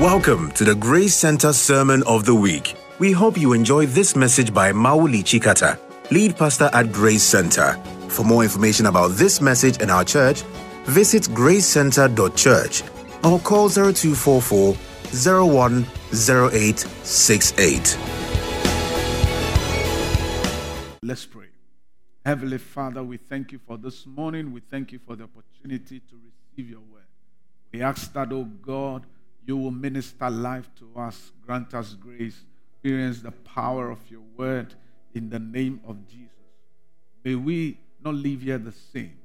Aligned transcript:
Welcome 0.00 0.52
to 0.52 0.62
the 0.62 0.76
Grace 0.76 1.16
Center 1.16 1.52
Sermon 1.52 2.04
of 2.04 2.24
the 2.24 2.32
Week. 2.32 2.76
We 3.00 3.10
hope 3.10 3.36
you 3.36 3.52
enjoy 3.52 3.86
this 3.86 4.14
message 4.14 4.54
by 4.54 4.70
Mauli 4.70 5.24
Chikata, 5.24 5.76
lead 6.12 6.36
pastor 6.36 6.70
at 6.72 6.92
Grace 6.92 7.24
Center. 7.24 7.72
For 8.08 8.24
more 8.24 8.44
information 8.44 8.86
about 8.86 9.16
this 9.16 9.40
message 9.40 9.82
and 9.82 9.90
our 9.90 10.04
church, 10.04 10.42
visit 10.84 11.24
gracecenter.church 11.24 12.84
or 13.24 13.40
call 13.40 13.68
0244 13.68 14.76
010868. 15.10 17.98
Let's 21.02 21.26
pray. 21.26 21.46
Heavenly 22.24 22.58
Father, 22.58 23.02
we 23.02 23.16
thank 23.16 23.50
you 23.50 23.58
for 23.66 23.76
this 23.76 24.06
morning. 24.06 24.52
We 24.52 24.60
thank 24.60 24.92
you 24.92 25.00
for 25.04 25.16
the 25.16 25.24
opportunity 25.24 25.98
to 25.98 26.20
receive 26.54 26.70
your 26.70 26.82
word. 26.92 27.02
We 27.72 27.82
ask 27.82 28.12
that, 28.12 28.32
oh 28.32 28.44
God, 28.44 29.04
you 29.48 29.56
will 29.56 29.70
minister 29.70 30.28
life 30.28 30.68
to 30.78 31.00
us, 31.00 31.32
grant 31.44 31.72
us 31.72 31.94
grace, 31.94 32.44
experience 32.74 33.22
the 33.22 33.32
power 33.32 33.90
of 33.90 33.98
your 34.10 34.20
word 34.36 34.74
in 35.14 35.30
the 35.30 35.38
name 35.38 35.80
of 35.88 36.06
Jesus. 36.06 36.28
May 37.24 37.34
we 37.34 37.78
not 38.04 38.14
live 38.14 38.42
here 38.42 38.58
the 38.58 38.72
same. 38.72 39.16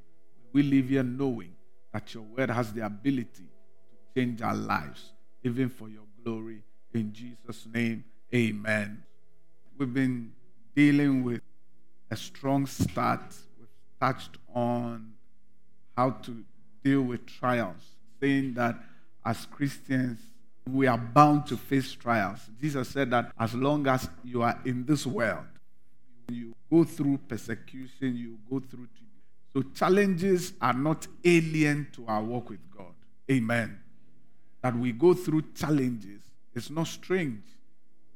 We 0.54 0.64
live 0.64 0.88
here 0.88 1.04
knowing 1.04 1.54
that 1.92 2.14
your 2.14 2.24
word 2.24 2.50
has 2.50 2.72
the 2.72 2.86
ability 2.86 3.44
to 3.44 4.22
change 4.22 4.42
our 4.42 4.56
lives, 4.56 5.12
even 5.44 5.68
for 5.68 5.90
your 5.90 6.06
glory. 6.24 6.64
In 6.94 7.12
Jesus' 7.12 7.68
name, 7.74 8.06
amen. 8.34 9.04
We've 9.78 9.94
been 9.94 10.32
dealing 10.74 11.26
with 11.26 11.42
a 12.10 12.16
strong 12.16 12.66
start. 12.66 13.36
We've 13.60 13.68
touched 14.00 14.38
on 14.56 15.16
how 15.98 16.12
to 16.12 16.46
deal 16.82 17.02
with 17.02 17.26
trials, 17.26 17.84
saying 18.22 18.54
that 18.54 18.78
as 19.26 19.46
Christians, 19.46 20.20
we 20.72 20.88
are 20.88 20.98
bound 20.98 21.46
to 21.48 21.58
face 21.58 21.92
trials. 21.94 22.40
Jesus 22.62 22.90
said 22.90 23.12
that 23.12 23.32
as 23.38 23.54
long 23.54 23.86
as 23.88 24.08
you 24.24 24.42
are 24.42 24.60
in 24.66 24.86
this 24.86 25.06
world, 25.06 25.46
you 26.30 26.56
go 26.72 26.84
through 26.84 27.20
persecution, 27.28 28.16
you 28.16 28.38
go 28.50 28.60
through. 28.60 28.88
So 29.52 29.62
challenges 29.76 30.54
are 30.62 30.74
not 30.74 31.06
alien 31.24 31.88
to 31.94 32.06
our 32.08 32.24
walk 32.24 32.50
with 32.50 32.72
God. 32.76 32.94
Amen. 33.30 33.80
That 34.62 34.76
we 34.76 34.92
go 34.92 35.14
through 35.14 35.44
challenges 35.54 36.22
is 36.56 36.72
not 36.72 36.88
strange. 36.88 37.44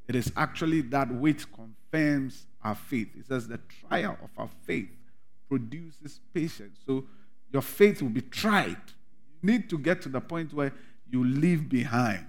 It 0.07 0.15
is 0.15 0.31
actually 0.35 0.81
that 0.81 1.11
which 1.11 1.45
confirms 1.51 2.47
our 2.63 2.75
faith. 2.75 3.09
It 3.17 3.27
says 3.27 3.47
the 3.47 3.59
trial 3.87 4.17
of 4.23 4.29
our 4.37 4.49
faith 4.65 4.89
produces 5.47 6.19
patience. 6.33 6.79
So 6.85 7.05
your 7.51 7.61
faith 7.61 8.01
will 8.01 8.09
be 8.09 8.21
tried. 8.21 8.77
You 9.41 9.51
need 9.51 9.69
to 9.69 9.77
get 9.77 10.01
to 10.03 10.09
the 10.09 10.21
point 10.21 10.53
where 10.53 10.73
you 11.11 11.23
leave 11.23 11.69
behind 11.69 12.25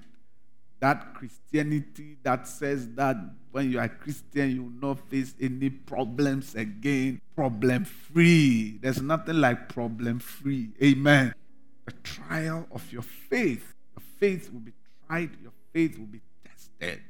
that 0.81 1.15
Christianity 1.15 2.17
that 2.23 2.47
says 2.47 2.89
that 2.95 3.17
when 3.51 3.71
you 3.71 3.81
are 3.81 3.89
Christian, 3.89 4.51
you 4.51 4.63
will 4.65 4.95
not 4.95 5.09
face 5.09 5.35
any 5.41 5.71
problems 5.71 6.55
again. 6.55 7.21
Problem 7.35 7.85
free. 7.85 8.79
There's 8.81 9.03
nothing 9.03 9.41
like 9.41 9.69
problem 9.69 10.21
free. 10.21 10.71
Amen. 10.83 11.35
The 11.87 11.93
trial 12.03 12.67
of 12.71 12.91
your 12.93 13.03
faith. 13.03 13.75
Your 13.97 14.03
faith 14.19 14.53
will 14.53 14.61
be 14.61 14.73
tried, 15.07 15.31
your 15.43 15.53
faith 15.73 15.99
will 15.99 16.07
be 16.07 16.21
tested. 16.45 17.01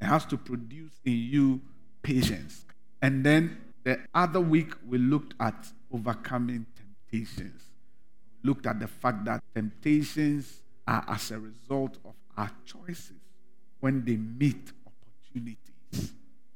It 0.00 0.04
has 0.04 0.24
to 0.26 0.36
produce 0.36 0.92
in 1.04 1.14
you 1.14 1.60
patience. 2.02 2.64
And 3.02 3.24
then 3.24 3.58
the 3.84 3.98
other 4.14 4.40
week, 4.40 4.74
we 4.86 4.98
looked 4.98 5.34
at 5.40 5.66
overcoming 5.92 6.66
temptations. 6.76 7.62
Looked 8.42 8.66
at 8.66 8.78
the 8.78 8.86
fact 8.86 9.24
that 9.24 9.42
temptations 9.54 10.62
are 10.86 11.04
as 11.08 11.30
a 11.30 11.38
result 11.38 11.98
of 12.04 12.14
our 12.36 12.50
choices 12.64 13.20
when 13.80 14.04
they 14.04 14.16
meet 14.16 14.72
opportunities. 14.86 16.12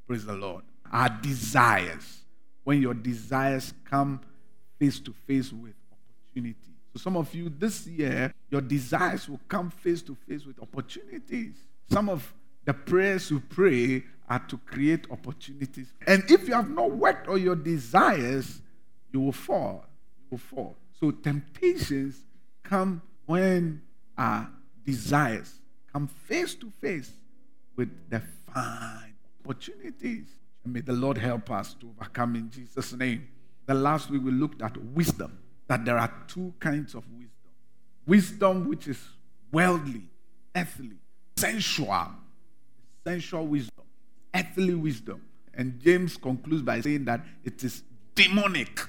Praise 0.07 0.25
the 0.25 0.35
Lord. 0.35 0.65
Our 0.93 1.09
desires. 1.23 2.25
When 2.65 2.83
your 2.83 2.95
desires 2.95 3.73
come 3.85 4.21
face 4.79 4.99
to 5.01 5.13
face 5.27 5.53
with 5.53 5.75
opportunity. 5.93 6.57
So, 6.93 6.99
some 6.99 7.17
of 7.17 7.33
you 7.35 7.49
this 7.49 7.87
year, 7.87 8.33
your 8.51 8.61
desires 8.61 9.29
will 9.29 9.41
come 9.49 9.71
face 9.71 10.03
to 10.03 10.17
face 10.27 10.45
with 10.45 10.61
opportunities. 10.61 11.55
Some 11.91 12.09
of 12.09 12.33
the 12.65 12.75
prayers 12.75 13.31
you 13.31 13.41
pray 13.41 14.05
are 14.29 14.41
to 14.49 14.59
create 14.59 15.07
opportunities. 15.11 15.93
And 16.07 16.29
if 16.31 16.49
you 16.49 16.55
have 16.55 16.71
not 16.71 16.91
worked 16.91 17.29
on 17.29 17.43
your 17.43 17.57
desires, 17.57 18.61
you 19.13 19.21
will 19.21 19.33
fall. 19.33 19.85
You 20.19 20.27
will 20.33 20.39
fall. 20.39 20.77
So, 20.99 21.11
temptations 21.11 22.17
come 22.63 23.03
when 23.27 23.83
our 24.21 24.49
desires 24.85 25.55
come 25.91 26.07
face 26.07 26.55
to 26.55 26.71
face 26.81 27.11
with 27.75 27.89
the 28.11 28.21
fine 28.53 29.15
opportunities. 29.43 30.27
And 30.63 30.75
may 30.75 30.81
the 30.81 30.93
Lord 30.93 31.17
help 31.17 31.51
us 31.51 31.75
to 31.81 31.89
overcome 31.89 32.37
in 32.37 32.51
Jesus' 32.51 32.93
name. 32.93 33.27
The 33.65 33.73
last 33.75 34.11
week 34.11 34.23
we 34.23 34.31
looked 34.31 34.61
at 34.61 34.77
wisdom, 34.77 35.39
that 35.69 35.87
there 35.87 35.97
are 35.97 36.13
two 36.29 36.53
kinds 36.61 36.95
of 36.95 37.05
wisdom 37.11 37.31
wisdom 38.07 38.69
which 38.69 38.89
is 38.89 38.99
worldly, 39.53 40.03
earthly, 40.57 40.97
sensual, 41.37 42.09
sensual 43.05 43.47
wisdom, 43.47 43.85
earthly 44.35 44.75
wisdom. 44.75 45.23
And 45.55 45.81
James 45.81 46.17
concludes 46.17 46.63
by 46.63 46.81
saying 46.81 47.05
that 47.05 47.25
it 47.45 47.63
is 47.63 47.83
demonic. 48.15 48.81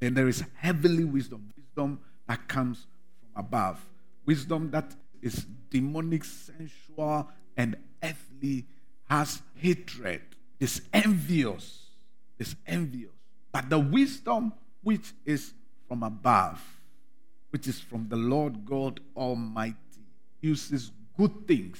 And 0.00 0.16
there 0.16 0.28
is 0.28 0.42
heavenly 0.56 1.04
wisdom, 1.04 1.52
wisdom 1.56 2.00
that 2.26 2.48
comes 2.48 2.86
from 3.20 3.44
above. 3.44 3.80
Wisdom 4.26 4.70
that 4.70 4.94
is 5.22 5.46
demonic, 5.70 6.24
sensual, 6.24 7.28
and 7.56 7.76
earthly, 8.02 8.66
has 9.08 9.42
hatred, 9.56 10.22
is 10.60 10.82
envious, 10.92 11.90
is 12.38 12.56
envious. 12.66 13.12
But 13.52 13.70
the 13.70 13.78
wisdom 13.78 14.52
which 14.82 15.12
is 15.24 15.52
from 15.88 16.02
above, 16.02 16.60
which 17.50 17.66
is 17.68 17.80
from 17.80 18.08
the 18.08 18.16
Lord 18.16 18.64
God 18.64 19.00
Almighty, 19.16 19.76
uses 20.40 20.90
good 21.16 21.46
things 21.46 21.78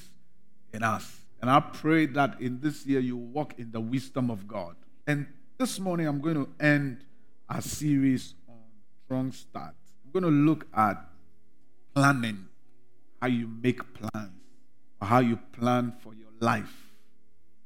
in 0.73 0.83
us. 0.83 1.21
And 1.41 1.49
I 1.49 1.59
pray 1.59 2.05
that 2.07 2.39
in 2.41 2.59
this 2.61 2.85
year 2.85 2.99
you 2.99 3.17
walk 3.17 3.59
in 3.59 3.71
the 3.71 3.81
wisdom 3.81 4.31
of 4.31 4.47
God. 4.47 4.75
And 5.05 5.27
this 5.57 5.79
morning 5.79 6.07
I'm 6.07 6.21
going 6.21 6.35
to 6.35 6.49
end 6.59 7.03
our 7.49 7.61
series 7.61 8.33
on 8.47 8.55
strong 9.05 9.31
start. 9.31 9.75
I'm 10.05 10.11
going 10.11 10.23
to 10.23 10.51
look 10.51 10.65
at 10.73 11.05
planning 11.95 12.45
how 13.21 13.27
you 13.27 13.47
make 13.47 13.81
plans 13.93 14.33
or 15.01 15.07
how 15.07 15.19
you 15.19 15.37
plan 15.53 15.93
for 16.03 16.13
your 16.13 16.29
life. 16.39 16.91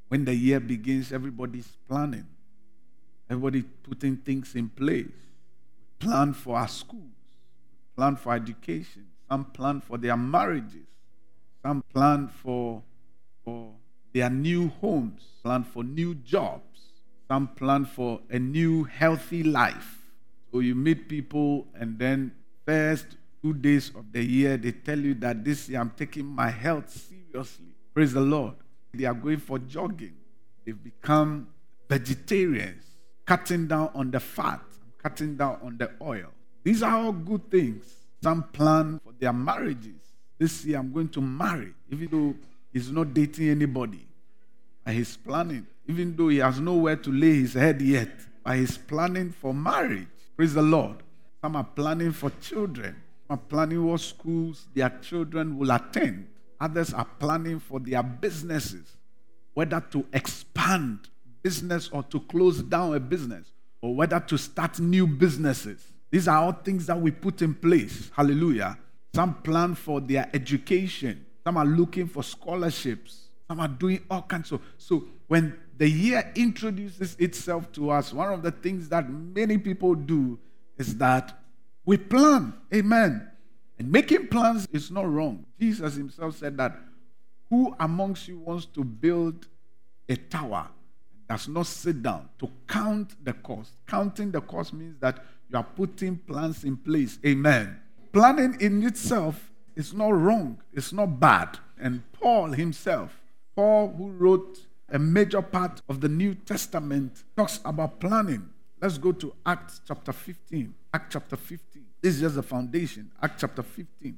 When 0.07 0.25
the 0.25 0.33
year 0.33 0.59
begins, 0.59 1.11
everybody's 1.11 1.67
planning. 1.87 2.27
Everybody 3.29 3.63
putting 3.63 4.17
things 4.17 4.55
in 4.55 4.69
place. 4.69 5.07
Plan 5.99 6.33
for 6.33 6.57
our 6.57 6.67
schools, 6.67 7.03
plan 7.95 8.15
for 8.15 8.33
education, 8.33 9.05
some 9.29 9.45
plan 9.45 9.81
for 9.81 9.97
their 9.97 10.15
marriages, 10.15 10.87
some 11.61 11.83
plan 11.93 12.29
for, 12.41 12.81
for 13.43 13.73
their 14.13 14.29
new 14.29 14.69
homes, 14.81 15.21
plan 15.43 15.63
for 15.63 15.83
new 15.83 16.15
jobs, 16.15 16.79
some 17.27 17.47
plan 17.49 17.83
for 17.83 18.21
a 18.29 18.39
new 18.39 18.85
healthy 18.85 19.43
life. 19.43 19.97
So 20.51 20.59
you 20.59 20.73
meet 20.73 21.09
people 21.09 21.67
and 21.75 21.99
then 21.99 22.31
first 22.65 23.17
two 23.41 23.53
days 23.53 23.91
of 23.95 24.11
the 24.11 24.23
year, 24.23 24.57
they 24.57 24.71
tell 24.71 24.99
you 24.99 25.13
that 25.15 25.43
this 25.43 25.69
year 25.69 25.79
I'm 25.79 25.91
taking 25.91 26.25
my 26.25 26.49
health 26.49 26.89
seriously. 26.89 27.67
Praise 27.93 28.13
the 28.13 28.21
Lord. 28.21 28.55
They 28.93 29.05
are 29.05 29.13
going 29.13 29.37
for 29.37 29.59
jogging. 29.59 30.15
They've 30.65 30.83
become 30.83 31.47
vegetarians, 31.87 32.83
cutting 33.25 33.67
down 33.67 33.91
on 33.93 34.11
the 34.11 34.19
fat, 34.19 34.61
cutting 35.01 35.35
down 35.35 35.59
on 35.63 35.77
the 35.77 35.91
oil. 36.01 36.27
These 36.63 36.83
are 36.83 36.95
all 36.95 37.11
good 37.11 37.49
things. 37.49 37.85
Some 38.21 38.43
plan 38.43 38.99
for 39.03 39.13
their 39.19 39.33
marriages. 39.33 39.95
This 40.37 40.65
year 40.65 40.79
I'm 40.79 40.91
going 40.91 41.09
to 41.09 41.21
marry, 41.21 41.73
even 41.89 42.07
though 42.11 42.35
he's 42.73 42.91
not 42.91 43.13
dating 43.13 43.49
anybody. 43.49 44.05
And 44.85 44.97
he's 44.97 45.15
planning, 45.17 45.67
even 45.87 46.15
though 46.15 46.29
he 46.29 46.37
has 46.37 46.59
nowhere 46.59 46.95
to 46.97 47.11
lay 47.11 47.35
his 47.35 47.53
head 47.53 47.81
yet. 47.81 48.09
But 48.43 48.57
he's 48.57 48.77
planning 48.77 49.31
for 49.31 49.53
marriage. 49.53 50.07
Praise 50.35 50.53
the 50.53 50.61
Lord. 50.61 50.97
Some 51.41 51.55
are 51.55 51.63
planning 51.63 52.11
for 52.11 52.31
children 52.41 52.95
are 53.29 53.37
planning 53.37 53.85
what 53.85 54.01
schools 54.01 54.67
their 54.73 54.89
children 55.01 55.57
will 55.57 55.71
attend. 55.71 56.27
Others 56.59 56.93
are 56.93 57.07
planning 57.19 57.59
for 57.59 57.79
their 57.79 58.03
businesses, 58.03 58.97
whether 59.53 59.79
to 59.91 60.05
expand 60.13 61.09
business 61.41 61.89
or 61.93 62.03
to 62.03 62.19
close 62.21 62.61
down 62.61 62.95
a 62.95 62.99
business, 62.99 63.53
or 63.81 63.95
whether 63.95 64.19
to 64.19 64.37
start 64.37 64.79
new 64.79 65.07
businesses. 65.07 65.93
These 66.11 66.27
are 66.27 66.37
all 66.37 66.51
things 66.51 66.87
that 66.87 66.99
we 66.99 67.11
put 67.11 67.41
in 67.41 67.53
place. 67.53 68.11
Hallelujah. 68.13 68.77
Some 69.13 69.35
plan 69.35 69.75
for 69.75 70.01
their 70.01 70.29
education. 70.33 71.25
Some 71.43 71.57
are 71.57 71.65
looking 71.65 72.07
for 72.07 72.23
scholarships. 72.23 73.29
Some 73.47 73.59
are 73.59 73.67
doing 73.67 74.03
all 74.09 74.23
kinds 74.23 74.51
of. 74.51 74.61
So 74.77 75.05
when 75.27 75.57
the 75.77 75.89
year 75.89 76.31
introduces 76.35 77.15
itself 77.19 77.71
to 77.73 77.91
us, 77.91 78.13
one 78.13 78.33
of 78.33 78.43
the 78.43 78.51
things 78.51 78.89
that 78.89 79.09
many 79.09 79.57
people 79.57 79.95
do 79.95 80.37
is 80.77 80.97
that 80.97 81.38
we 81.85 81.97
plan. 81.97 82.53
Amen. 82.73 83.29
And 83.77 83.91
making 83.91 84.27
plans 84.27 84.67
is 84.71 84.91
not 84.91 85.09
wrong. 85.09 85.45
Jesus 85.59 85.95
himself 85.95 86.37
said 86.37 86.57
that 86.57 86.77
Who 87.49 87.75
amongst 87.79 88.27
you 88.27 88.39
wants 88.39 88.65
to 88.65 88.83
build 88.83 89.47
a 90.07 90.15
tower 90.15 90.67
does 91.27 91.47
not 91.47 91.67
sit 91.67 92.03
down 92.03 92.29
to 92.39 92.49
count 92.67 93.15
the 93.23 93.33
cost? 93.33 93.71
Counting 93.87 94.31
the 94.31 94.41
cost 94.41 94.73
means 94.73 94.99
that 94.99 95.23
you 95.49 95.57
are 95.57 95.63
putting 95.63 96.17
plans 96.17 96.63
in 96.63 96.77
place. 96.77 97.17
Amen. 97.25 97.79
Planning 98.11 98.57
in 98.59 98.83
itself 98.85 99.51
is 99.75 99.93
not 99.93 100.09
wrong, 100.09 100.61
it's 100.73 100.91
not 100.91 101.19
bad. 101.19 101.57
And 101.79 102.03
Paul 102.11 102.51
himself, 102.51 103.21
Paul, 103.55 103.93
who 103.97 104.09
wrote 104.11 104.59
a 104.89 104.99
major 104.99 105.41
part 105.41 105.81
of 105.87 106.01
the 106.01 106.09
New 106.09 106.35
Testament, 106.35 107.23
talks 107.37 107.59
about 107.63 107.99
planning. 107.99 108.49
Let's 108.81 108.97
go 108.97 109.11
to 109.13 109.33
Acts 109.45 109.81
chapter 109.87 110.11
15. 110.11 110.73
Act 110.93 111.13
chapter 111.13 111.35
15. 111.35 111.85
This 112.01 112.15
is 112.15 112.21
just 112.21 112.35
the 112.35 112.43
foundation. 112.43 113.11
Act 113.21 113.39
chapter 113.39 113.61
15, 113.61 114.17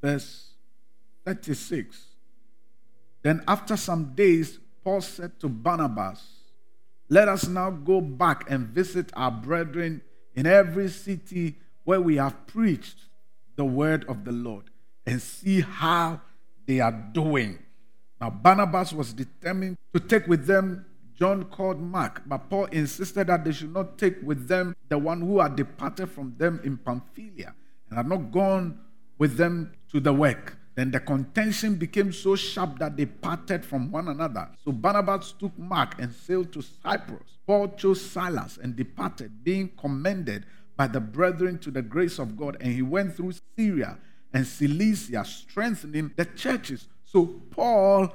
verse 0.00 0.50
36. 1.24 2.06
Then, 3.22 3.42
after 3.48 3.76
some 3.76 4.12
days, 4.14 4.58
Paul 4.82 5.00
said 5.00 5.38
to 5.40 5.48
Barnabas, 5.48 6.22
Let 7.08 7.28
us 7.28 7.46
now 7.46 7.70
go 7.70 8.00
back 8.00 8.50
and 8.50 8.68
visit 8.68 9.10
our 9.14 9.30
brethren 9.30 10.02
in 10.34 10.46
every 10.46 10.88
city 10.88 11.56
where 11.84 12.00
we 12.00 12.16
have 12.16 12.46
preached 12.46 12.98
the 13.56 13.64
word 13.64 14.04
of 14.08 14.24
the 14.24 14.32
Lord 14.32 14.64
and 15.06 15.20
see 15.20 15.60
how 15.60 16.20
they 16.66 16.80
are 16.80 16.92
doing. 17.12 17.58
Now, 18.20 18.30
Barnabas 18.30 18.92
was 18.92 19.12
determined 19.12 19.76
to 19.92 20.00
take 20.00 20.26
with 20.26 20.46
them 20.46 20.86
John 21.18 21.44
called 21.44 21.80
Mark, 21.80 22.22
but 22.26 22.50
Paul 22.50 22.66
insisted 22.66 23.28
that 23.28 23.44
they 23.44 23.52
should 23.52 23.72
not 23.72 23.98
take 23.98 24.16
with 24.22 24.48
them 24.48 24.74
the 24.88 24.98
one 24.98 25.20
who 25.20 25.40
had 25.40 25.56
departed 25.56 26.10
from 26.10 26.34
them 26.38 26.60
in 26.64 26.76
Pamphylia 26.76 27.54
and 27.88 27.96
had 27.96 28.08
not 28.08 28.32
gone 28.32 28.80
with 29.18 29.36
them 29.36 29.72
to 29.92 30.00
the 30.00 30.12
work. 30.12 30.58
Then 30.74 30.90
the 30.90 30.98
contention 30.98 31.76
became 31.76 32.12
so 32.12 32.34
sharp 32.34 32.80
that 32.80 32.96
they 32.96 33.06
parted 33.06 33.64
from 33.64 33.92
one 33.92 34.08
another. 34.08 34.48
So 34.64 34.72
Barnabas 34.72 35.32
took 35.38 35.56
Mark 35.56 36.00
and 36.00 36.12
sailed 36.12 36.52
to 36.52 36.62
Cyprus. 36.62 37.38
Paul 37.46 37.68
chose 37.76 38.00
Silas 38.04 38.58
and 38.60 38.74
departed, 38.74 39.44
being 39.44 39.70
commended 39.78 40.46
by 40.76 40.88
the 40.88 40.98
brethren 40.98 41.58
to 41.60 41.70
the 41.70 41.82
grace 41.82 42.18
of 42.18 42.36
God. 42.36 42.56
And 42.60 42.72
he 42.72 42.82
went 42.82 43.16
through 43.16 43.34
Syria 43.56 43.98
and 44.32 44.44
Cilicia, 44.44 45.24
strengthening 45.24 46.10
the 46.16 46.24
churches. 46.24 46.88
So 47.04 47.40
Paul 47.50 48.12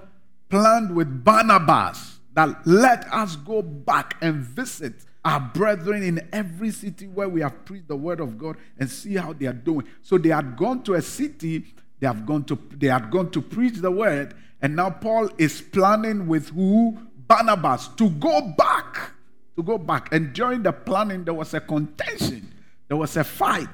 planned 0.50 0.94
with 0.94 1.24
Barnabas 1.24 2.19
that 2.39 2.65
let 2.65 3.12
us 3.12 3.36
go 3.36 3.62
back 3.62 4.15
and 4.21 4.41
visit 4.41 4.94
our 5.25 5.39
brethren 5.39 6.01
in 6.03 6.27
every 6.31 6.71
city 6.71 7.06
where 7.06 7.27
we 7.27 7.41
have 7.41 7.65
preached 7.65 7.89
the 7.89 7.95
word 7.95 8.21
of 8.21 8.38
God 8.38 8.56
and 8.77 8.89
see 8.89 9.15
how 9.15 9.33
they 9.33 9.45
are 9.45 9.53
doing. 9.53 9.86
So 10.01 10.18
they 10.18 10.30
had 10.30 10.56
gone 10.56 10.81
to 10.83 10.94
a 10.94 11.01
city 11.01 11.65
they 12.00 12.07
have 12.07 12.25
gone 12.25 12.45
to 12.45 12.57
they 12.77 12.88
had 12.88 13.12
gone 13.12 13.30
to 13.31 13.41
preach 13.41 13.75
the 13.75 13.91
word, 13.91 14.33
and 14.62 14.75
now 14.75 14.89
Paul 14.89 15.30
is 15.38 15.62
planning 15.62 16.27
with 16.27 16.50
who? 16.50 16.97
Barnabas 17.27 17.89
to 17.97 18.09
go 18.09 18.41
back. 18.57 19.12
To 19.56 19.63
go 19.63 19.77
back. 19.77 20.13
And 20.13 20.33
during 20.33 20.63
the 20.63 20.71
planning, 20.71 21.25
there 21.25 21.33
was 21.33 21.53
a 21.53 21.59
contention, 21.59 22.51
there 22.88 22.97
was 22.97 23.18
a 23.18 23.24
fight. 23.24 23.68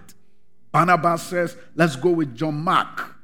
Barnabas 0.71 1.23
says, 1.23 1.56
Let's 1.75 1.95
go 1.95 2.09
with 2.09 2.35
John 2.35 2.56
Mark. 2.56 3.14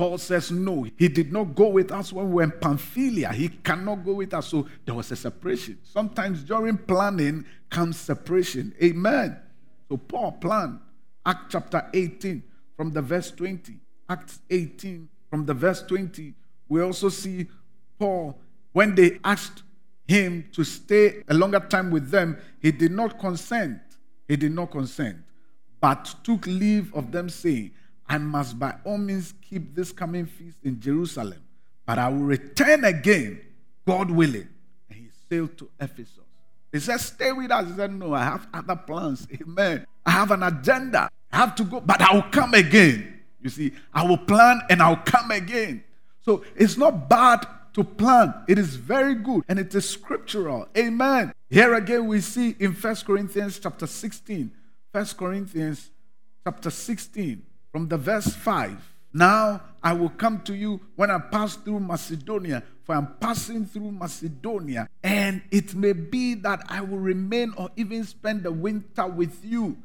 Paul 0.00 0.16
says, 0.16 0.50
No, 0.50 0.86
he 0.96 1.08
did 1.08 1.30
not 1.30 1.54
go 1.54 1.68
with 1.68 1.92
us 1.92 2.10
when 2.10 2.28
we 2.28 2.36
were 2.36 2.42
in 2.44 2.52
Pamphylia. 2.52 3.34
He 3.34 3.50
cannot 3.50 4.02
go 4.02 4.14
with 4.14 4.32
us. 4.32 4.48
So 4.48 4.66
there 4.86 4.94
was 4.94 5.12
a 5.12 5.16
separation. 5.16 5.76
Sometimes 5.82 6.42
during 6.42 6.78
planning 6.78 7.44
comes 7.68 7.98
separation. 7.98 8.74
Amen. 8.82 9.36
So 9.90 9.98
Paul 9.98 10.32
planned 10.32 10.78
Act 11.26 11.52
chapter 11.52 11.86
18 11.92 12.42
from 12.78 12.92
the 12.92 13.02
verse 13.02 13.30
20. 13.30 13.76
Acts 14.08 14.40
18, 14.48 15.06
from 15.28 15.44
the 15.44 15.52
verse 15.52 15.82
20, 15.82 16.32
we 16.70 16.80
also 16.80 17.10
see 17.10 17.46
Paul, 17.98 18.40
when 18.72 18.94
they 18.94 19.20
asked 19.22 19.64
him 20.08 20.48
to 20.52 20.64
stay 20.64 21.22
a 21.28 21.34
longer 21.34 21.60
time 21.60 21.90
with 21.90 22.10
them, 22.10 22.38
he 22.58 22.72
did 22.72 22.92
not 22.92 23.18
consent. 23.18 23.82
He 24.26 24.36
did 24.36 24.52
not 24.52 24.70
consent, 24.70 25.18
but 25.78 26.14
took 26.24 26.46
leave 26.46 26.94
of 26.94 27.12
them, 27.12 27.28
saying, 27.28 27.72
I 28.10 28.18
must 28.18 28.58
by 28.58 28.74
all 28.82 28.98
means 28.98 29.32
keep 29.40 29.72
this 29.72 29.92
coming 29.92 30.26
feast 30.26 30.58
in 30.64 30.80
Jerusalem, 30.80 31.40
but 31.86 31.96
I 31.96 32.08
will 32.08 32.18
return 32.18 32.84
again, 32.84 33.40
God 33.86 34.10
willing. 34.10 34.48
And 34.90 34.98
he 34.98 35.10
sailed 35.28 35.56
to 35.58 35.70
Ephesus. 35.78 36.18
He 36.72 36.80
said, 36.80 36.98
Stay 36.98 37.30
with 37.30 37.52
us. 37.52 37.68
He 37.68 37.76
said, 37.76 37.92
No, 37.92 38.12
I 38.12 38.24
have 38.24 38.48
other 38.52 38.74
plans. 38.74 39.28
Amen. 39.40 39.86
I 40.04 40.10
have 40.10 40.32
an 40.32 40.42
agenda. 40.42 41.08
I 41.30 41.36
have 41.36 41.54
to 41.54 41.62
go, 41.62 41.80
but 41.80 42.00
I 42.00 42.12
will 42.12 42.28
come 42.32 42.54
again. 42.54 43.20
You 43.40 43.48
see, 43.48 43.72
I 43.94 44.04
will 44.04 44.18
plan 44.18 44.60
and 44.68 44.82
I'll 44.82 44.96
come 44.96 45.30
again. 45.30 45.84
So 46.20 46.44
it's 46.56 46.76
not 46.76 47.08
bad 47.08 47.46
to 47.74 47.84
plan. 47.84 48.34
It 48.48 48.58
is 48.58 48.74
very 48.74 49.14
good 49.14 49.44
and 49.48 49.56
it 49.56 49.72
is 49.72 49.88
scriptural. 49.88 50.66
Amen. 50.76 51.32
Here 51.48 51.74
again 51.74 52.08
we 52.08 52.20
see 52.22 52.56
in 52.58 52.74
First 52.74 53.06
Corinthians 53.06 53.60
chapter 53.60 53.86
16. 53.86 54.50
First 54.92 55.16
Corinthians 55.16 55.90
chapter 56.44 56.70
16 56.70 57.44
from 57.72 57.88
the 57.88 57.96
verse 57.96 58.34
5. 58.34 58.94
Now 59.12 59.62
I 59.82 59.92
will 59.92 60.10
come 60.10 60.40
to 60.42 60.54
you 60.54 60.80
when 60.96 61.10
I 61.10 61.18
pass 61.18 61.56
through 61.56 61.80
Macedonia, 61.80 62.62
for 62.84 62.94
I'm 62.94 63.14
passing 63.20 63.66
through 63.66 63.92
Macedonia, 63.92 64.88
and 65.02 65.42
it 65.50 65.74
may 65.74 65.92
be 65.92 66.34
that 66.34 66.62
I 66.68 66.80
will 66.80 66.98
remain 66.98 67.52
or 67.56 67.70
even 67.76 68.04
spend 68.04 68.44
the 68.44 68.52
winter 68.52 69.06
with 69.06 69.44
you, 69.44 69.76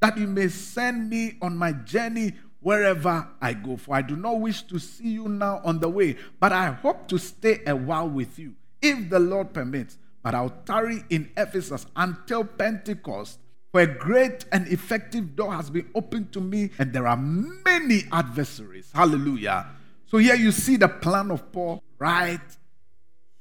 that 0.00 0.18
you 0.18 0.26
may 0.26 0.48
send 0.48 1.08
me 1.10 1.36
on 1.40 1.56
my 1.56 1.72
journey 1.72 2.34
wherever 2.60 3.28
I 3.40 3.54
go. 3.54 3.76
For 3.76 3.94
I 3.94 4.02
do 4.02 4.16
not 4.16 4.40
wish 4.40 4.62
to 4.62 4.78
see 4.78 5.10
you 5.10 5.28
now 5.28 5.60
on 5.64 5.80
the 5.80 5.88
way, 5.88 6.16
but 6.40 6.52
I 6.52 6.72
hope 6.72 7.08
to 7.08 7.18
stay 7.18 7.60
a 7.66 7.74
while 7.76 8.08
with 8.08 8.38
you, 8.38 8.54
if 8.80 9.10
the 9.10 9.20
Lord 9.20 9.52
permits. 9.52 9.98
But 10.22 10.36
I'll 10.36 10.50
tarry 10.64 11.04
in 11.10 11.30
Ephesus 11.36 11.84
until 11.96 12.44
Pentecost. 12.44 13.38
For 13.72 13.80
a 13.80 13.86
great 13.86 14.44
and 14.52 14.68
effective 14.68 15.34
door 15.34 15.52
has 15.54 15.70
been 15.70 15.88
opened 15.94 16.30
to 16.34 16.40
me, 16.40 16.70
and 16.78 16.92
there 16.92 17.06
are 17.06 17.16
many 17.16 18.02
adversaries. 18.12 18.90
Hallelujah. 18.94 19.66
So 20.06 20.18
here 20.18 20.34
you 20.34 20.52
see 20.52 20.76
the 20.76 20.88
plan 20.88 21.30
of 21.30 21.50
Paul 21.50 21.82
right 21.98 22.40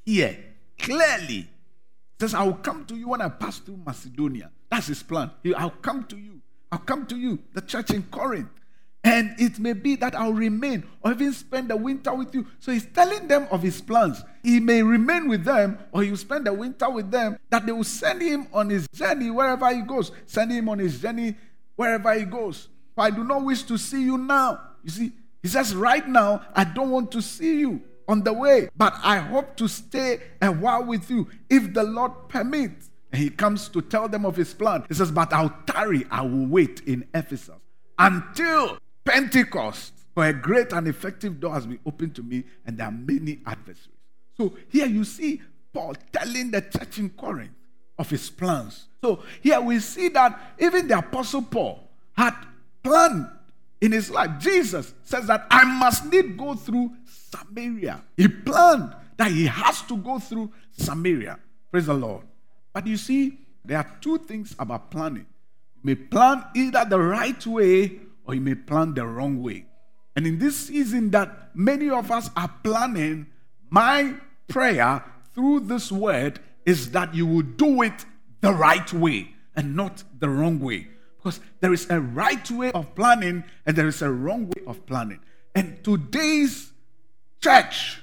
here, 0.05 0.37
clearly. 0.79 1.49
Says, 2.17 2.33
I 2.33 2.43
will 2.43 2.53
come 2.53 2.85
to 2.85 2.95
you 2.95 3.09
when 3.09 3.21
I 3.21 3.27
pass 3.27 3.59
through 3.59 3.81
Macedonia. 3.85 4.51
That's 4.69 4.87
his 4.87 5.03
plan. 5.03 5.31
I'll 5.57 5.69
come 5.69 6.05
to 6.05 6.15
you. 6.15 6.39
I'll 6.71 6.79
come 6.79 7.05
to 7.07 7.17
you, 7.17 7.39
the 7.53 7.61
church 7.61 7.91
in 7.91 8.03
Corinth. 8.03 8.47
And 9.03 9.33
it 9.39 9.57
may 9.57 9.74
be 9.74 9.95
that 9.95 10.15
I'll 10.15 10.33
remain 10.33 10.83
or 11.01 11.12
even 11.12 11.33
spend 11.33 11.69
the 11.69 11.75
winter 11.75 12.13
with 12.13 12.36
you. 12.36 12.45
So 12.59 12.71
he's 12.71 12.86
telling 12.86 13.27
them 13.27 13.48
of 13.50 13.63
his 13.63 13.81
plans. 13.81 14.24
He 14.43 14.60
may 14.60 14.84
remain 14.84 15.27
with 15.27 15.43
them 15.43 15.79
or 15.91 16.03
he'll 16.03 16.17
spend 16.17 16.46
the 16.46 16.53
winter 16.53 16.89
with 16.89 17.10
them, 17.10 17.38
that 17.50 17.65
they 17.65 17.72
will 17.72 17.84
send 17.84 18.22
him 18.22 18.48
on 18.53 18.70
his 18.70 18.88
journey 18.93 19.31
wherever 19.31 19.74
he 19.74 19.81
goes. 19.81 20.12
Send 20.27 20.51
him 20.51 20.70
on 20.70 20.77
his 20.77 21.01
journey 21.01 21.36
wherever 21.75 22.13
he 22.13 22.25
goes. 22.25 22.67
I 22.98 23.10
do 23.10 23.24
not 23.24 23.43
wish 23.43 23.63
to 23.63 23.77
see 23.77 24.03
you 24.03 24.17
now. 24.17 24.62
You 24.84 24.91
see, 24.91 25.12
he 25.41 25.48
says, 25.48 25.74
Right 25.74 26.08
now, 26.08 26.43
I 26.53 26.63
don't 26.63 26.91
want 26.91 27.12
to 27.13 27.22
see 27.22 27.60
you 27.60 27.81
on 28.08 28.24
the 28.24 28.34
way, 28.34 28.70
but 28.77 28.93
I 29.01 29.17
hope 29.17 29.55
to 29.58 29.67
stay 29.67 30.20
a 30.41 30.51
while 30.51 30.84
with 30.84 31.10
you 31.10 31.27
if 31.50 31.74
the 31.74 31.84
Lord 31.84 32.29
permits. 32.29 32.91
And 33.12 33.22
he 33.22 33.29
comes 33.29 33.67
to 33.70 33.81
tell 33.81 34.08
them 34.08 34.25
of 34.25 34.36
his 34.36 34.53
plan. 34.53 34.86
He 34.88 34.93
says, 34.93 35.12
But 35.12 35.34
I'll 35.34 35.55
tarry, 35.65 36.05
I 36.12 36.22
will 36.22 36.46
wait 36.46 36.81
in 36.81 37.08
Ephesus 37.13 37.50
until 37.98 38.77
Pentecost, 39.03 39.93
for 40.13 40.25
a 40.25 40.34
great 40.34 40.74
and 40.74 40.88
effective 40.88 41.39
door 41.39 41.53
has 41.53 41.65
been 41.65 41.79
opened 41.86 42.15
to 42.15 42.24
me, 42.24 42.43
and 42.65 42.77
there 42.77 42.88
are 42.88 42.91
many 42.91 43.39
adversaries. 43.46 43.88
So 44.38 44.53
here 44.70 44.86
you 44.86 45.03
see 45.03 45.41
Paul 45.74 45.96
telling 46.12 46.51
the 46.51 46.62
church 46.62 47.00
in 47.00 47.10
Corinth 47.12 47.51
of 47.98 48.10
his 48.10 48.29
plans. 48.29 48.88
So 49.01 49.24
here 49.41 49.62
we 49.62 49.79
see 49.79 50.10
that 50.10 50.55
even 50.60 50.88
the 50.88 50.98
apostle 50.98 51.41
Paul 51.43 51.88
had 52.13 52.36
planned 52.84 53.27
in 53.79 53.91
his 53.91 54.10
life. 54.10 54.39
Jesus 54.39 54.93
says 55.03 55.27
that 55.27 55.48
I 55.50 55.63
must 55.63 56.05
need 56.05 56.38
go 56.38 56.55
through 56.55 56.91
Samaria. 57.05 58.03
He 58.17 58.27
planned 58.27 58.96
that 59.17 59.31
he 59.31 59.46
has 59.46 59.81
to 59.84 59.98
go 59.98 60.20
through 60.20 60.51
Samaria. 60.72 61.39
Praise 61.72 61.86
the 61.86 61.93
Lord. 61.93 62.24
But 62.74 62.88
you 62.88 62.98
see, 62.98 63.38
there 63.63 63.77
are 63.77 63.98
two 64.01 64.17
things 64.17 64.55
about 64.60 64.91
planning. 64.91 65.25
You 65.75 65.81
may 65.84 65.96
plan 65.96 66.43
either 66.55 66.86
the 66.86 67.00
right 67.00 67.46
way 67.46 68.00
or 68.25 68.35
you 68.35 68.41
may 68.41 68.55
plan 68.55 68.93
the 68.93 69.05
wrong 69.05 69.41
way. 69.41 69.65
And 70.15 70.27
in 70.27 70.39
this 70.39 70.67
season 70.67 71.11
that 71.11 71.55
many 71.55 71.89
of 71.89 72.11
us 72.11 72.29
are 72.35 72.53
planning, 72.63 73.27
my 73.69 74.15
prayer 74.47 75.03
through 75.33 75.61
this 75.61 75.91
word 75.91 76.39
is 76.65 76.91
that 76.91 77.15
you 77.15 77.25
will 77.25 77.41
do 77.41 77.81
it 77.81 78.05
the 78.41 78.53
right 78.53 78.91
way 78.93 79.33
and 79.55 79.75
not 79.75 80.03
the 80.19 80.29
wrong 80.29 80.59
way. 80.59 80.87
Because 81.17 81.39
there 81.59 81.73
is 81.73 81.89
a 81.89 81.99
right 81.99 82.49
way 82.51 82.71
of 82.71 82.93
planning 82.95 83.43
and 83.65 83.75
there 83.75 83.87
is 83.87 84.01
a 84.01 84.11
wrong 84.11 84.47
way 84.47 84.63
of 84.65 84.85
planning. 84.85 85.19
And 85.55 85.83
today's 85.83 86.71
church 87.39 88.01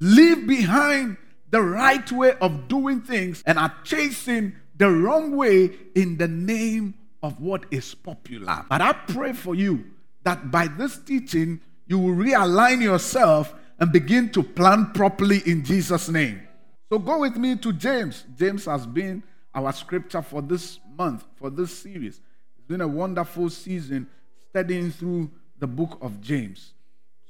leave 0.00 0.46
behind 0.46 1.16
the 1.50 1.62
right 1.62 2.10
way 2.10 2.34
of 2.40 2.66
doing 2.68 3.00
things 3.00 3.42
and 3.46 3.58
are 3.58 3.74
chasing 3.84 4.54
the 4.76 4.90
wrong 4.90 5.36
way 5.36 5.70
in 5.94 6.16
the 6.16 6.26
name 6.26 6.94
of 7.22 7.40
what 7.40 7.66
is 7.70 7.94
popular. 7.94 8.64
But 8.68 8.80
I 8.80 8.92
pray 8.92 9.32
for 9.32 9.54
you 9.54 9.84
that 10.24 10.50
by 10.50 10.66
this 10.66 10.98
teaching, 10.98 11.60
you 11.86 11.98
will 11.98 12.14
realign 12.14 12.82
yourself 12.82 13.54
and 13.78 13.92
begin 13.92 14.30
to 14.30 14.42
plan 14.42 14.92
properly 14.92 15.38
in 15.46 15.64
Jesus' 15.64 16.08
name. 16.08 16.42
So 16.88 16.98
go 16.98 17.20
with 17.20 17.36
me 17.36 17.56
to 17.56 17.72
James. 17.72 18.24
James 18.36 18.64
has 18.66 18.86
been 18.86 19.22
our 19.54 19.72
scripture 19.72 20.22
for 20.22 20.42
this 20.42 20.78
month, 20.96 21.24
for 21.36 21.50
this 21.50 21.76
series. 21.76 22.20
It's 22.56 22.66
been 22.66 22.80
a 22.80 22.88
wonderful 22.88 23.50
season 23.50 24.08
studying 24.48 24.90
through 24.90 25.30
the 25.58 25.66
book 25.66 25.98
of 26.00 26.20
James. 26.20 26.74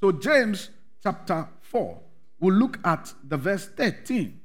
So, 0.01 0.11
James 0.11 0.71
chapter 1.03 1.49
4, 1.61 2.01
we'll 2.41 2.55
look 2.55 2.79
at 2.85 3.13
the 3.23 3.37
verse 3.37 3.67
13. 3.67 4.41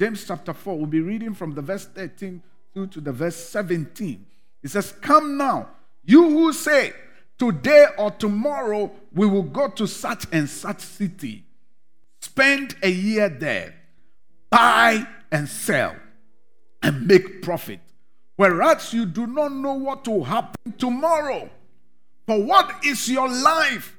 James 0.00 0.24
chapter 0.26 0.52
4, 0.54 0.78
we'll 0.78 0.86
be 0.86 1.00
reading 1.00 1.34
from 1.34 1.52
the 1.54 1.62
verse 1.62 1.84
13 1.84 2.42
through 2.72 2.86
to 2.86 3.00
the 3.00 3.12
verse 3.12 3.36
17. 3.36 4.24
It 4.62 4.70
says, 4.70 4.92
Come 5.00 5.36
now, 5.36 5.68
you 6.04 6.28
who 6.28 6.52
say, 6.52 6.92
Today 7.38 7.86
or 7.96 8.10
tomorrow 8.10 8.90
we 9.14 9.26
will 9.26 9.44
go 9.44 9.68
to 9.68 9.86
such 9.86 10.26
and 10.32 10.48
such 10.48 10.80
city, 10.80 11.44
spend 12.20 12.74
a 12.82 12.90
year 12.90 13.28
there, 13.28 13.76
buy 14.50 15.06
and 15.30 15.48
sell, 15.48 15.94
and 16.82 17.06
make 17.06 17.42
profit. 17.42 17.80
Whereas 18.34 18.92
you 18.92 19.06
do 19.06 19.26
not 19.26 19.52
know 19.52 19.74
what 19.74 20.06
will 20.08 20.24
happen 20.24 20.72
tomorrow. 20.78 21.48
For 22.26 22.42
what 22.42 22.84
is 22.84 23.08
your 23.08 23.28
life? 23.28 23.96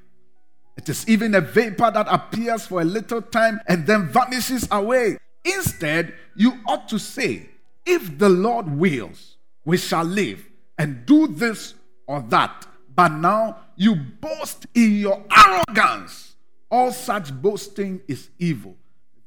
It 0.78 0.88
is 0.88 1.08
even 1.10 1.36
a 1.36 1.42
vapor 1.42 1.92
that 1.92 2.08
appears 2.10 2.66
for 2.68 2.82
a 2.82 2.86
little 2.86 3.22
time 3.22 3.60
and 3.68 3.86
then 3.86 4.08
vanishes 4.08 4.68
away. 4.72 5.18
Instead, 5.44 6.14
you 6.36 6.54
ought 6.68 6.88
to 6.90 7.00
say, 7.00 7.50
If 7.86 8.18
the 8.18 8.30
Lord 8.30 8.70
wills, 8.70 9.38
we 9.66 9.78
shall 9.78 10.04
live 10.04 10.49
and 10.80 11.06
do 11.06 11.28
this 11.28 11.76
or 12.08 12.22
that. 12.30 12.66
But 12.96 13.10
now 13.10 13.58
you 13.76 13.96
boast 13.96 14.66
in 14.74 14.96
your 14.96 15.24
arrogance. 15.36 16.36
All 16.72 16.92
such 16.92 17.32
boasting 17.34 18.02
is 18.08 18.30
evil. 18.40 18.76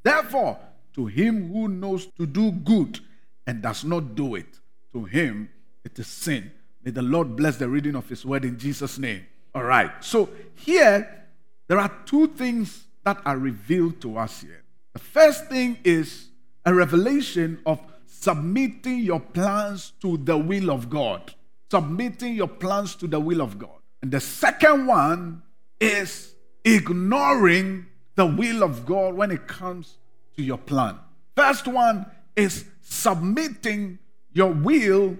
Therefore, 0.01 0.59
to 0.95 1.05
him 1.05 1.51
who 1.51 1.67
knows 1.69 2.07
to 2.17 2.25
do 2.25 2.51
good 2.51 2.99
and 3.47 3.61
does 3.61 3.83
not 3.83 4.15
do 4.15 4.35
it, 4.35 4.59
to 4.91 5.05
him 5.05 5.49
it 5.85 5.97
is 5.97 6.07
sin. 6.07 6.51
May 6.83 6.91
the 6.91 7.01
Lord 7.01 7.35
bless 7.35 7.57
the 7.57 7.69
reading 7.69 7.95
of 7.95 8.09
his 8.09 8.25
word 8.25 8.45
in 8.45 8.59
Jesus' 8.59 8.97
name. 8.99 9.25
All 9.55 9.63
right. 9.63 9.91
So 10.03 10.29
here, 10.55 11.25
there 11.67 11.79
are 11.79 11.91
two 12.05 12.27
things 12.27 12.85
that 13.03 13.17
are 13.25 13.37
revealed 13.37 14.01
to 14.01 14.17
us 14.17 14.41
here. 14.41 14.63
The 14.93 14.99
first 14.99 15.47
thing 15.47 15.77
is 15.83 16.29
a 16.65 16.73
revelation 16.73 17.59
of 17.65 17.79
submitting 18.05 18.99
your 18.99 19.19
plans 19.19 19.93
to 20.01 20.17
the 20.17 20.37
will 20.37 20.71
of 20.71 20.89
God. 20.89 21.33
Submitting 21.73 22.35
your 22.35 22.49
plans 22.49 22.93
to 22.97 23.07
the 23.07 23.19
will 23.19 23.41
of 23.41 23.57
God. 23.57 23.79
And 24.03 24.11
the 24.11 24.19
second 24.19 24.85
one 24.85 25.41
is 25.79 26.35
ignoring 26.63 27.87
the 28.13 28.27
will 28.27 28.61
of 28.61 28.85
God 28.85 29.15
when 29.15 29.31
it 29.31 29.47
comes 29.47 29.97
to 30.35 30.43
your 30.43 30.59
plan. 30.59 30.99
First 31.35 31.67
one 31.67 32.05
is 32.35 32.65
submitting 32.81 33.97
your 34.33 34.51
will 34.51 35.17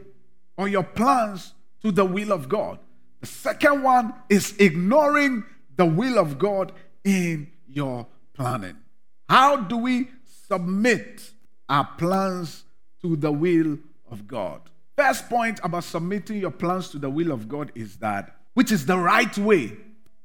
or 0.55 0.67
your 0.67 0.83
plans 0.83 1.55
to 1.81 1.91
the 1.91 2.05
will 2.05 2.31
of 2.31 2.49
God. 2.49 2.77
The 3.21 3.25
second 3.25 3.81
one 3.81 4.13
is 4.29 4.55
ignoring 4.59 5.45
the 5.75 5.87
will 5.87 6.19
of 6.19 6.37
God 6.37 6.71
in 7.03 7.51
your 7.67 8.05
planning. 8.35 8.77
How 9.27 9.55
do 9.55 9.77
we 9.77 10.09
submit 10.47 11.31
our 11.67 11.89
plans 11.97 12.63
to 13.01 13.15
the 13.15 13.31
will 13.31 13.79
of 14.11 14.27
God? 14.27 14.61
First 14.95 15.27
point 15.27 15.59
about 15.63 15.83
submitting 15.83 16.37
your 16.37 16.51
plans 16.51 16.89
to 16.89 16.99
the 16.99 17.09
will 17.09 17.31
of 17.31 17.47
God 17.47 17.71
is 17.73 17.97
that, 17.97 18.35
which 18.53 18.71
is 18.71 18.85
the 18.85 18.97
right 18.97 19.35
way 19.37 19.75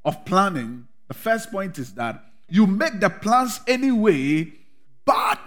of 0.05 0.23
planning. 0.25 0.87
The 1.07 1.15
first 1.15 1.51
point 1.51 1.79
is 1.79 1.93
that 1.93 2.23
you 2.47 2.67
make 2.67 2.99
the 2.99 3.09
plans 3.09 3.61
anyway, 3.67 4.53
but 5.05 5.39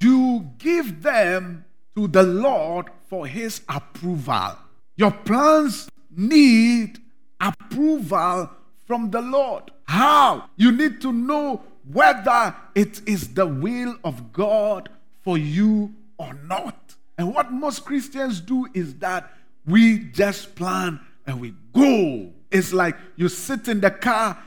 you 0.00 0.50
give 0.58 1.02
them 1.02 1.64
to 1.94 2.08
the 2.08 2.22
Lord 2.22 2.86
for 3.08 3.26
His 3.26 3.60
approval. 3.68 4.56
Your 4.96 5.12
plans 5.12 5.88
need 6.10 6.98
approval 7.40 8.50
from 8.86 9.10
the 9.10 9.20
Lord. 9.20 9.70
How? 9.84 10.50
You 10.56 10.72
need 10.72 11.00
to 11.02 11.12
know 11.12 11.62
whether 11.90 12.54
it 12.74 13.02
is 13.06 13.34
the 13.34 13.46
will 13.46 13.96
of 14.02 14.32
God 14.32 14.88
for 15.22 15.38
you 15.38 15.94
or 16.18 16.34
not. 16.34 16.87
And 17.18 17.34
what 17.34 17.52
most 17.52 17.84
Christians 17.84 18.40
do 18.40 18.68
is 18.72 18.94
that 18.96 19.34
we 19.66 19.98
just 19.98 20.54
plan 20.54 21.00
and 21.26 21.40
we 21.40 21.54
go. 21.74 22.32
It's 22.50 22.72
like 22.72 22.96
you 23.16 23.28
sit 23.28 23.68
in 23.68 23.80
the 23.80 23.90
car, 23.90 24.42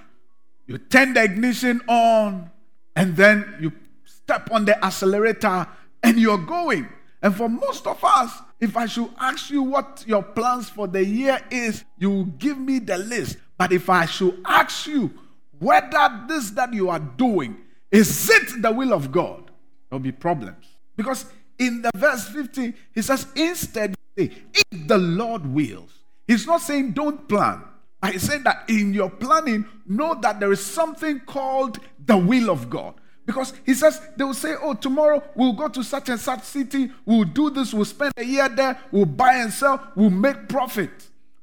you 0.65 0.77
turn 0.77 1.13
the 1.13 1.23
ignition 1.23 1.81
on, 1.87 2.49
and 2.95 3.15
then 3.15 3.57
you 3.59 3.73
step 4.05 4.49
on 4.51 4.65
the 4.65 4.83
accelerator 4.83 5.67
and 6.01 6.17
you're 6.17 6.37
going. 6.37 6.87
And 7.21 7.35
for 7.35 7.49
most 7.49 7.85
of 7.85 8.03
us, 8.03 8.31
if 8.59 8.75
I 8.77 8.85
should 8.85 9.09
ask 9.19 9.49
you 9.49 9.61
what 9.63 10.03
your 10.07 10.23
plans 10.23 10.69
for 10.69 10.87
the 10.87 11.05
year 11.05 11.39
is, 11.51 11.83
you 11.99 12.09
will 12.09 12.25
give 12.25 12.57
me 12.57 12.79
the 12.79 12.97
list. 12.97 13.37
But 13.57 13.73
if 13.73 13.89
I 13.89 14.05
should 14.05 14.41
ask 14.45 14.87
you 14.87 15.11
whether 15.59 16.25
this 16.27 16.51
that 16.51 16.73
you 16.73 16.89
are 16.89 16.99
doing 16.99 17.57
is 17.91 18.29
it 18.29 18.61
the 18.61 18.71
will 18.71 18.93
of 18.93 19.11
God, 19.11 19.51
there'll 19.89 20.01
be 20.01 20.11
problems. 20.11 20.65
Because 20.95 21.25
in 21.61 21.83
the 21.83 21.91
verse 21.95 22.27
15, 22.27 22.73
he 22.93 23.01
says, 23.03 23.27
instead, 23.35 23.95
if 24.17 24.35
the 24.71 24.97
Lord 24.97 25.45
wills, 25.45 25.91
he's 26.27 26.47
not 26.47 26.61
saying 26.61 26.93
don't 26.93 27.29
plan. 27.29 27.61
But 28.01 28.13
he's 28.13 28.23
saying 28.23 28.43
that 28.43 28.63
in 28.67 28.95
your 28.95 29.11
planning, 29.11 29.67
know 29.85 30.15
that 30.21 30.39
there 30.39 30.51
is 30.51 30.65
something 30.65 31.19
called 31.19 31.77
the 32.03 32.17
will 32.17 32.49
of 32.49 32.67
God. 32.67 32.95
Because 33.27 33.53
he 33.63 33.75
says 33.75 34.01
they 34.17 34.23
will 34.23 34.33
say, 34.33 34.55
Oh, 34.59 34.73
tomorrow 34.73 35.23
we'll 35.35 35.53
go 35.53 35.67
to 35.67 35.83
such 35.83 36.09
and 36.09 36.19
such 36.19 36.41
city, 36.41 36.89
we'll 37.05 37.25
do 37.25 37.51
this, 37.51 37.75
we'll 37.75 37.85
spend 37.85 38.13
a 38.17 38.25
year 38.25 38.49
there, 38.49 38.79
we'll 38.91 39.05
buy 39.05 39.35
and 39.35 39.53
sell, 39.53 39.91
we'll 39.95 40.09
make 40.09 40.49
profit. 40.49 40.89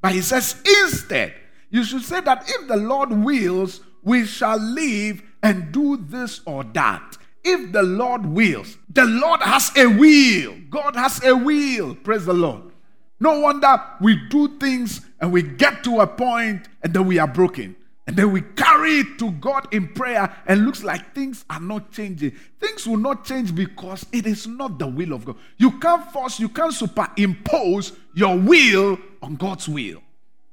But 0.03 0.13
he 0.13 0.21
says, 0.21 0.61
instead, 0.65 1.33
you 1.71 1.85
should 1.85 2.03
say 2.03 2.21
that 2.23 2.43
if 2.49 2.67
the 2.67 2.77
Lord 2.77 3.13
wills, 3.13 3.83
we 4.03 4.27
shall 4.27 4.59
live 4.59 5.23
and 5.45 5.71
do 5.71 5.97
this 5.97 6.41
or 6.45 6.65
that. 6.65 7.18
If 7.45 7.73
the 7.73 7.83
Lord 7.83 8.26
wills, 8.26 8.76
the 8.88 9.04
Lord 9.04 9.40
has 9.40 9.71
a 9.76 9.87
will. 9.87 10.54
God 10.71 10.97
has 10.97 11.25
a 11.25 11.35
will. 11.35 11.95
Praise 11.95 12.26
the 12.26 12.35
Lord. 12.35 12.73
No 13.21 13.40
wonder 13.40 13.83
we 14.00 14.16
do 14.28 14.59
things 14.59 15.00
and 15.21 15.33
we 15.33 15.42
get 15.42 15.83
to 15.85 16.00
a 16.00 16.07
point 16.07 16.68
and 16.83 16.92
then 16.92 17.07
we 17.07 17.18
are 17.18 17.26
broken. 17.26 17.75
And 18.07 18.16
then 18.16 18.33
we 18.33 18.40
carry 18.40 19.00
it 19.00 19.18
to 19.18 19.33
God 19.33 19.68
in 19.75 19.88
prayer 19.88 20.35
and 20.47 20.64
looks 20.64 20.83
like 20.83 21.14
things 21.14 21.45
are 21.50 21.61
not 21.61 21.92
changing. 21.92 22.33
Things 22.59 22.87
will 22.87 22.97
not 22.97 23.26
change 23.26 23.54
because 23.54 24.07
it 24.12 24.26
is 24.26 24.47
not 24.47 24.78
the 24.78 24.87
will 24.87 25.12
of 25.12 25.26
God. 25.26 25.37
You 25.59 25.73
can't 25.73 26.11
force, 26.11 26.40
you 26.40 26.49
can't 26.49 26.73
superimpose 26.73 27.92
your 28.14 28.38
will 28.38 28.99
on 29.23 29.35
God's 29.37 29.68
will. 29.68 30.00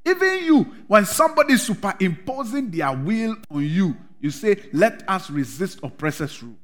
Even 0.05 0.43
you, 0.43 0.63
when 0.87 1.05
somebody 1.05 1.55
superimposing 1.55 2.71
their 2.71 2.93
will 2.93 3.37
on 3.49 3.63
you, 3.63 3.95
you 4.19 4.31
say, 4.31 4.61
Let 4.73 5.07
us 5.09 5.29
resist 5.29 5.79
oppressors' 5.81 6.43
rule. 6.43 6.57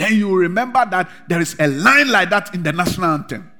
Then 0.00 0.16
you 0.16 0.34
remember 0.34 0.82
that 0.90 1.10
there 1.28 1.42
is 1.42 1.54
a 1.58 1.66
line 1.66 2.10
like 2.10 2.30
that 2.30 2.54
in 2.54 2.62
the 2.62 2.72
national 2.72 3.10
anthem. 3.10 3.52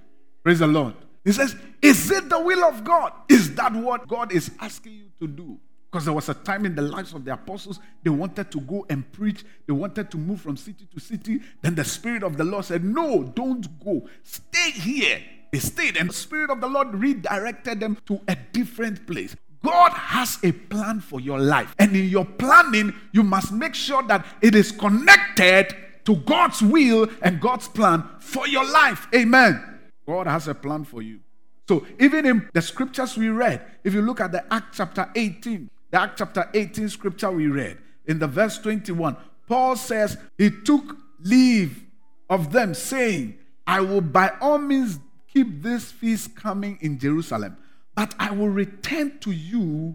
Praise 0.43 0.61
the 0.61 0.67
Lord. 0.67 0.95
He 1.23 1.33
says, 1.33 1.55
Is 1.83 2.11
it 2.11 2.31
the 2.31 2.41
will 2.41 2.65
of 2.65 2.83
God? 2.83 3.13
Is 3.29 3.55
that 3.57 3.75
what 3.75 4.09
God 4.09 4.33
is 4.33 4.51
asking 4.59 4.95
you 4.95 5.11
to 5.21 5.29
do? 5.29 5.61
Because 5.93 6.07
there 6.07 6.15
was 6.15 6.31
a 6.31 6.35
time 6.35 6.65
in 6.65 6.75
the 6.75 6.81
lives 6.81 7.13
of 7.13 7.27
the 7.27 7.35
apostles, 7.35 7.79
they 8.03 8.09
wanted 8.09 8.51
to 8.53 8.61
go 8.63 8.87
and 8.89 9.13
preach. 9.13 9.45
They 9.67 9.75
wanted 9.75 10.11
to 10.13 10.17
move 10.17 10.41
from 10.41 10.57
city 10.57 10.89
to 10.95 10.99
city. 10.99 11.41
Then 11.61 11.75
the 11.75 11.85
Spirit 11.85 12.23
of 12.23 12.39
the 12.39 12.45
Lord 12.45 12.65
said, 12.65 12.85
No, 12.85 13.23
don't 13.23 13.79
go. 13.85 14.09
Stay 14.23 14.71
here. 14.71 15.21
They 15.53 15.59
stayed, 15.59 15.99
and 15.99 16.09
the 16.09 16.15
Spirit 16.15 16.49
of 16.49 16.63
the 16.63 16.69
Lord 16.69 16.95
redirected 16.95 17.81
them 17.81 17.99
to 18.07 18.19
a 18.29 18.37
different 18.55 19.07
place. 19.07 19.37
God 19.63 19.93
has 19.93 20.39
a 20.43 20.53
plan 20.53 21.01
for 21.01 21.21
your 21.21 21.39
life. 21.39 21.75
And 21.79 21.95
in 21.95 22.09
your 22.09 22.25
planning, 22.25 22.95
you 23.13 23.25
must 23.25 23.53
make 23.53 23.75
sure 23.75 24.03
that 24.05 24.25
it 24.41 24.55
is 24.55 24.73
connected 24.73 25.77
to 26.05 26.17
God's 26.17 26.63
will 26.63 27.09
and 27.23 27.41
God's 27.41 27.69
plan 27.69 28.05
for 28.21 28.47
your 28.47 28.71
life. 28.71 29.07
Amen. 29.15 29.81
God 30.07 30.27
has 30.27 30.49
a 30.49 30.55
plan 30.55 30.85
for 30.85 31.03
you. 31.03 31.21
So, 31.69 31.87
even 32.01 32.27
in 32.27 32.49
the 32.53 32.63
scriptures 32.63 33.17
we 33.17 33.29
read, 33.29 33.63
if 33.85 33.95
you 33.95 34.03
look 34.03 34.21
at 34.21 34.33
the 34.33 34.53
Act 34.53 34.75
chapter 34.75 35.09
18, 35.15 35.71
the 35.91 36.01
Act 36.01 36.19
chapter 36.19 36.51
18 36.53 36.89
scripture 36.89 37.31
we 37.31 37.47
read, 37.47 37.79
in 38.07 38.19
the 38.19 38.27
verse 38.27 38.59
21, 38.59 39.17
Paul 39.47 39.77
says, 39.77 40.17
He 40.37 40.51
took 40.51 40.97
leave 41.21 41.85
of 42.29 42.51
them, 42.51 42.75
saying, 42.75 43.39
I 43.67 43.83
will 43.83 44.01
by 44.01 44.33
all 44.41 44.59
means 44.59 44.99
keep 45.33 45.63
this 45.63 45.93
feast 45.93 46.35
coming 46.35 46.79
in 46.81 46.99
Jerusalem, 46.99 47.57
but 47.95 48.15
I 48.19 48.33
will 48.33 48.49
return 48.49 49.19
to 49.21 49.31
you, 49.31 49.95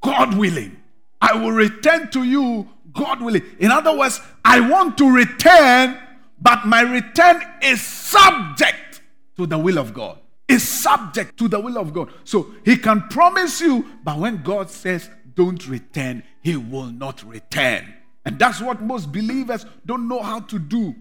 God 0.00 0.36
willing. 0.36 0.76
I 1.20 1.36
will 1.36 1.52
return 1.52 2.10
to 2.10 2.24
you, 2.24 2.68
God 2.92 3.20
willing. 3.20 3.42
In 3.58 3.70
other 3.70 3.96
words, 3.96 4.20
I 4.44 4.60
want 4.60 4.98
to 4.98 5.10
return, 5.10 5.98
but 6.40 6.66
my 6.66 6.82
return 6.82 7.42
is 7.62 7.80
subject 7.80 9.02
to 9.36 9.46
the 9.46 9.58
will 9.58 9.78
of 9.78 9.94
God. 9.94 10.18
Is 10.48 10.68
subject 10.68 11.38
to 11.38 11.48
the 11.48 11.58
will 11.58 11.78
of 11.78 11.94
God. 11.94 12.12
So 12.24 12.54
he 12.64 12.76
can 12.76 13.08
promise 13.08 13.60
you, 13.60 13.86
but 14.04 14.18
when 14.18 14.42
God 14.42 14.68
says 14.68 15.08
don't 15.34 15.66
return, 15.66 16.22
he 16.42 16.56
will 16.56 16.86
not 16.86 17.22
return. 17.22 17.94
And 18.24 18.38
that's 18.38 18.60
what 18.60 18.82
most 18.82 19.10
believers 19.10 19.64
don't 19.86 20.08
know 20.08 20.22
how 20.22 20.40
to 20.40 20.58
do. 20.58 20.94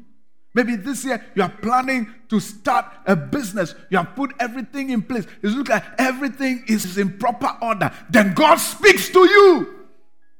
Maybe 0.54 0.76
this 0.76 1.06
year 1.06 1.24
you 1.36 1.44
are 1.44 1.50
planning 1.62 2.14
to 2.30 2.40
start 2.40 2.86
a 3.06 3.16
business. 3.16 3.74
You 3.90 3.98
have 3.98 4.16
put 4.16 4.34
everything 4.40 4.90
in 4.90 5.02
place. 5.02 5.26
It 5.42 5.48
looks 5.48 5.70
like 5.70 5.84
everything 5.98 6.64
is 6.68 6.98
in 6.98 7.18
proper 7.18 7.58
order. 7.62 7.92
Then 8.10 8.34
God 8.34 8.56
speaks 8.56 9.10
to 9.10 9.20
you. 9.20 9.86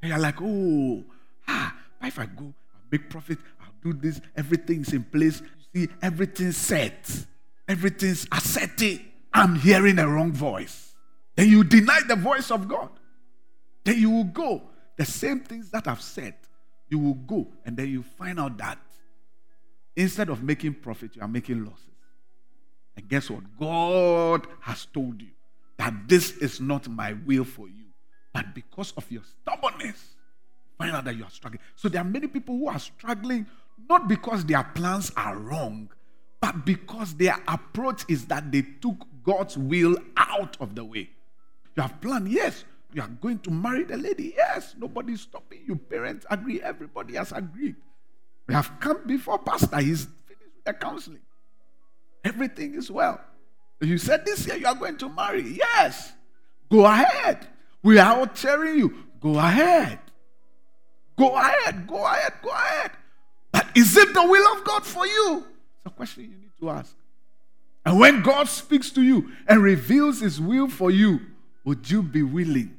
And 0.02 0.10
you're 0.10 0.20
like, 0.20 0.42
oh, 0.42 1.04
ah, 1.52 1.76
if 2.04 2.18
I 2.18 2.26
go, 2.26 2.46
I'll 2.46 2.82
make 2.92 3.10
profit, 3.10 3.38
I'll 3.60 3.74
do 3.84 3.94
this, 3.94 4.22
everything's 4.36 4.94
in 4.94 5.04
place. 5.04 5.42
You 5.74 5.88
see, 5.88 5.94
everything's 6.02 6.58
set, 6.58 7.26
everything's 7.68 8.28
asserted. 8.32 9.02
I'm 9.34 9.56
hearing 9.56 10.00
a 10.00 10.08
wrong 10.08 10.32
voice. 10.32 10.94
Then 11.36 11.50
you 11.50 11.64
deny 11.64 12.02
the 12.08 12.16
voice 12.16 12.52
of 12.52 12.68
God. 12.68 12.90
Then 13.84 13.98
you 13.98 14.10
will 14.10 14.26
go. 14.26 14.64
The 14.98 15.06
same 15.06 15.40
things 15.40 15.70
that 15.72 15.88
I've 15.88 16.02
said, 16.02 16.36
you 16.90 17.00
will 17.00 17.14
go, 17.14 17.48
and 17.66 17.78
then 17.78 17.88
you 17.88 18.04
find 18.04 18.40
out 18.40 18.58
that 18.58 18.78
instead 19.96 20.30
of 20.30 20.44
making 20.44 20.76
profit, 20.76 21.16
you 21.16 21.22
are 21.22 21.28
making 21.28 21.66
losses. 21.66 21.86
And 22.96 23.08
guess 23.08 23.30
what? 23.30 23.44
God 23.58 24.48
has 24.60 24.86
told 24.86 25.22
you 25.22 25.30
that 25.78 25.94
this 26.08 26.32
is 26.38 26.60
not 26.60 26.88
my 26.90 27.14
will 27.26 27.46
for 27.46 27.68
you. 27.68 27.86
But 28.34 28.54
because 28.54 28.94
of 28.98 29.10
your 29.12 29.24
stubbornness, 29.24 30.16
find 30.82 30.96
out 30.96 31.06
that 31.06 31.16
you 31.16 31.24
are 31.24 31.30
struggling. 31.30 31.62
So 31.76 31.90
there 31.90 32.02
are 32.02 32.06
many 32.06 32.28
people 32.28 32.58
who 32.58 32.68
are 32.68 32.80
struggling 32.80 33.46
not 33.90 34.08
because 34.08 34.46
their 34.46 34.64
plans 34.64 35.12
are 35.18 35.38
wrong, 35.38 35.90
but 36.40 36.66
because 36.66 37.14
their 37.16 37.38
approach 37.48 38.04
is 38.08 38.26
that 38.26 38.52
they 38.52 38.64
took 38.82 39.06
God's 39.24 39.58
will 39.58 39.98
out 40.18 40.58
of 40.60 40.76
the 40.76 40.84
way. 40.84 41.10
You 41.76 41.84
have 41.84 42.00
planned, 42.02 42.30
yes, 42.30 42.66
you 42.94 43.02
are 43.02 43.08
going 43.08 43.40
to 43.40 43.52
marry 43.52 43.84
the 43.84 43.98
lady, 43.98 44.34
yes, 44.36 44.76
nobody's 44.78 45.22
stopping 45.22 45.62
you. 45.66 45.76
Parents 45.76 46.26
agree, 46.30 46.62
everybody 46.62 47.16
has 47.16 47.32
agreed. 47.32 47.76
We 48.48 48.54
have 48.54 48.72
come 48.80 49.02
before 49.06 49.40
Pastor, 49.40 49.78
he's 49.78 50.06
finished 50.26 50.56
with 50.56 50.66
the 50.66 50.74
counseling. 50.74 51.22
Everything 52.24 52.76
is 52.76 52.92
well. 52.92 53.22
You 53.80 53.98
said 53.98 54.26
this 54.26 54.46
year 54.46 54.58
you 54.58 54.68
are 54.68 54.76
going 54.76 54.98
to 54.98 55.10
marry, 55.10 55.42
yes, 55.42 56.14
go 56.70 56.86
ahead. 56.86 57.48
We 57.84 57.98
are 57.98 58.20
all 58.20 58.28
cheering 58.28 58.78
you. 58.78 58.96
Go 59.20 59.40
ahead. 59.40 60.00
Go 61.22 61.36
ahead. 61.36 61.86
Go 61.88 62.04
ahead. 62.04 62.34
Go 62.42 62.50
ahead. 62.50 62.92
But 63.52 63.68
is 63.76 63.96
it 63.96 64.12
the 64.14 64.26
will 64.26 64.58
of 64.58 64.64
God 64.64 64.84
for 64.84 65.06
you? 65.06 65.46
It's 65.78 65.86
a 65.86 65.90
question 65.92 66.24
you 66.24 66.30
need 66.30 66.52
to 66.60 66.70
ask. 66.72 66.96
And 67.86 68.00
when 68.00 68.24
God 68.24 68.48
speaks 68.48 68.90
to 68.92 69.04
you 69.04 69.32
and 69.48 69.62
reveals 69.62 70.22
his 70.22 70.42
will 70.42 70.68
for 70.68 70.90
you, 70.90 71.20
would 71.64 71.90
you 71.92 72.02
be 72.02 72.24
willing 72.24 72.76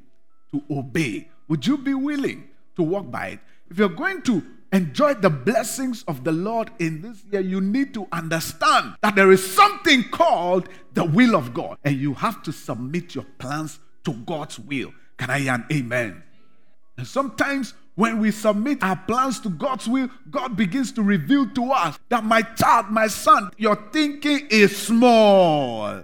to 0.51 0.61
obey? 0.69 1.29
Would 1.47 1.65
you 1.65 1.77
be 1.77 1.93
willing 1.93 2.49
to 2.75 2.83
walk 2.83 3.09
by 3.09 3.27
it? 3.27 3.39
If 3.69 3.77
you're 3.77 3.87
going 3.87 4.21
to 4.23 4.43
enjoy 4.73 5.13
the 5.13 5.29
blessings 5.29 6.03
of 6.07 6.25
the 6.25 6.33
Lord 6.33 6.69
in 6.79 7.01
this 7.01 7.23
year, 7.31 7.41
you 7.41 7.61
need 7.61 7.93
to 7.93 8.07
understand 8.11 8.95
that 9.01 9.15
there 9.15 9.31
is 9.31 9.55
something 9.55 10.03
called 10.09 10.67
the 10.93 11.05
will 11.05 11.35
of 11.35 11.53
God, 11.53 11.77
and 11.85 11.95
you 11.95 12.13
have 12.15 12.43
to 12.43 12.51
submit 12.51 13.15
your 13.15 13.25
plans 13.37 13.79
to 14.03 14.13
God's 14.13 14.59
will. 14.59 14.93
Can 15.17 15.29
I 15.29 15.39
hear 15.39 15.53
an 15.53 15.65
amen? 15.71 16.23
And 16.97 17.07
sometimes 17.07 17.73
when 17.95 18.19
we 18.19 18.31
submit 18.31 18.83
our 18.83 18.95
plans 18.95 19.39
to 19.41 19.49
God's 19.49 19.87
will, 19.87 20.09
God 20.29 20.55
begins 20.55 20.91
to 20.93 21.03
reveal 21.03 21.47
to 21.51 21.71
us 21.71 21.99
that 22.09 22.23
my 22.23 22.41
child, 22.41 22.89
my 22.89 23.07
son, 23.07 23.51
your 23.57 23.75
thinking 23.91 24.47
is 24.49 24.75
small. 24.75 26.03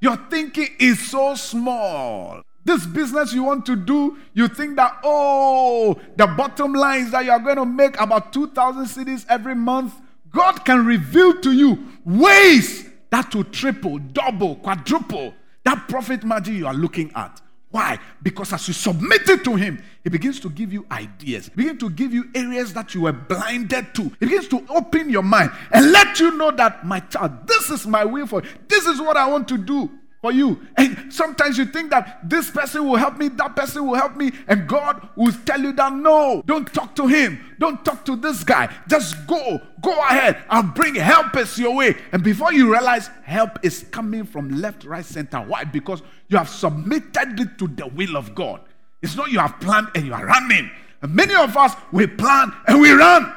Your 0.00 0.16
thinking 0.16 0.68
is 0.78 1.10
so 1.10 1.34
small. 1.34 2.42
This 2.64 2.84
business 2.86 3.32
you 3.32 3.42
want 3.42 3.64
to 3.66 3.76
do, 3.76 4.18
you 4.34 4.48
think 4.48 4.76
that, 4.76 4.98
oh, 5.04 5.98
the 6.16 6.26
bottom 6.26 6.72
line 6.72 7.02
is 7.02 7.10
that 7.12 7.24
you 7.24 7.30
are 7.30 7.38
going 7.38 7.56
to 7.56 7.66
make 7.66 7.98
about 8.00 8.32
2,000 8.32 8.84
cedis 8.84 9.24
every 9.28 9.54
month. 9.54 9.94
God 10.30 10.64
can 10.64 10.84
reveal 10.84 11.40
to 11.40 11.52
you 11.52 11.86
ways 12.04 12.88
that 13.10 13.34
will 13.34 13.44
triple, 13.44 13.98
double, 13.98 14.56
quadruple 14.56 15.34
that 15.64 15.88
profit 15.88 16.24
margin 16.24 16.56
you 16.56 16.66
are 16.66 16.74
looking 16.74 17.12
at. 17.14 17.40
Why? 17.70 17.98
Because 18.22 18.52
as 18.52 18.66
you 18.66 18.74
submit 18.74 19.28
it 19.28 19.44
to 19.44 19.54
Him, 19.54 19.82
He 20.02 20.10
begins 20.10 20.40
to 20.40 20.50
give 20.50 20.72
you 20.72 20.86
ideas, 20.90 21.46
he 21.46 21.54
begins 21.54 21.80
to 21.80 21.90
give 21.90 22.12
you 22.12 22.24
areas 22.34 22.72
that 22.74 22.94
you 22.94 23.02
were 23.02 23.12
blinded 23.12 23.94
to. 23.94 24.02
He 24.20 24.26
begins 24.26 24.48
to 24.48 24.64
open 24.68 25.10
your 25.10 25.22
mind 25.22 25.52
and 25.70 25.92
let 25.92 26.18
you 26.18 26.36
know 26.36 26.50
that, 26.52 26.84
my 26.84 27.00
child, 27.00 27.46
this 27.46 27.70
is 27.70 27.86
my 27.86 28.04
will 28.04 28.26
for 28.26 28.42
you. 28.42 28.48
This 28.66 28.86
is 28.86 29.00
what 29.00 29.16
I 29.16 29.28
want 29.28 29.46
to 29.48 29.58
do 29.58 29.90
for 30.20 30.32
you. 30.32 30.60
And 30.76 31.12
sometimes 31.12 31.56
you 31.56 31.64
think 31.64 31.90
that 31.90 32.28
this 32.28 32.50
person 32.50 32.86
will 32.86 32.96
help 32.96 33.16
me, 33.16 33.28
that 33.28 33.56
person 33.56 33.86
will 33.86 33.94
help 33.94 34.16
me, 34.16 34.32
and 34.48 34.68
God 34.68 35.08
will 35.16 35.32
tell 35.46 35.60
you 35.60 35.72
that 35.72 35.92
no, 35.92 36.42
don't 36.46 36.72
talk 36.72 36.94
to 36.96 37.06
him, 37.06 37.40
don't 37.58 37.82
talk 37.84 38.04
to 38.04 38.16
this 38.16 38.44
guy. 38.44 38.72
Just 38.86 39.26
go, 39.26 39.60
go 39.80 39.92
ahead. 39.92 40.42
I'll 40.50 40.62
bring 40.62 40.94
helpers 40.94 41.58
your 41.58 41.74
way. 41.74 41.96
And 42.12 42.22
before 42.22 42.52
you 42.52 42.70
realize, 42.70 43.08
help 43.24 43.58
is 43.62 43.86
coming 43.90 44.24
from 44.24 44.50
left, 44.50 44.84
right, 44.84 45.04
center. 45.04 45.38
Why? 45.38 45.64
Because 45.64 46.02
you 46.28 46.36
have 46.36 46.48
submitted 46.48 47.40
it 47.40 47.58
to 47.58 47.68
the 47.68 47.86
will 47.86 48.16
of 48.16 48.34
God. 48.34 48.60
It's 49.02 49.16
not 49.16 49.30
you 49.30 49.38
have 49.38 49.58
planned 49.60 49.88
and 49.94 50.06
you 50.06 50.12
are 50.12 50.26
running. 50.26 50.70
And 51.00 51.14
many 51.14 51.34
of 51.34 51.56
us, 51.56 51.74
we 51.92 52.06
plan 52.06 52.52
and 52.66 52.80
we 52.80 52.90
run. 52.90 53.32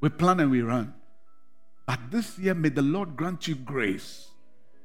We 0.00 0.08
plan 0.08 0.38
and 0.38 0.50
we 0.50 0.62
run. 0.62 0.94
But 1.84 1.98
this 2.10 2.38
year, 2.38 2.54
may 2.54 2.68
the 2.68 2.82
Lord 2.82 3.16
grant 3.16 3.48
you 3.48 3.56
grace 3.56 4.28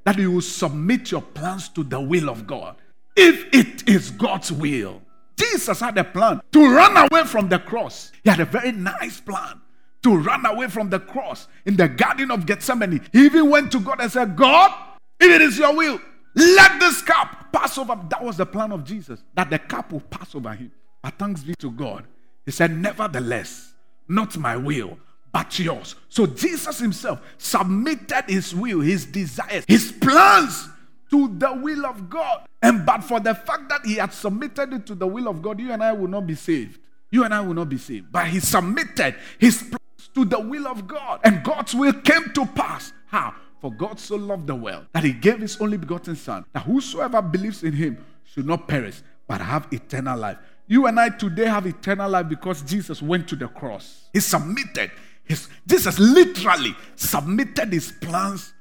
that 0.07 0.17
you 0.17 0.31
will 0.31 0.41
submit 0.41 1.11
your 1.11 1.21
plans 1.21 1.67
to 1.67 1.83
the 1.83 1.99
will 1.99 2.29
of 2.29 2.47
God. 2.47 2.77
If 3.17 3.53
it 3.53 3.89
is 3.89 4.09
God's 4.09 4.53
will, 4.53 5.01
Jesus 5.35 5.81
had 5.81 5.97
a 5.97 6.03
plan 6.05 6.39
to 6.53 6.73
run 6.73 6.95
away 6.95 7.25
from 7.25 7.49
the 7.49 7.59
cross. 7.59 8.13
He 8.23 8.29
had 8.29 8.39
a 8.39 8.45
very 8.45 8.71
nice 8.71 9.19
plan 9.19 9.59
to 10.03 10.15
run 10.15 10.45
away 10.45 10.69
from 10.69 10.89
the 10.89 11.01
cross 11.01 11.49
in 11.65 11.75
the 11.75 11.89
Garden 11.89 12.31
of 12.31 12.45
Gethsemane. 12.45 13.01
He 13.11 13.25
even 13.25 13.49
went 13.49 13.69
to 13.73 13.81
God 13.81 13.99
and 13.99 14.09
said, 14.09 14.37
God, 14.37 14.71
if 15.19 15.29
it 15.29 15.41
is 15.41 15.59
your 15.59 15.75
will, 15.75 15.99
let 16.35 16.79
this 16.79 17.01
cup 17.01 17.51
pass 17.51 17.77
over. 17.77 17.99
That 18.09 18.23
was 18.23 18.37
the 18.37 18.45
plan 18.45 18.71
of 18.71 18.85
Jesus, 18.85 19.21
that 19.33 19.49
the 19.49 19.59
cup 19.59 19.91
will 19.91 19.99
pass 19.99 20.33
over 20.33 20.53
him. 20.53 20.71
But 21.03 21.19
thanks 21.19 21.43
be 21.43 21.53
to 21.55 21.69
God. 21.69 22.05
He 22.45 22.51
said, 22.51 22.71
Nevertheless, 22.71 23.73
not 24.07 24.37
my 24.37 24.55
will, 24.55 24.99
but 25.38 25.60
yours. 25.60 25.93
So 26.10 26.26
Jesus 26.26 26.80
himself 26.80 27.21
submitted 27.38 28.23
his 28.28 28.56
will, 28.56 28.80
his 28.80 29.06
desires, 29.06 29.65
his 29.67 29.91
plans 29.91 30.67
to 31.12 31.28
the 31.38 31.54
will 31.54 31.86
of 31.86 32.10
God. 32.10 32.47
And 32.63 32.84
but 32.84 33.04
for 33.04 33.19
the 33.19 33.36
fact 33.36 33.69
that 33.69 33.82
he 33.86 33.97
had 33.97 34.12
submitted 34.12 34.73
it 34.73 34.88
to 34.88 34.95
the 34.95 35.06
will 35.06 35.28
of 35.28 35.43
God, 35.43 35.60
you 35.60 35.71
and 35.71 35.84
I 35.84 35.93
will 35.93 36.08
not 36.08 36.26
be 36.26 36.34
saved. 36.34 36.80
You 37.12 37.23
and 37.23 37.36
I 37.36 37.41
will 37.41 37.54
not 37.54 37.69
be 37.69 37.78
saved. 37.78 38.12
But 38.12 38.30
he 38.30 38.39
submitted 38.39 39.13
his 39.38 39.62
plans 39.62 40.10
to 40.15 40.26
the 40.26 40.39
will 40.39 40.67
of 40.67 40.88
God. 40.88 41.19
And 41.23 41.43
God's 41.43 41.76
will 41.76 41.93
came 41.93 42.34
to 42.34 42.43
pass. 42.47 42.91
How? 43.06 43.36
For 43.62 43.71
God 43.71 44.00
so 44.00 44.15
loved 44.15 44.47
the 44.47 44.56
world 44.56 44.88
that 44.93 45.04
he 45.04 45.13
gave 45.13 45.38
his 45.38 45.62
only 45.62 45.78
begotten 45.78 46.15
Son, 46.15 46.45
that 46.54 46.63
whosoever 46.63 47.21
believes 47.21 47.62
in 47.62 47.73
him 47.73 48.04
should 48.23 48.47
not 48.47 48.67
perish, 48.67 49.04
but 49.28 49.39
have 49.39 49.67
eternal 49.71 50.17
life. 50.17 50.39
You 50.65 50.88
and 50.88 51.00
I 51.00 51.10
today 51.10 51.45
have 51.45 51.67
eternal 51.67 52.10
life 52.10 52.28
because 52.28 52.63
Jesus 52.63 53.04
went 53.04 53.28
to 53.30 53.36
the 53.36 53.47
cross. 53.47 54.10
He 54.13 54.19
submitted 54.19 54.91
his, 55.27 55.47
Jesus 55.65 55.99
literally 55.99 56.75
submitted 56.95 57.71
his 57.73 57.91
plans 57.91 58.53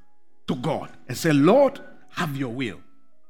to 0.48 0.54
God 0.56 0.90
and 1.08 1.16
said, 1.16 1.36
Lord, 1.36 1.80
have 2.10 2.36
your 2.36 2.52
will. 2.52 2.80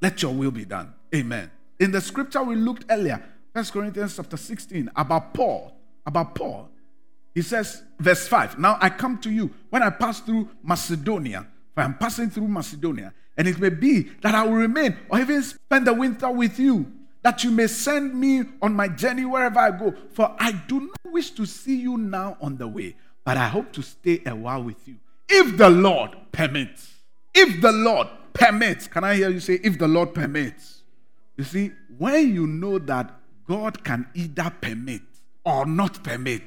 Let 0.01 0.23
your 0.23 0.33
will 0.33 0.51
be 0.51 0.65
done. 0.65 0.95
Amen. 1.15 1.51
In 1.79 1.91
the 1.91 2.01
scripture 2.01 2.43
we 2.43 2.57
looked 2.57 2.85
earlier, 2.91 3.23
First 3.53 3.73
Corinthians 3.73 4.17
chapter 4.17 4.37
16, 4.37 4.91
about 4.97 5.35
Paul, 5.35 5.73
about 6.07 6.35
Paul, 6.35 6.69
he 7.35 7.43
says, 7.43 7.83
verse 7.99 8.27
5, 8.29 8.59
Now 8.59 8.79
I 8.81 8.89
come 8.89 9.19
to 9.19 9.31
you 9.31 9.51
when 9.71 9.83
I 9.83 9.91
pass 9.91 10.21
through 10.21 10.49
Macedonia, 10.63 11.47
for 11.75 11.83
I'm 11.83 11.95
passing 11.99 12.31
through 12.31 12.49
Macedonia, 12.49 13.13
and 13.37 13.47
it 13.47 13.59
may 13.59 13.69
be 13.69 14.03
that 14.23 14.35
I 14.35 14.45
will 14.45 14.55
remain 14.55 14.97
or 15.11 15.21
even 15.21 15.43
spend 15.43 15.87
the 15.87 15.93
winter 15.93 16.31
with 16.31 16.59
you, 16.59 16.91
that 17.23 17.45
you 17.45 17.51
may 17.51 17.67
send 17.67 18.15
me 18.15 18.45
on 18.63 18.73
my 18.75 18.89
journey 18.89 19.25
wherever 19.25 19.59
I 19.59 19.71
go. 19.71 19.95
For 20.13 20.35
I 20.39 20.53
do 20.53 20.81
not 20.81 21.13
wish 21.13 21.31
to 21.33 21.45
see 21.45 21.77
you 21.77 21.99
now 21.99 22.39
on 22.41 22.57
the 22.57 22.69
way, 22.69 22.97
but 23.27 23.37
I 23.37 23.49
hope 23.49 23.73
to 23.73 23.83
stay 23.83 24.23
a 24.25 24.37
while 24.37 24.63
with 24.63 24.87
you. 24.87 24.95
If 25.29 25.57
the 25.57 25.69
Lord 25.69 26.17
permits. 26.31 26.95
If 27.35 27.61
the 27.61 27.73
Lord 27.73 28.07
permits. 28.33 28.87
Can 28.87 29.03
I 29.03 29.17
hear 29.17 29.31
you 29.31 29.41
say, 29.41 29.55
if 29.65 29.81
the 29.81 29.89
Lord 29.89 30.15
permits? 30.15 30.85
You 31.37 31.43
see, 31.43 31.73
when 31.99 32.33
you 32.33 32.47
know 32.47 32.79
that 32.79 33.13
God 33.49 33.83
can 33.83 34.07
either 34.15 34.53
permit 34.61 35.03
or 35.45 35.67
not 35.67 36.05
permit, 36.05 36.45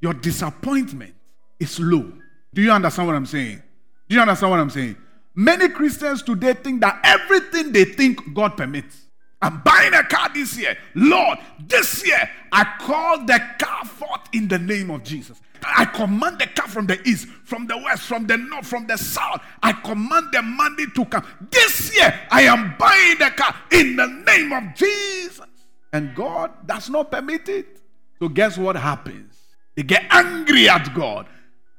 your 0.00 0.14
disappointment 0.14 1.14
is 1.58 1.78
low. 1.78 2.10
Do 2.54 2.62
you 2.62 2.72
understand 2.72 3.06
what 3.06 3.14
I'm 3.14 3.26
saying? 3.26 3.62
Do 4.08 4.16
you 4.16 4.22
understand 4.22 4.52
what 4.52 4.60
I'm 4.60 4.70
saying? 4.70 4.96
Many 5.34 5.68
Christians 5.68 6.22
today 6.22 6.54
think 6.54 6.80
that 6.80 6.98
everything 7.04 7.72
they 7.72 7.84
think 7.84 8.32
God 8.32 8.56
permits. 8.56 9.02
I'm 9.42 9.60
buying 9.60 9.92
a 9.92 10.02
car 10.04 10.30
this 10.32 10.58
year. 10.58 10.78
Lord, 10.94 11.38
this 11.58 12.06
year 12.06 12.30
I 12.50 12.64
call 12.80 13.26
the 13.26 13.38
car 13.58 13.84
forth 13.84 14.22
in 14.32 14.48
the 14.48 14.58
name 14.58 14.90
of 14.90 15.04
Jesus. 15.04 15.38
I 15.64 15.84
command 15.84 16.38
the 16.38 16.46
car 16.46 16.68
from 16.68 16.86
the 16.86 17.00
east, 17.08 17.28
from 17.44 17.66
the 17.66 17.76
west, 17.76 18.02
from 18.02 18.26
the 18.26 18.36
north, 18.36 18.66
from 18.66 18.86
the 18.86 18.96
south. 18.96 19.42
I 19.62 19.72
command 19.72 20.28
the 20.32 20.42
money 20.42 20.86
to 20.94 21.04
come. 21.04 21.24
This 21.50 21.94
year 21.96 22.12
I 22.30 22.42
am 22.42 22.74
buying 22.78 23.18
the 23.18 23.30
car 23.30 23.54
in 23.72 23.96
the 23.96 24.06
name 24.06 24.52
of 24.52 24.74
Jesus. 24.74 25.46
And 25.92 26.14
God 26.14 26.66
does 26.66 26.88
not 26.88 27.10
permit 27.10 27.48
it. 27.48 27.80
So 28.18 28.28
guess 28.28 28.56
what 28.56 28.76
happens? 28.76 29.34
They 29.74 29.82
get 29.82 30.04
angry 30.10 30.68
at 30.68 30.94
God. 30.94 31.26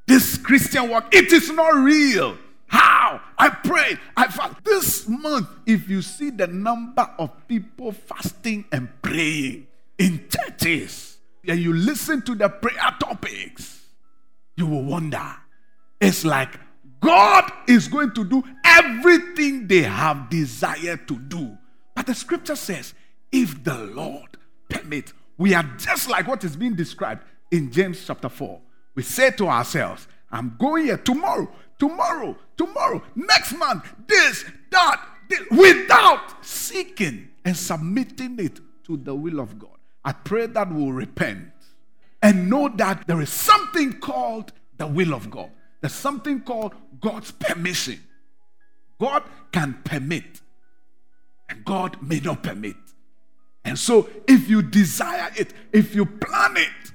This 0.08 0.38
Christian 0.38 0.90
work, 0.90 1.14
it 1.14 1.32
is 1.32 1.52
not 1.52 1.76
real. 1.76 2.38
How? 2.68 3.22
I 3.38 3.50
pray. 3.50 3.98
I 4.16 4.28
fast. 4.28 4.64
This 4.64 5.08
month, 5.08 5.48
if 5.66 5.90
you 5.90 6.02
see 6.02 6.30
the 6.30 6.48
number 6.48 7.08
of 7.20 7.48
people 7.48 7.92
fasting 7.92 8.66
and 8.72 8.90
praying 9.02 9.68
in 9.98 10.28
churches, 10.30 11.11
and 11.48 11.60
you 11.60 11.74
listen 11.74 12.22
to 12.24 12.36
the 12.36 12.50
prayer 12.50 12.96
topics, 13.00 13.86
you 14.56 14.66
will 14.68 14.84
wonder. 14.84 15.36
It's 16.00 16.24
like 16.24 16.60
God 17.00 17.52
is 17.68 17.88
going 17.88 18.14
to 18.14 18.24
do 18.24 18.44
everything 18.64 19.68
they 19.68 19.82
have 19.82 20.30
desired 20.30 21.08
to 21.08 21.18
do. 21.18 21.58
But 21.96 22.06
the 22.08 22.16
scripture 22.16 22.56
says, 22.56 22.94
if 23.32 23.64
the 23.64 23.78
Lord 23.78 24.38
permit, 24.70 25.14
we 25.38 25.54
are 25.54 25.64
just 25.78 26.10
like 26.10 26.28
what 26.28 26.44
is 26.44 26.56
being 26.56 26.76
described 26.76 27.24
in 27.50 27.72
James 27.72 28.04
chapter 28.06 28.30
4. 28.30 28.60
We 28.96 29.04
say 29.04 29.32
to 29.32 29.48
ourselves, 29.48 30.08
I'm 30.32 30.56
going 30.60 30.86
here 30.86 30.98
tomorrow, 30.98 31.52
tomorrow, 31.80 32.38
tomorrow, 32.56 33.02
next 33.16 33.54
month, 33.54 33.86
this, 34.08 34.46
that, 34.70 35.04
this, 35.28 35.42
without 35.50 36.46
seeking 36.46 37.30
and 37.44 37.58
submitting 37.58 38.40
it 38.40 38.60
to 38.86 38.98
the 38.98 39.16
will 39.16 39.40
of 39.40 39.58
God. 39.58 39.81
I 40.04 40.14
pray 40.14 40.48
that 40.48 40.72
we'll 40.72 40.92
repent 40.92 41.50
and 42.22 42.50
know 42.50 42.70
that 42.70 43.08
there 43.08 43.22
is 43.22 43.30
something 43.30 44.00
called 44.00 44.52
the 44.78 44.88
will 44.88 45.14
of 45.14 45.30
God. 45.30 45.52
There's 45.82 45.94
something 45.94 46.42
called 46.42 46.74
God's 47.00 47.32
permission. 47.32 48.00
God 49.00 49.24
can 49.52 49.80
permit, 49.84 50.42
and 51.50 51.66
God 51.66 51.98
may 52.02 52.20
not 52.20 52.44
permit. 52.44 52.76
And 53.66 53.78
so, 53.78 54.10
if 54.28 54.50
you 54.50 54.62
desire 54.62 55.32
it, 55.36 55.54
if 55.72 55.96
you 55.96 56.06
plan 56.06 56.58
it, 56.58 56.92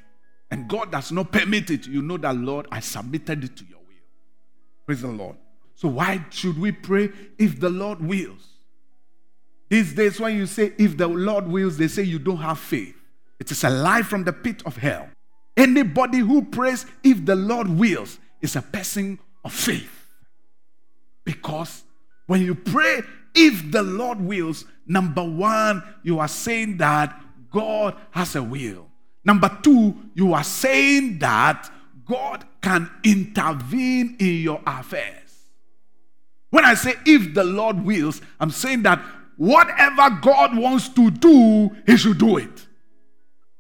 and 0.50 0.68
God 0.68 0.92
does 0.92 1.10
not 1.12 1.32
permit 1.32 1.70
it, 1.70 1.86
you 1.86 2.02
know 2.02 2.16
that, 2.18 2.36
Lord, 2.36 2.66
I 2.70 2.80
submitted 2.80 3.44
it 3.44 3.56
to 3.56 3.64
your 3.64 3.78
will. 3.78 4.04
Praise 4.84 5.02
the 5.02 5.08
Lord. 5.08 5.36
So, 5.74 5.88
why 5.88 6.24
should 6.30 6.58
we 6.58 6.72
pray 6.72 7.10
if 7.38 7.60
the 7.60 7.70
Lord 7.70 8.00
wills? 8.00 8.48
These 9.68 9.94
days, 9.94 10.20
when 10.20 10.36
you 10.36 10.46
say 10.46 10.72
if 10.78 10.96
the 10.96 11.08
Lord 11.08 11.48
wills, 11.48 11.76
they 11.76 11.88
say 11.88 12.02
you 12.02 12.18
don't 12.18 12.36
have 12.38 12.58
faith. 12.58 12.95
It 13.38 13.50
is 13.50 13.64
a 13.64 13.70
lie 13.70 14.02
from 14.02 14.24
the 14.24 14.32
pit 14.32 14.62
of 14.64 14.76
hell. 14.76 15.08
Anybody 15.56 16.18
who 16.18 16.42
prays 16.42 16.86
if 17.02 17.24
the 17.24 17.36
Lord 17.36 17.68
wills 17.68 18.18
is 18.40 18.56
a 18.56 18.62
person 18.62 19.18
of 19.44 19.52
faith. 19.52 20.08
Because 21.24 21.84
when 22.26 22.42
you 22.42 22.54
pray 22.54 23.02
if 23.34 23.70
the 23.70 23.82
Lord 23.82 24.20
wills, 24.20 24.64
number 24.86 25.22
one, 25.22 25.82
you 26.02 26.18
are 26.18 26.28
saying 26.28 26.78
that 26.78 27.22
God 27.50 27.96
has 28.10 28.34
a 28.36 28.42
will. 28.42 28.86
Number 29.24 29.50
two, 29.62 29.94
you 30.14 30.34
are 30.34 30.44
saying 30.44 31.18
that 31.18 31.70
God 32.06 32.44
can 32.62 32.90
intervene 33.04 34.16
in 34.18 34.36
your 34.36 34.62
affairs. 34.66 35.26
When 36.50 36.64
I 36.64 36.74
say 36.74 36.94
if 37.04 37.34
the 37.34 37.44
Lord 37.44 37.84
wills, 37.84 38.22
I'm 38.40 38.50
saying 38.50 38.82
that 38.82 39.02
whatever 39.36 40.10
God 40.22 40.56
wants 40.56 40.88
to 40.90 41.10
do, 41.10 41.70
He 41.86 41.96
should 41.96 42.18
do 42.18 42.38
it. 42.38 42.65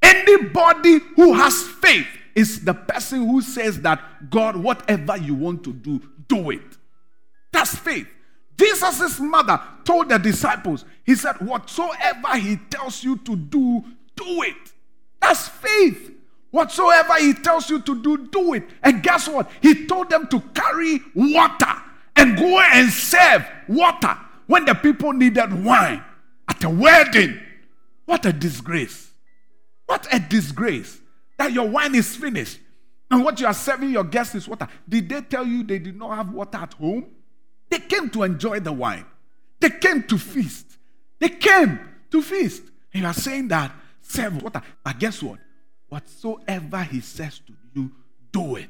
Anybody 0.02 0.98
who 1.16 1.34
has 1.34 1.62
faith 1.62 2.06
is 2.34 2.64
the 2.64 2.74
person 2.74 3.26
who 3.26 3.40
says 3.40 3.80
that 3.80 4.30
God, 4.30 4.56
whatever 4.56 5.16
you 5.16 5.34
want 5.34 5.64
to 5.64 5.72
do, 5.72 6.00
do 6.28 6.50
it. 6.50 6.76
That's 7.52 7.74
faith. 7.74 8.06
Jesus' 8.58 9.20
mother 9.20 9.60
told 9.84 10.08
the 10.08 10.18
disciples, 10.18 10.84
He 11.04 11.14
said, 11.14 11.34
Whatsoever 11.40 12.36
He 12.36 12.56
tells 12.70 13.02
you 13.02 13.16
to 13.18 13.36
do, 13.36 13.84
do 14.14 14.42
it. 14.42 14.72
That's 15.20 15.48
faith. 15.48 16.12
Whatsoever 16.50 17.14
He 17.18 17.34
tells 17.34 17.68
you 17.70 17.80
to 17.80 18.02
do, 18.02 18.28
do 18.28 18.54
it. 18.54 18.64
And 18.82 19.02
guess 19.02 19.28
what? 19.28 19.50
He 19.60 19.86
told 19.86 20.10
them 20.10 20.26
to 20.28 20.40
carry 20.54 21.00
water 21.14 21.82
and 22.16 22.36
go 22.36 22.60
and 22.60 22.90
serve 22.90 23.46
water 23.68 24.16
when 24.46 24.64
the 24.64 24.74
people 24.74 25.12
needed 25.12 25.64
wine 25.64 26.02
at 26.48 26.64
a 26.64 26.70
wedding. 26.70 27.40
What 28.06 28.24
a 28.24 28.32
disgrace. 28.32 29.05
What 29.86 30.06
a 30.12 30.18
disgrace 30.18 31.00
that 31.38 31.52
your 31.52 31.68
wine 31.68 31.94
is 31.94 32.14
finished 32.16 32.58
and 33.10 33.24
what 33.24 33.40
you 33.40 33.46
are 33.46 33.54
serving 33.54 33.90
your 33.90 34.04
guests 34.04 34.34
is 34.34 34.48
water. 34.48 34.68
Did 34.88 35.08
they 35.08 35.20
tell 35.22 35.46
you 35.46 35.62
they 35.62 35.78
did 35.78 35.96
not 35.96 36.16
have 36.16 36.32
water 36.32 36.58
at 36.58 36.74
home? 36.74 37.06
They 37.70 37.78
came 37.78 38.10
to 38.10 38.22
enjoy 38.24 38.60
the 38.60 38.72
wine, 38.72 39.06
they 39.60 39.70
came 39.70 40.02
to 40.04 40.18
feast. 40.18 40.64
They 41.18 41.30
came 41.30 41.80
to 42.10 42.20
feast. 42.20 42.62
And 42.92 43.02
you 43.02 43.08
are 43.08 43.14
saying 43.14 43.48
that 43.48 43.72
serve 44.02 44.42
water. 44.42 44.60
But 44.84 44.98
guess 44.98 45.22
what? 45.22 45.38
Whatsoever 45.88 46.82
he 46.82 47.00
says 47.00 47.40
to 47.46 47.54
you, 47.74 47.90
do 48.32 48.56
it. 48.56 48.68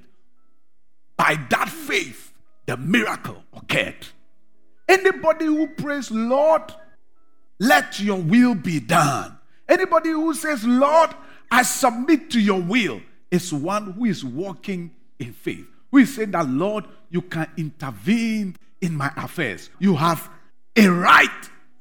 By 1.16 1.38
that 1.50 1.68
faith, 1.68 2.32
the 2.66 2.76
miracle 2.76 3.42
occurred. 3.52 4.06
Anybody 4.88 5.46
who 5.46 5.66
prays, 5.68 6.10
Lord, 6.10 6.62
let 7.58 7.98
your 7.98 8.20
will 8.20 8.54
be 8.54 8.78
done. 8.80 9.38
Anybody 9.68 10.10
who 10.10 10.32
says, 10.34 10.64
Lord, 10.64 11.10
I 11.50 11.62
submit 11.62 12.30
to 12.30 12.40
your 12.40 12.60
will, 12.60 13.00
is 13.30 13.52
one 13.52 13.92
who 13.92 14.04
is 14.04 14.24
walking 14.24 14.92
in 15.18 15.32
faith. 15.32 15.66
Who 15.90 15.98
is 15.98 16.14
saying 16.14 16.32
that, 16.32 16.48
Lord, 16.48 16.84
you 17.10 17.22
can 17.22 17.48
intervene 17.56 18.56
in 18.80 18.94
my 18.94 19.10
affairs. 19.16 19.70
You 19.78 19.94
have 19.96 20.28
a 20.76 20.88
right 20.88 21.28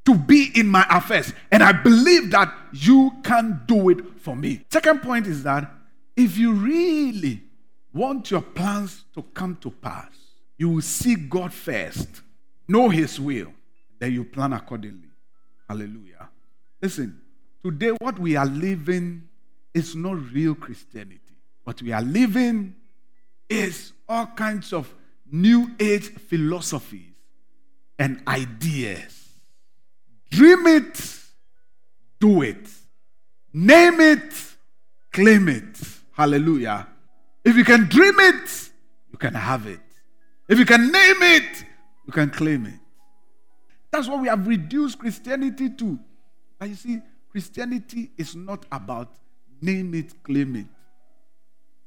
to 0.05 0.15
be 0.15 0.51
in 0.55 0.67
my 0.67 0.85
affairs. 0.89 1.33
And 1.51 1.63
I 1.63 1.71
believe 1.71 2.31
that 2.31 2.53
you 2.73 3.11
can 3.23 3.61
do 3.67 3.89
it 3.89 4.19
for 4.19 4.35
me. 4.35 4.65
Second 4.71 5.01
point 5.01 5.27
is 5.27 5.43
that 5.43 5.71
if 6.15 6.37
you 6.37 6.53
really 6.53 7.43
want 7.93 8.31
your 8.31 8.41
plans 8.41 9.05
to 9.13 9.23
come 9.33 9.57
to 9.57 9.71
pass, 9.71 10.11
you 10.57 10.69
will 10.69 10.81
seek 10.81 11.29
God 11.29 11.51
first, 11.51 12.21
know 12.67 12.89
His 12.89 13.19
will, 13.19 13.51
then 13.99 14.13
you 14.13 14.23
plan 14.23 14.53
accordingly. 14.53 15.09
Hallelujah. 15.67 16.29
Listen, 16.81 17.19
today 17.65 17.89
what 17.99 18.19
we 18.19 18.35
are 18.35 18.45
living 18.45 19.27
is 19.73 19.95
not 19.95 20.17
real 20.31 20.53
Christianity. 20.53 21.19
What 21.63 21.81
we 21.81 21.91
are 21.91 22.01
living 22.03 22.75
is 23.49 23.91
all 24.07 24.27
kinds 24.27 24.71
of 24.71 24.93
new 25.31 25.71
age 25.79 26.09
philosophies 26.09 27.15
and 27.97 28.21
ideas. 28.27 29.29
Dream 30.29 30.67
it, 30.67 31.19
do 32.19 32.43
it. 32.43 32.67
Name 33.51 33.99
it, 33.99 34.33
claim 35.11 35.49
it. 35.49 35.79
Hallelujah. 36.11 36.87
If 37.43 37.55
you 37.55 37.63
can 37.63 37.85
dream 37.85 38.19
it, 38.19 38.69
you 39.11 39.17
can 39.17 39.33
have 39.33 39.65
it. 39.65 39.79
If 40.47 40.59
you 40.59 40.65
can 40.65 40.91
name 40.91 41.23
it, 41.23 41.65
you 42.05 42.13
can 42.13 42.29
claim 42.29 42.67
it. 42.67 42.79
That's 43.91 44.07
what 44.07 44.21
we 44.21 44.27
have 44.27 44.45
reduced 44.45 44.99
Christianity 44.99 45.71
to. 45.71 45.99
But 46.59 46.69
you 46.69 46.75
see, 46.75 47.01
Christianity 47.35 48.11
is 48.17 48.33
not 48.33 48.65
about 48.71 49.09
name 49.61 49.93
it, 49.93 50.23
claim 50.23 50.55
it. 50.55 50.67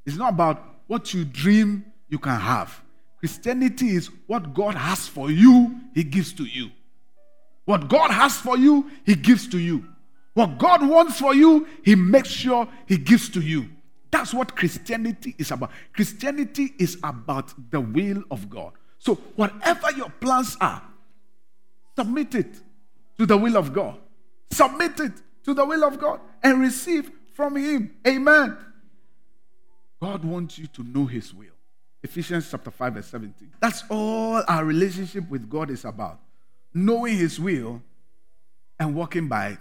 It's 0.05 0.15
not 0.15 0.33
about 0.33 0.63
what 0.85 1.11
you 1.11 1.25
dream 1.25 1.85
you 2.07 2.19
can 2.19 2.39
have. 2.39 2.79
Christianity 3.17 3.95
is 3.95 4.11
what 4.27 4.53
God 4.53 4.75
has 4.75 5.07
for 5.07 5.31
you, 5.31 5.75
He 5.95 6.03
gives 6.03 6.33
to 6.33 6.43
you. 6.43 6.69
What 7.65 7.89
God 7.89 8.11
has 8.11 8.37
for 8.37 8.59
you, 8.59 8.91
He 9.07 9.15
gives 9.15 9.47
to 9.47 9.57
you. 9.57 9.85
What 10.35 10.59
God 10.59 10.87
wants 10.87 11.19
for 11.19 11.33
you, 11.33 11.67
He 11.83 11.95
makes 11.95 12.29
sure 12.29 12.67
He 12.85 12.99
gives 12.99 13.27
to 13.29 13.41
you. 13.41 13.69
That's 14.11 14.35
what 14.35 14.55
Christianity 14.55 15.33
is 15.39 15.49
about. 15.49 15.71
Christianity 15.93 16.75
is 16.77 16.99
about 17.03 17.55
the 17.71 17.81
will 17.81 18.23
of 18.29 18.51
God. 18.51 18.73
So, 18.99 19.15
whatever 19.35 19.91
your 19.93 20.11
plans 20.21 20.55
are, 20.61 20.83
submit 21.97 22.35
it 22.35 22.53
to 23.17 23.25
the 23.25 23.35
will 23.35 23.57
of 23.57 23.73
God. 23.73 23.97
Submit 24.51 24.99
it 24.99 25.13
to 25.45 25.53
the 25.53 25.65
will 25.65 25.83
of 25.83 25.99
God 25.99 26.19
and 26.43 26.61
receive 26.61 27.11
from 27.33 27.55
Him. 27.55 27.95
Amen. 28.07 28.57
God 30.01 30.23
wants 30.23 30.57
you 30.57 30.67
to 30.67 30.83
know 30.83 31.05
His 31.05 31.33
will. 31.33 31.47
Ephesians 32.01 32.49
chapter 32.49 32.71
5, 32.71 32.93
verse 32.93 33.07
17. 33.07 33.51
That's 33.59 33.83
all 33.89 34.41
our 34.47 34.63
relationship 34.63 35.29
with 35.29 35.49
God 35.49 35.69
is 35.69 35.85
about. 35.85 36.19
Knowing 36.73 37.17
His 37.17 37.39
will 37.39 37.81
and 38.79 38.95
walking 38.95 39.27
by 39.27 39.47
it. 39.47 39.57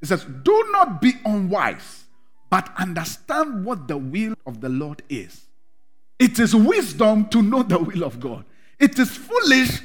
It 0.00 0.08
says, 0.08 0.24
Do 0.24 0.68
not 0.72 1.00
be 1.00 1.14
unwise, 1.24 2.04
but 2.50 2.70
understand 2.76 3.64
what 3.64 3.88
the 3.88 3.96
will 3.96 4.34
of 4.46 4.60
the 4.60 4.68
Lord 4.68 5.02
is. 5.08 5.46
It 6.18 6.38
is 6.38 6.54
wisdom 6.54 7.28
to 7.30 7.42
know 7.42 7.62
the 7.62 7.78
will 7.78 8.04
of 8.04 8.20
God. 8.20 8.44
It 8.78 8.98
is 8.98 9.16
foolish 9.16 9.80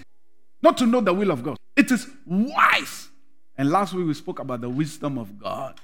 not 0.62 0.78
to 0.80 0.86
know 0.86 1.02
the 1.02 1.14
will 1.14 1.32
of 1.32 1.44
God. 1.44 1.58
It 1.76 1.92
is 1.92 2.08
wise. 2.26 3.07
And 3.58 3.72
last 3.72 3.94
week 3.94 4.06
we 4.06 4.14
spoke 4.14 4.40
about 4.40 4.62
the 4.62 4.70
wisdom 4.70 5.18
of 5.18 5.40
God. 5.40 5.80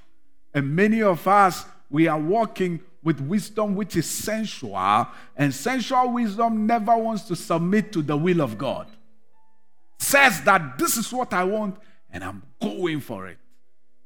And 0.54 0.76
many 0.76 1.02
of 1.02 1.28
us, 1.28 1.66
we 1.90 2.08
are 2.08 2.20
walking 2.20 2.80
with 3.04 3.20
wisdom 3.20 3.76
which 3.76 3.96
is 3.98 4.10
sensual, 4.10 5.08
and 5.36 5.54
sensual 5.54 6.14
wisdom 6.14 6.66
never 6.66 6.96
wants 6.96 7.24
to 7.24 7.36
submit 7.36 7.92
to 7.92 8.02
the 8.02 8.16
will 8.16 8.42
of 8.42 8.58
God. 8.58 8.88
Says 10.00 10.42
that 10.44 10.78
this 10.78 10.96
is 10.98 11.12
what 11.12 11.34
I 11.34 11.44
want, 11.44 11.78
and 12.12 12.24
I'm 12.24 12.44
going 12.62 13.02
for 13.02 13.28
it. 13.28 13.38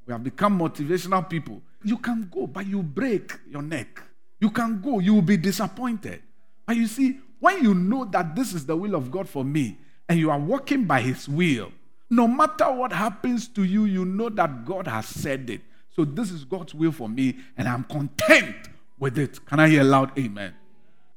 We 0.05 0.13
have 0.13 0.23
become 0.23 0.57
motivational 0.57 1.29
people. 1.29 1.61
You 1.83 1.97
can 1.97 2.29
go, 2.33 2.47
but 2.47 2.65
you 2.65 2.81
break 2.81 3.33
your 3.49 3.61
neck. 3.61 4.01
You 4.39 4.49
can 4.49 4.81
go, 4.81 4.99
you 4.99 5.13
will 5.13 5.21
be 5.21 5.37
disappointed. 5.37 6.23
But 6.65 6.77
you 6.77 6.87
see, 6.87 7.19
when 7.39 7.63
you 7.63 7.73
know 7.73 8.05
that 8.05 8.35
this 8.35 8.53
is 8.53 8.65
the 8.65 8.75
will 8.75 8.95
of 8.95 9.11
God 9.11 9.29
for 9.29 9.43
me 9.43 9.77
and 10.09 10.17
you 10.17 10.31
are 10.31 10.39
walking 10.39 10.85
by 10.85 11.01
His 11.01 11.27
will, 11.27 11.71
no 12.09 12.27
matter 12.27 12.71
what 12.71 12.93
happens 12.93 13.47
to 13.49 13.63
you, 13.63 13.85
you 13.85 14.05
know 14.05 14.29
that 14.29 14.65
God 14.65 14.87
has 14.87 15.07
said 15.07 15.49
it. 15.49 15.61
So 15.89 16.05
this 16.05 16.31
is 16.31 16.43
God's 16.45 16.73
will 16.73 16.91
for 16.91 17.09
me 17.09 17.37
and 17.57 17.67
I'm 17.67 17.83
content 17.85 18.55
with 18.99 19.17
it. 19.17 19.43
Can 19.45 19.59
I 19.59 19.67
hear 19.67 19.83
loud 19.83 20.17
amen? 20.17 20.53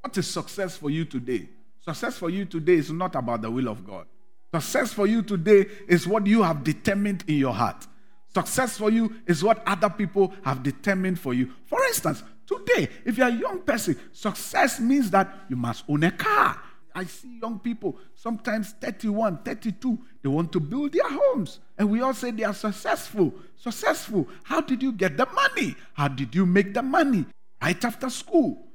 What 0.00 0.16
is 0.16 0.26
success 0.26 0.76
for 0.76 0.90
you 0.90 1.04
today? 1.04 1.48
Success 1.84 2.16
for 2.16 2.30
you 2.30 2.44
today 2.44 2.74
is 2.74 2.90
not 2.90 3.14
about 3.14 3.42
the 3.42 3.50
will 3.50 3.68
of 3.68 3.86
God. 3.86 4.06
Success 4.52 4.92
for 4.92 5.06
you 5.06 5.22
today 5.22 5.66
is 5.86 6.06
what 6.06 6.26
you 6.26 6.42
have 6.42 6.64
determined 6.64 7.24
in 7.28 7.36
your 7.36 7.54
heart. 7.54 7.86
Success 8.32 8.76
for 8.76 8.90
you 8.90 9.14
is 9.26 9.42
what 9.42 9.62
other 9.66 9.90
people 9.90 10.32
have 10.44 10.62
determined 10.62 11.18
for 11.18 11.34
you. 11.34 11.52
For 11.66 11.82
instance, 11.84 12.22
today, 12.46 12.88
if 13.04 13.18
you're 13.18 13.28
a 13.28 13.32
young 13.32 13.60
person, 13.62 13.98
success 14.12 14.80
means 14.80 15.10
that 15.10 15.32
you 15.48 15.56
must 15.56 15.84
own 15.88 16.04
a 16.04 16.10
car. 16.10 16.60
I 16.94 17.04
see 17.04 17.38
young 17.40 17.58
people, 17.58 17.96
sometimes 18.14 18.72
31, 18.80 19.38
32, 19.44 19.98
they 20.22 20.28
want 20.28 20.52
to 20.52 20.60
build 20.60 20.92
their 20.92 21.08
homes. 21.08 21.60
And 21.78 21.90
we 21.90 22.00
all 22.00 22.14
say 22.14 22.30
they 22.30 22.44
are 22.44 22.54
successful. 22.54 23.32
Successful. 23.56 24.28
How 24.42 24.60
did 24.60 24.82
you 24.82 24.92
get 24.92 25.16
the 25.16 25.26
money? 25.26 25.74
How 25.94 26.08
did 26.08 26.34
you 26.34 26.46
make 26.46 26.74
the 26.74 26.82
money? 26.82 27.24
Right 27.62 27.84
after 27.84 28.10
school. 28.10 28.66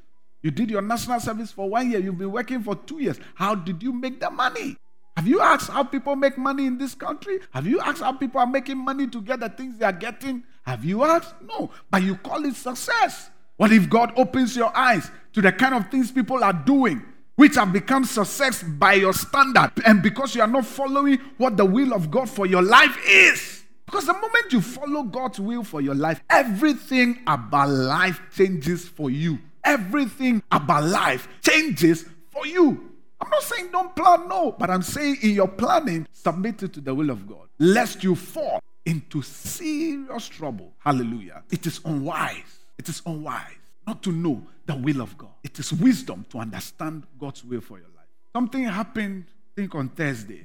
You 0.42 0.52
did 0.52 0.70
your 0.70 0.82
national 0.82 1.20
service 1.20 1.52
for 1.52 1.70
one 1.70 1.90
year, 1.90 2.00
you've 2.00 2.18
been 2.18 2.32
working 2.32 2.62
for 2.62 2.76
two 2.76 3.02
years. 3.02 3.20
How 3.34 3.56
did 3.56 3.82
you 3.82 3.92
make 3.92 4.20
the 4.20 4.30
money? 4.30 4.78
Have 5.18 5.28
you 5.28 5.40
asked 5.40 5.70
how 5.70 5.84
people 5.84 6.16
make 6.16 6.38
money 6.38 6.66
in 6.66 6.78
this 6.78 6.94
country? 6.94 7.40
Have 7.52 7.66
you 7.66 7.80
asked 7.80 8.02
how 8.02 8.12
people 8.14 8.42
are 8.42 8.48
making 8.48 8.78
money 8.78 9.08
to 9.08 9.22
get 9.22 9.40
the 9.40 9.50
things 9.50 9.78
they 9.78 9.86
are 9.86 9.94
getting? 9.94 10.44
Have 10.64 10.84
you 10.84 11.04
asked? 11.04 11.36
No. 11.42 11.72
But 11.90 12.04
you 12.04 12.16
call 12.18 12.46
it 12.46 12.56
success. 12.56 13.30
What 13.58 13.72
if 13.72 13.90
God 13.90 14.12
opens 14.18 14.56
your 14.56 14.76
eyes 14.76 15.10
to 15.34 15.42
the 15.42 15.52
kind 15.52 15.74
of 15.74 15.90
things 15.90 16.12
people 16.12 16.44
are 16.44 16.54
doing, 16.54 17.02
which 17.36 17.56
have 17.56 17.74
become 17.74 18.06
success 18.06 18.64
by 18.64 18.94
your 18.94 19.14
standard, 19.14 19.72
and 19.86 20.02
because 20.02 20.36
you 20.36 20.42
are 20.42 20.48
not 20.48 20.66
following 20.66 21.20
what 21.38 21.58
the 21.58 21.66
will 21.66 21.94
of 21.94 22.10
God 22.10 22.30
for 22.30 22.46
your 22.46 22.62
life 22.62 22.98
is? 23.08 23.64
Because 23.86 24.08
the 24.08 24.14
moment 24.14 24.52
you 24.52 24.62
follow 24.62 25.04
God's 25.04 25.40
will 25.40 25.64
for 25.64 25.82
your 25.82 25.96
life, 25.96 26.22
everything 26.30 27.20
about 27.28 27.70
life 27.70 28.20
changes 28.36 28.88
for 28.88 29.10
you. 29.10 29.38
Everything 29.64 30.42
about 30.52 30.86
life 30.86 31.28
changes 31.42 32.06
for 32.32 32.46
you. 32.46 32.92
I'm 33.22 33.30
not 33.30 33.44
saying 33.44 33.70
don't 33.72 33.96
plan, 33.96 34.28
no, 34.28 34.52
but 34.58 34.70
I'm 34.70 34.82
saying 34.82 35.18
in 35.22 35.32
your 35.32 35.48
planning, 35.48 36.08
submit 36.12 36.64
it 36.64 36.74
to 36.74 36.82
the 36.82 36.94
will 36.94 37.10
of 37.10 37.28
God, 37.28 37.48
lest 37.60 38.04
you 38.04 38.16
fall 38.16 38.60
into 38.86 39.22
serious 39.22 40.28
trouble. 40.28 40.74
Hallelujah. 40.80 41.44
It 41.50 41.66
is 41.66 41.80
unwise. 41.86 42.60
It 42.78 42.90
is 42.90 43.02
unwise 43.06 43.56
not 43.88 44.02
to 44.04 44.12
know 44.12 44.46
the 44.66 44.76
will 44.76 45.02
of 45.02 45.18
God. 45.18 45.30
It 45.46 45.60
is 45.60 45.72
wisdom 45.74 46.26
to 46.32 46.40
understand 46.40 47.04
God's 47.20 47.46
will 47.46 47.62
for 47.62 47.78
your 47.78 47.90
life. 47.96 48.08
Something 48.34 48.64
happened, 48.64 49.26
I 49.30 49.62
think 49.62 49.76
on 49.76 49.90
Thursday. 49.90 50.44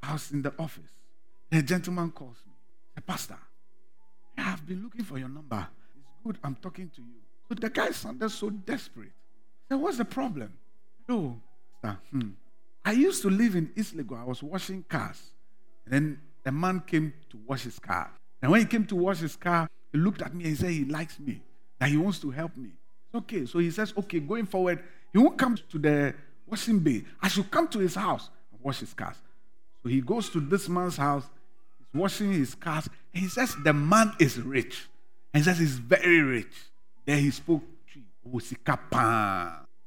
I 0.00 0.12
was 0.12 0.30
in 0.30 0.42
the 0.42 0.54
office. 0.60 0.92
A 1.50 1.60
gentleman 1.60 2.12
calls 2.12 2.36
me. 2.46 2.52
The 2.94 3.02
pastor, 3.02 3.36
I 4.36 4.42
have 4.42 4.64
been 4.64 4.84
looking 4.84 5.02
for 5.02 5.18
your 5.18 5.28
number. 5.28 5.66
It's 5.96 6.06
good 6.24 6.38
I'm 6.44 6.54
talking 6.54 6.88
to 6.94 7.02
you. 7.02 7.18
So 7.48 7.56
the 7.56 7.68
guy 7.68 7.90
sounded 7.90 8.30
so 8.30 8.48
desperate. 8.50 9.10
Said, 9.68 9.80
What's 9.80 9.98
the 9.98 10.04
problem? 10.04 10.52
No, 11.08 11.40
hmm. 11.82 12.28
I 12.84 12.92
used 12.92 13.22
to 13.22 13.30
live 13.30 13.56
in 13.56 13.72
East 13.74 13.96
Legon. 13.96 14.20
I 14.20 14.24
was 14.24 14.40
washing 14.40 14.84
cars. 14.88 15.20
And 15.84 15.92
then 15.92 16.20
a 16.46 16.52
man 16.52 16.84
came 16.86 17.12
to 17.30 17.38
wash 17.44 17.62
his 17.62 17.80
car. 17.80 18.12
And 18.40 18.52
when 18.52 18.60
he 18.60 18.66
came 18.68 18.86
to 18.86 18.94
wash 18.94 19.18
his 19.18 19.34
car, 19.34 19.68
he 19.90 19.98
looked 19.98 20.22
at 20.22 20.32
me 20.32 20.44
and 20.44 20.56
said 20.56 20.70
he 20.70 20.84
likes 20.84 21.18
me, 21.18 21.42
that 21.80 21.88
he 21.88 21.96
wants 21.96 22.20
to 22.20 22.30
help 22.30 22.56
me. 22.56 22.70
Okay, 23.14 23.46
so 23.46 23.58
he 23.58 23.70
says, 23.70 23.92
okay, 23.96 24.20
going 24.20 24.46
forward, 24.46 24.82
he 25.12 25.18
won't 25.18 25.38
come 25.38 25.56
to 25.70 25.78
the 25.78 26.14
washing 26.46 26.78
bay. 26.78 27.04
I 27.20 27.28
should 27.28 27.50
come 27.50 27.68
to 27.68 27.78
his 27.78 27.94
house 27.94 28.30
and 28.52 28.60
wash 28.62 28.80
his 28.80 28.92
cars. 28.92 29.16
So 29.82 29.88
he 29.88 30.00
goes 30.00 30.28
to 30.30 30.40
this 30.40 30.68
man's 30.68 30.96
house, 30.96 31.24
he's 31.78 32.00
washing 32.00 32.32
his 32.32 32.54
cars, 32.54 32.88
and 33.14 33.22
he 33.22 33.28
says 33.28 33.56
the 33.64 33.72
man 33.72 34.12
is 34.18 34.40
rich. 34.40 34.88
And 35.32 35.42
he 35.42 35.48
says 35.48 35.58
he's 35.58 35.78
very 35.78 36.20
rich. 36.20 36.54
Then 37.06 37.18
he 37.18 37.30
spoke 37.30 37.62
to 37.94 38.00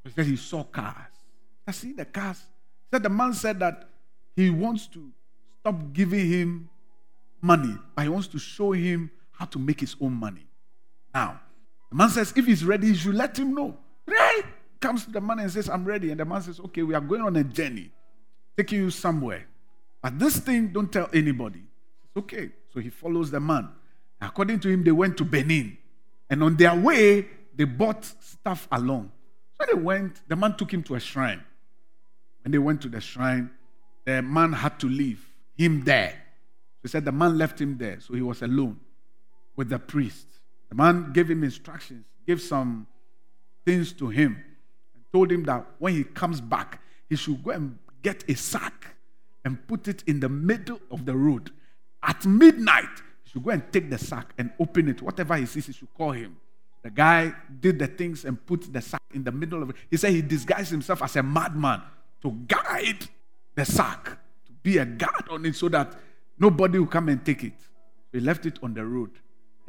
He 0.04 0.10
said 0.10 0.26
he 0.26 0.36
saw 0.36 0.64
cars. 0.64 0.96
I 1.68 1.72
see 1.72 1.94
the 1.94 2.06
cars. 2.06 2.40
He 2.90 2.96
said 2.96 3.04
the 3.04 3.10
man 3.10 3.34
said 3.34 3.60
that 3.60 3.88
he 4.36 4.50
wants 4.50 4.88
to 4.88 5.12
stop 5.60 5.94
giving 5.94 6.28
him 6.28 6.70
money, 7.42 7.76
but 7.96 8.04
he 8.04 8.10
wants 8.10 8.28
to 8.30 8.40
show 8.40 8.72
him 8.72 9.12
how 9.32 9.46
to 9.46 9.60
make 9.60 9.80
his 9.80 9.96
own 10.02 10.14
money. 10.14 10.48
Now, 11.14 11.40
the 11.92 11.96
man 11.98 12.10
says, 12.10 12.34
if 12.36 12.46
he's 12.46 12.64
ready, 12.64 12.88
you 12.88 12.96
should 12.96 13.16
let 13.16 13.38
him 13.38 13.54
know. 13.54 13.78
Right? 14.08 14.44
Comes 14.80 15.06
to 15.06 15.12
the 15.12 15.22
man 15.22 15.40
and 15.40 15.52
says, 15.52 15.70
I'm 15.70 15.86
ready. 15.86 16.10
And 16.10 16.20
the 16.20 16.26
man 16.26 16.42
says, 16.42 16.60
Okay, 16.60 16.84
we 16.84 16.96
are 16.96 17.02
going 17.02 17.22
on 17.22 17.36
a 17.36 17.44
journey, 17.44 17.92
taking 18.58 18.80
you 18.80 18.90
somewhere. 18.90 19.46
But 20.02 20.18
this 20.18 20.38
thing, 20.38 20.70
don't 20.70 20.92
tell 20.92 21.10
anybody. 21.14 21.62
It's 22.06 22.18
okay. 22.18 22.50
So 22.74 22.80
he 22.80 22.90
follows 22.90 23.30
the 23.30 23.40
man. 23.40 23.70
According 24.20 24.62
to 24.62 24.70
him, 24.70 24.84
they 24.84 24.92
went 24.92 25.18
to 25.18 25.26
Benin. 25.26 25.78
And 26.30 26.42
on 26.42 26.56
their 26.56 26.76
way, 26.76 27.28
they 27.56 27.66
bought 27.66 28.06
stuff 28.06 28.68
along. 28.72 29.12
So 29.60 29.68
they 29.72 29.80
went, 29.80 30.22
the 30.28 30.36
man 30.36 30.56
took 30.56 30.74
him 30.74 30.82
to 30.84 30.96
a 30.96 31.00
shrine. 31.00 31.44
When 32.44 32.52
they 32.52 32.58
went 32.58 32.82
to 32.82 32.90
the 32.90 33.02
shrine, 33.02 33.52
the 34.06 34.22
man 34.22 34.54
had 34.54 34.80
to 34.80 34.88
leave 34.88 35.24
him 35.58 35.84
there. 35.84 36.20
He 36.82 36.88
said 36.88 37.06
the 37.06 37.12
man 37.12 37.38
left 37.38 37.62
him 37.62 37.78
there, 37.78 38.00
so 38.00 38.14
he 38.14 38.22
was 38.22 38.42
alone 38.42 38.80
with 39.56 39.70
the 39.70 39.78
priest. 39.78 40.26
The 40.72 40.76
man 40.76 41.12
gave 41.12 41.30
him 41.30 41.44
instructions, 41.44 42.06
gave 42.26 42.42
some 42.42 42.88
things 43.66 43.92
to 43.94 44.08
him, 44.08 44.42
and 44.96 45.04
told 45.12 45.30
him 45.30 45.44
that 45.44 45.66
when 45.80 45.94
he 45.94 46.06
comes 46.06 46.40
back, 46.40 46.82
he 47.10 47.18
should 47.18 47.44
go 47.44 47.52
and 47.52 47.78
get 48.02 48.24
a 48.30 48.36
sack 48.36 48.96
and 49.44 49.68
put 49.68 49.90
it 49.90 50.02
in 50.08 50.22
the 50.22 50.30
middle 50.30 50.80
of 50.90 51.06
the 51.06 51.14
road. 51.14 51.52
At 52.02 52.26
midnight, 52.26 53.02
he 53.26 53.32
should 53.32 53.44
go 53.44 53.50
and 53.50 53.62
take 53.74 53.90
the 53.90 53.98
sack 53.98 54.34
and 54.38 54.50
open 54.62 54.88
it. 54.88 55.02
Whatever 55.02 55.36
he 55.36 55.46
sees, 55.46 55.68
he 55.68 55.74
should 55.74 55.94
call 55.94 56.12
him. 56.12 56.38
The 56.84 56.90
guy 56.90 57.34
did 57.60 57.78
the 57.78 57.88
things 57.88 58.24
and 58.24 58.44
put 58.46 58.72
the 58.72 58.82
sack 58.82 59.02
in 59.14 59.26
the 59.26 59.32
middle 59.34 59.62
of 59.62 59.72
it. 59.72 59.76
He 59.90 59.98
said 59.98 60.12
he 60.12 60.22
disguised 60.22 60.72
himself 60.72 61.04
as 61.04 61.18
a 61.18 61.22
madman 61.22 61.82
to 62.22 62.32
guide 62.48 63.10
the 63.56 63.66
sack, 63.66 64.06
to 64.06 64.54
be 64.64 64.78
a 64.78 64.86
guard 64.86 65.28
on 65.30 65.46
it 65.46 65.54
so 65.54 65.68
that 65.68 66.00
nobody 66.40 66.80
will 66.80 66.88
come 66.88 67.10
and 67.10 67.26
take 67.26 67.44
it. 67.44 67.60
He 68.14 68.22
left 68.22 68.46
it 68.46 68.58
on 68.64 68.74
the 68.74 68.86
road. 68.86 69.12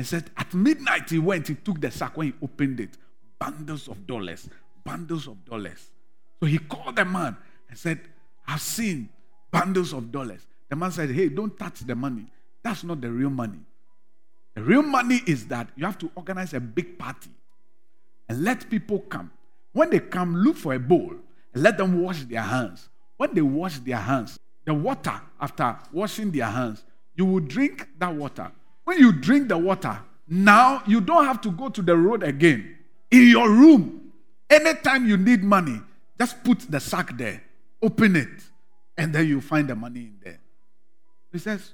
And 0.03 0.07
said, 0.09 0.33
At 0.37 0.53
midnight, 0.53 1.11
he 1.11 1.21
went, 1.21 1.47
he 1.47 1.55
took 1.55 1.81
the 1.81 1.88
sack. 1.88 2.17
When 2.17 2.27
he 2.27 2.35
opened 2.43 2.81
it, 2.81 2.99
bundles 3.38 3.87
of 3.87 4.05
dollars, 4.05 4.49
bundles 4.85 5.29
of 5.29 5.45
dollars. 5.45 5.93
So 6.41 6.47
he 6.47 6.59
called 6.59 6.97
the 6.97 7.05
man 7.05 7.37
and 7.69 7.79
said, 7.79 8.01
I've 8.45 8.61
seen 8.61 9.11
bundles 9.53 9.93
of 9.93 10.11
dollars. 10.11 10.45
The 10.69 10.75
man 10.75 10.91
said, 10.91 11.12
Hey, 11.12 11.29
don't 11.29 11.57
touch 11.57 11.87
the 11.87 11.95
money. 11.95 12.27
That's 12.65 12.83
not 12.83 13.01
the 13.01 13.12
real 13.12 13.31
money. 13.31 13.61
The 14.57 14.65
real 14.65 14.83
money 14.83 15.21
is 15.25 15.47
that 15.47 15.69
you 15.77 15.85
have 15.85 15.99
to 15.99 16.11
organize 16.17 16.53
a 16.53 16.59
big 16.59 16.99
party 16.99 17.31
and 18.29 18.43
let 18.43 18.69
people 18.69 18.99
come. 19.09 19.31
When 19.73 19.91
they 19.91 20.01
come, 20.01 20.35
look 20.35 20.57
for 20.57 20.75
a 20.75 20.81
bowl 20.81 21.15
and 21.55 21.62
let 21.62 21.79
them 21.79 22.03
wash 22.03 22.25
their 22.25 22.43
hands. 22.43 22.88
When 23.19 23.35
they 23.35 23.41
wash 23.41 23.79
their 23.79 23.99
hands, 23.99 24.41
the 24.65 24.75
water 24.75 25.21
after 25.41 25.79
washing 25.93 26.33
their 26.33 26.47
hands, 26.47 26.83
you 27.15 27.25
will 27.25 27.38
drink 27.38 27.87
that 28.01 28.12
water. 28.12 28.51
When 28.92 29.00
you 29.00 29.11
drink 29.11 29.48
the 29.48 29.57
water, 29.57 29.98
now 30.28 30.83
you 30.87 31.00
don't 31.00 31.24
have 31.24 31.40
to 31.40 31.50
go 31.50 31.70
to 31.70 31.81
the 31.81 31.96
road 31.96 32.22
again. 32.22 32.76
In 33.11 33.26
your 33.26 33.48
room, 33.48 34.12
anytime 34.50 35.09
you 35.09 35.16
need 35.16 35.42
money, 35.42 35.81
just 36.18 36.44
put 36.44 36.70
the 36.70 36.78
sack 36.78 37.16
there, 37.16 37.42
open 37.81 38.16
it, 38.16 38.28
and 38.98 39.11
then 39.14 39.26
you 39.28 39.40
find 39.40 39.66
the 39.66 39.74
money 39.74 40.00
in 40.00 40.18
there. 40.22 40.38
He 41.33 41.38
says, 41.38 41.72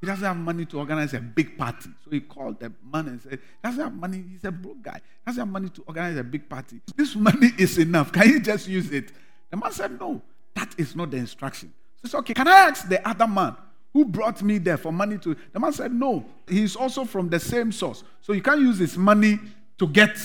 he 0.00 0.08
doesn't 0.08 0.24
have 0.24 0.36
money 0.36 0.64
to 0.64 0.78
organize 0.80 1.14
a 1.14 1.20
big 1.20 1.56
party. 1.56 1.90
So 2.04 2.10
he 2.10 2.18
called 2.18 2.58
the 2.58 2.72
man 2.92 3.06
and 3.06 3.22
said, 3.22 3.34
he 3.34 3.38
doesn't 3.62 3.84
have 3.84 3.94
money. 3.94 4.24
He's 4.28 4.42
a 4.42 4.50
broke 4.50 4.82
guy. 4.82 4.94
He 4.96 5.30
doesn't 5.30 5.42
have 5.42 5.48
money 5.48 5.68
to 5.68 5.84
organize 5.86 6.16
a 6.16 6.24
big 6.24 6.48
party. 6.48 6.80
This 6.96 7.14
money 7.14 7.50
is 7.56 7.78
enough. 7.78 8.10
Can 8.10 8.28
you 8.28 8.40
just 8.40 8.66
use 8.66 8.90
it? 8.90 9.12
The 9.50 9.56
man 9.56 9.70
said, 9.70 10.00
No, 10.00 10.20
that 10.56 10.74
is 10.76 10.96
not 10.96 11.12
the 11.12 11.18
instruction. 11.18 11.72
So 12.02 12.08
said, 12.08 12.18
Okay, 12.18 12.34
can 12.34 12.48
I 12.48 12.70
ask 12.70 12.88
the 12.88 13.08
other 13.08 13.28
man 13.28 13.56
who 13.92 14.04
brought 14.04 14.42
me 14.42 14.58
there 14.58 14.76
for 14.76 14.92
money 14.92 15.18
to? 15.18 15.36
The 15.52 15.60
man 15.60 15.72
said, 15.72 15.92
No, 15.92 16.24
he's 16.48 16.76
also 16.76 17.04
from 17.04 17.28
the 17.28 17.40
same 17.40 17.72
source. 17.72 18.04
So 18.20 18.32
you 18.32 18.42
can't 18.42 18.60
use 18.60 18.78
his 18.78 18.96
money 18.98 19.38
to 19.78 19.86
get 19.86 20.16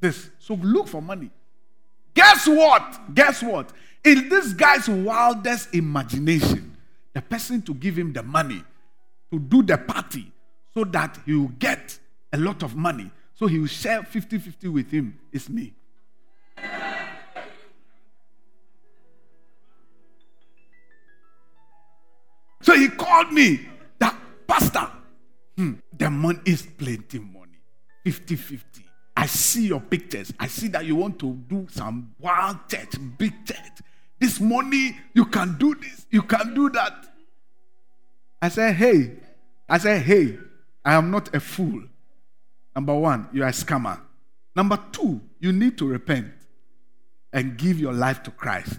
this. 0.00 0.30
So 0.38 0.54
look 0.54 0.88
for 0.88 1.02
money. 1.02 1.30
Guess 2.14 2.46
what? 2.46 3.14
Guess 3.14 3.42
what? 3.42 3.72
In 4.04 4.28
this 4.28 4.52
guy's 4.52 4.88
wildest 4.88 5.74
imagination, 5.74 6.76
the 7.12 7.22
person 7.22 7.62
to 7.62 7.74
give 7.74 7.96
him 7.98 8.12
the 8.12 8.22
money 8.22 8.62
to 9.30 9.38
do 9.38 9.62
the 9.62 9.78
party 9.78 10.30
so 10.74 10.84
that 10.84 11.18
he 11.24 11.34
will 11.34 11.52
get 11.58 11.98
a 12.32 12.38
lot 12.38 12.62
of 12.62 12.76
money. 12.76 13.10
So 13.34 13.46
he 13.46 13.58
will 13.58 13.66
share 13.66 14.02
50 14.02 14.38
50 14.38 14.68
with 14.68 14.90
him. 14.90 15.18
is 15.32 15.48
me. 15.48 15.72
So 22.62 22.74
he 22.74 22.88
called 22.88 23.32
me 23.32 23.60
that 23.98 24.16
pastor. 24.46 24.88
Hmm, 25.56 25.74
the 25.96 26.08
money 26.10 26.40
is 26.44 26.62
plenty 26.62 27.18
money. 27.18 27.58
50 28.04 28.36
50. 28.36 28.84
I 29.16 29.26
see 29.26 29.66
your 29.66 29.80
pictures. 29.80 30.32
I 30.40 30.46
see 30.46 30.68
that 30.68 30.84
you 30.84 30.96
want 30.96 31.18
to 31.20 31.34
do 31.48 31.66
some 31.70 32.14
wild 32.18 32.68
church, 32.68 32.94
big 33.18 33.44
church. 33.44 33.82
This 34.18 34.40
money, 34.40 34.96
you 35.14 35.26
can 35.26 35.56
do 35.58 35.74
this, 35.74 36.06
you 36.10 36.22
can 36.22 36.54
do 36.54 36.70
that. 36.70 37.06
I 38.40 38.48
said, 38.48 38.74
hey, 38.74 39.12
I 39.68 39.78
said, 39.78 40.02
hey, 40.02 40.38
I 40.84 40.94
am 40.94 41.10
not 41.10 41.34
a 41.34 41.40
fool. 41.40 41.82
Number 42.74 42.94
one, 42.94 43.28
you 43.32 43.42
are 43.42 43.48
a 43.48 43.52
scammer. 43.52 44.00
Number 44.54 44.78
two, 44.90 45.20
you 45.38 45.52
need 45.52 45.76
to 45.78 45.86
repent 45.86 46.32
and 47.32 47.56
give 47.56 47.78
your 47.78 47.92
life 47.92 48.22
to 48.24 48.30
Christ. 48.30 48.78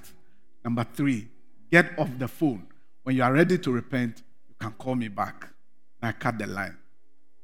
Number 0.64 0.86
three, 0.94 1.28
get 1.72 1.98
off 1.98 2.10
the 2.18 2.28
phone. 2.28 2.68
When 3.04 3.16
you 3.16 3.24
are 3.24 3.34
ready 3.34 3.58
to 3.58 3.72
repent, 3.72 4.24
you 4.50 4.56
can 4.60 4.72
call 4.72 4.96
me 4.96 5.10
back. 5.10 5.48
And 6.02 6.10
I 6.10 6.12
cut 6.14 6.38
the 6.38 6.48
line. 6.48 6.78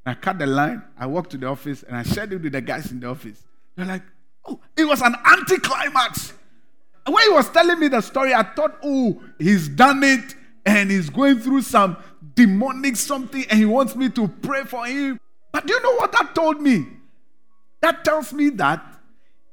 I 0.06 0.13
cut 0.15 0.39
the 0.39 0.48
line. 0.48 0.82
I 0.98 1.06
walked 1.06 1.32
to 1.32 1.38
the 1.38 1.48
office 1.48 1.84
and 1.84 1.95
I 1.95 2.04
shared 2.04 2.34
it 2.34 2.41
with 2.41 2.54
the 2.54 2.62
guys 2.62 2.91
in 2.91 3.00
the 3.00 3.08
office. 3.08 3.43
They're 3.76 3.86
like, 3.86 4.04
oh, 4.45 4.60
it 4.76 4.86
was 4.86 5.02
an 5.02 5.15
anticlimax. 5.26 6.34
When 7.06 7.24
he 7.24 7.30
was 7.30 7.50
telling 7.50 7.80
me 7.80 7.88
the 7.88 8.02
story, 8.02 8.34
I 8.34 8.43
thought, 8.43 8.78
oh, 8.84 9.22
he's 9.38 9.67
done 9.67 10.04
it 10.04 10.36
and 10.65 10.91
he's 10.91 11.10
going 11.10 11.39
through 11.39 11.62
some 11.62 11.98
demonic 12.36 12.95
something 12.95 13.45
and 13.50 13.60
he 13.60 13.65
wants 13.65 13.95
me 13.95 14.10
to 14.10 14.28
pray 14.28 14.63
for 14.63 14.86
him. 14.86 15.19
But 15.52 15.65
do 15.65 15.74
you 15.74 15.82
know 15.82 15.95
what 15.95 16.12
that 16.12 16.36
told 16.36 16.62
me? 16.62 16.86
That 17.82 18.04
tells 18.04 18.34
me 18.34 18.50
that 18.52 18.84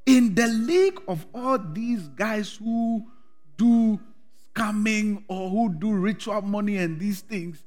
in 0.05 0.35
the 0.35 0.47
league 0.47 1.01
of 1.07 1.25
all 1.33 1.57
these 1.57 2.07
guys 2.09 2.55
who 2.55 3.05
do 3.57 3.99
scamming 4.57 5.23
or 5.27 5.49
who 5.49 5.69
do 5.73 5.91
ritual 5.91 6.41
money 6.41 6.77
and 6.77 6.99
these 6.99 7.21
things, 7.21 7.63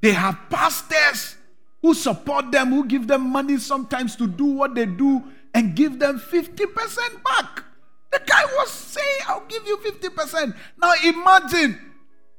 they 0.00 0.12
have 0.12 0.38
pastors 0.50 1.36
who 1.82 1.94
support 1.94 2.50
them, 2.50 2.70
who 2.70 2.86
give 2.86 3.06
them 3.06 3.28
money 3.30 3.58
sometimes 3.58 4.16
to 4.16 4.26
do 4.26 4.44
what 4.44 4.74
they 4.74 4.86
do 4.86 5.22
and 5.54 5.74
give 5.74 5.98
them 5.98 6.18
50% 6.18 7.24
back. 7.24 7.64
The 8.12 8.20
guy 8.26 8.44
was 8.56 8.70
saying, 8.70 9.20
I'll 9.26 9.46
give 9.46 9.66
you 9.66 9.76
50%. 9.78 10.56
Now 10.80 10.92
imagine 11.04 11.78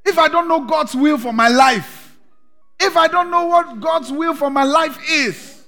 if 0.05 0.17
I 0.17 0.27
don't 0.27 0.47
know 0.47 0.61
God's 0.65 0.95
will 0.95 1.17
for 1.17 1.33
my 1.33 1.49
life, 1.49 2.17
if 2.79 2.95
I 2.95 3.07
don't 3.07 3.31
know 3.31 3.45
what 3.45 3.79
God's 3.79 4.11
will 4.11 4.35
for 4.35 4.49
my 4.49 4.63
life 4.63 4.97
is, 5.09 5.65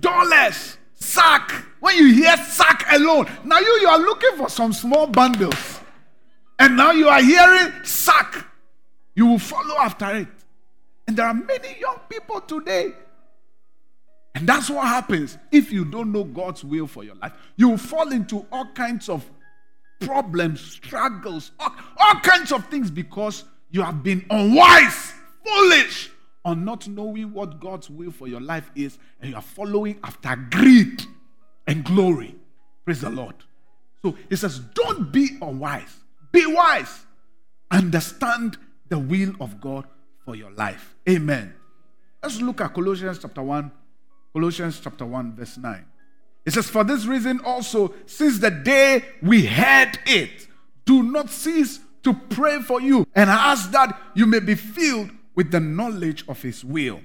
dollars, 0.00 0.76
sack. 0.94 1.50
When 1.80 1.96
you 1.96 2.12
hear 2.12 2.36
sack 2.36 2.86
alone, 2.92 3.26
now 3.44 3.58
you, 3.58 3.78
you 3.80 3.88
are 3.88 3.98
looking 3.98 4.36
for 4.36 4.48
some 4.48 4.72
small 4.72 5.06
bundles. 5.06 5.80
And 6.58 6.76
now 6.76 6.90
you 6.92 7.08
are 7.08 7.22
hearing 7.22 7.84
sack. 7.84 8.46
You 9.14 9.26
will 9.26 9.38
follow 9.38 9.76
after 9.78 10.14
it. 10.16 10.28
And 11.06 11.16
there 11.16 11.26
are 11.26 11.34
many 11.34 11.78
young 11.78 12.00
people 12.08 12.40
today. 12.40 12.92
And 14.34 14.46
that's 14.46 14.68
what 14.68 14.86
happens 14.86 15.38
if 15.50 15.72
you 15.72 15.84
don't 15.84 16.12
know 16.12 16.24
God's 16.24 16.62
will 16.62 16.86
for 16.86 17.04
your 17.04 17.14
life. 17.14 17.32
You 17.56 17.70
will 17.70 17.78
fall 17.78 18.12
into 18.12 18.46
all 18.52 18.66
kinds 18.74 19.08
of 19.08 19.24
problems, 20.00 20.60
struggles, 20.60 21.52
all, 21.58 21.72
all 21.98 22.20
kinds 22.20 22.52
of 22.52 22.66
things 22.66 22.90
because 22.90 23.44
you 23.70 23.82
have 23.82 24.02
been 24.02 24.24
unwise, 24.30 25.14
foolish, 25.44 26.10
on 26.44 26.64
not 26.64 26.86
knowing 26.86 27.32
what 27.32 27.60
God's 27.60 27.90
will 27.90 28.10
for 28.10 28.28
your 28.28 28.40
life 28.40 28.70
is, 28.76 28.98
and 29.20 29.30
you 29.30 29.36
are 29.36 29.42
following 29.42 29.98
after 30.04 30.36
greed 30.50 31.02
and 31.66 31.84
glory. 31.84 32.36
Praise 32.84 33.00
the 33.00 33.10
Lord. 33.10 33.34
So 34.02 34.16
he 34.28 34.36
says, 34.36 34.60
Don't 34.60 35.10
be 35.10 35.38
unwise, 35.42 35.96
be 36.36 36.46
wise. 36.46 37.06
Understand 37.70 38.58
the 38.88 38.98
will 38.98 39.32
of 39.40 39.60
God 39.60 39.86
for 40.24 40.36
your 40.36 40.50
life. 40.52 40.94
Amen. 41.08 41.54
Let's 42.22 42.40
look 42.40 42.60
at 42.60 42.74
Colossians 42.74 43.18
chapter 43.18 43.42
1. 43.42 43.70
Colossians 44.32 44.80
chapter 44.80 45.06
1, 45.06 45.34
verse 45.34 45.56
9. 45.56 45.84
It 46.44 46.52
says, 46.52 46.68
For 46.68 46.84
this 46.84 47.06
reason 47.06 47.40
also, 47.44 47.94
since 48.04 48.38
the 48.38 48.50
day 48.50 49.04
we 49.22 49.46
heard 49.46 49.98
it, 50.06 50.46
do 50.84 51.02
not 51.02 51.30
cease 51.30 51.80
to 52.02 52.12
pray 52.12 52.60
for 52.60 52.80
you 52.80 53.06
and 53.14 53.30
ask 53.30 53.70
that 53.72 53.98
you 54.14 54.26
may 54.26 54.40
be 54.40 54.54
filled 54.54 55.10
with 55.34 55.50
the 55.50 55.58
knowledge 55.58 56.24
of 56.28 56.40
his 56.42 56.64
will 56.64 57.00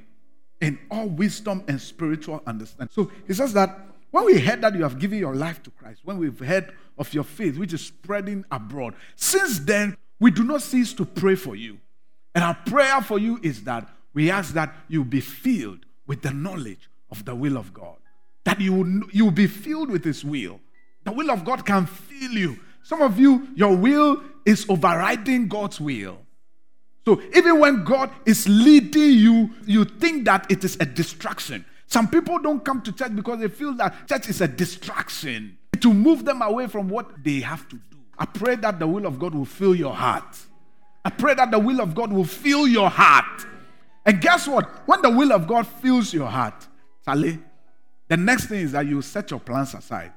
in 0.60 0.78
all 0.92 1.08
wisdom 1.08 1.64
and 1.68 1.82
spiritual 1.82 2.44
understanding. 2.46 2.94
So 2.94 3.12
he 3.28 3.34
says 3.34 3.54
that 3.54 3.80
when 4.12 4.26
we 4.26 4.40
heard 4.40 4.62
that 4.62 4.76
you 4.76 4.84
have 4.84 5.00
given 5.00 5.20
your 5.20 5.36
life 5.36 5.64
to 5.64 5.72
Christ, 5.72 6.02
when 6.04 6.18
we've 6.18 6.40
heard 6.40 6.74
of 6.98 7.14
your 7.14 7.24
faith, 7.24 7.58
which 7.58 7.74
is 7.74 7.86
spreading 7.86 8.46
abroad, 8.52 8.94
since 9.16 9.60
then 9.60 9.98
we 10.20 10.32
do 10.32 10.44
not 10.44 10.62
cease 10.62 10.94
to 10.94 11.06
pray 11.06 11.36
for 11.36 11.56
you. 11.56 11.80
And 12.36 12.44
our 12.44 12.56
prayer 12.66 13.02
for 13.02 13.20
you 13.20 13.40
is 13.42 13.64
that 13.64 13.90
we 14.14 14.30
ask 14.30 14.54
that 14.54 14.76
you 14.88 15.04
be 15.04 15.22
filled 15.22 15.80
with 16.08 16.22
the 16.22 16.32
knowledge 16.32 16.90
of 17.10 17.26
the 17.26 17.34
will 17.34 17.58
of 17.58 17.74
God, 17.74 17.98
that 18.44 18.60
you 18.60 18.74
will, 18.74 19.10
you 19.12 19.26
will 19.26 19.32
be 19.32 19.48
filled 19.48 19.90
with 19.90 20.04
His 20.04 20.24
will. 20.24 20.60
The 21.04 21.12
will 21.12 21.32
of 21.32 21.46
God 21.46 21.66
can 21.66 21.86
fill 21.86 22.32
you. 22.32 22.60
Some 22.84 23.02
of 23.02 23.18
you, 23.20 23.48
your 23.56 23.76
will 23.76 24.22
is 24.46 24.66
overriding 24.70 25.48
God's 25.48 25.80
will. 25.80 26.18
So 27.06 27.22
even 27.36 27.60
when 27.60 27.84
God 27.84 28.12
is 28.26 28.48
leading 28.48 29.14
you, 29.14 29.50
you 29.66 29.86
think 29.86 30.26
that 30.26 30.50
it 30.52 30.64
is 30.64 30.78
a 30.80 30.86
distraction. 30.86 31.66
Some 31.92 32.08
people 32.08 32.40
don't 32.40 32.64
come 32.64 32.82
to 32.84 32.94
church 32.94 33.14
because 33.14 33.42
they 33.42 33.50
feel 33.50 33.74
that 33.74 34.08
church 34.08 34.30
is 34.30 34.40
a 34.40 34.48
distraction 34.48 35.58
to 35.82 35.94
move 35.94 36.24
them 36.24 36.42
away 36.42 36.68
from 36.68 36.88
what 36.88 37.22
they 37.22 37.42
have 37.42 37.68
to 37.68 37.76
do. 37.76 37.98
I 38.18 38.26
pray 38.26 38.56
that 38.56 38.80
the 38.80 38.88
will 38.88 39.06
of 39.06 39.20
God 39.20 39.36
will 39.36 39.44
fill 39.44 39.76
your 39.76 39.94
heart. 39.94 40.38
I 41.04 41.10
pray 41.10 41.34
that 41.34 41.52
the 41.52 41.60
will 41.60 41.82
of 41.82 41.94
God 41.94 42.14
will 42.14 42.24
fill 42.24 42.66
your 42.66 42.90
heart. 42.90 43.46
And 44.06 44.22
guess 44.22 44.48
what? 44.48 44.70
When 44.88 45.02
the 45.02 45.10
will 45.10 45.34
of 45.34 45.48
God 45.48 45.68
fills 45.68 46.14
your 46.14 46.28
heart, 46.28 46.66
Sally, 47.04 47.38
the 48.08 48.16
next 48.16 48.46
thing 48.46 48.62
is 48.62 48.72
that 48.72 48.86
you 48.86 49.02
set 49.02 49.30
your 49.30 49.42
plans 49.42 49.74
aside 49.74 50.14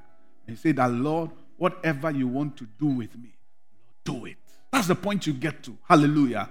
and 0.46 0.56
say 0.56 0.70
that, 0.70 0.92
Lord, 0.92 1.32
whatever 1.56 2.12
you 2.12 2.28
want 2.28 2.56
to 2.58 2.68
do 2.78 2.86
with 2.86 3.18
me, 3.18 3.34
do 4.04 4.26
it. 4.26 4.36
That's 4.72 4.86
the 4.86 4.94
point 4.94 5.26
you 5.26 5.32
get 5.32 5.64
to. 5.64 5.76
Hallelujah. 5.88 6.50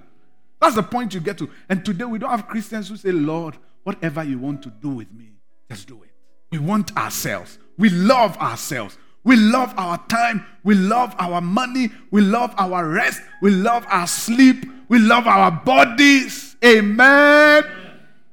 That's 0.59 0.75
the 0.75 0.83
point 0.83 1.13
you 1.13 1.21
get 1.21 1.37
to. 1.37 1.49
And 1.69 1.85
today 1.85 2.03
we 2.03 2.19
don't 2.19 2.29
have 2.29 2.45
Christians 2.49 2.89
who 2.89 2.97
say, 2.97 3.13
Lord, 3.13 3.55
whatever 3.83 4.23
you 4.23 4.39
want 4.39 4.61
to 4.63 4.69
do 4.69 4.89
with 4.89 5.11
me, 5.11 5.31
just 5.69 5.87
do 5.87 6.01
it. 6.03 6.11
We 6.51 6.59
want 6.59 6.95
ourselves. 6.97 7.57
We 7.77 7.89
love 7.89 8.37
ourselves. 8.37 8.97
We 9.23 9.35
love 9.35 9.73
our 9.77 9.97
time. 10.07 10.45
We 10.63 10.75
love 10.75 11.15
our 11.17 11.41
money. 11.41 11.89
We 12.11 12.21
love 12.21 12.53
our 12.57 12.87
rest. 12.87 13.21
We 13.41 13.51
love 13.51 13.85
our 13.89 14.05
sleep. 14.05 14.65
We 14.89 14.99
love 14.99 15.27
our 15.27 15.49
bodies. 15.49 16.55
Amen. 16.63 17.63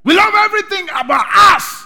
We 0.04 0.14
love 0.14 0.34
everything 0.34 0.88
about 0.94 1.26
us. 1.54 1.84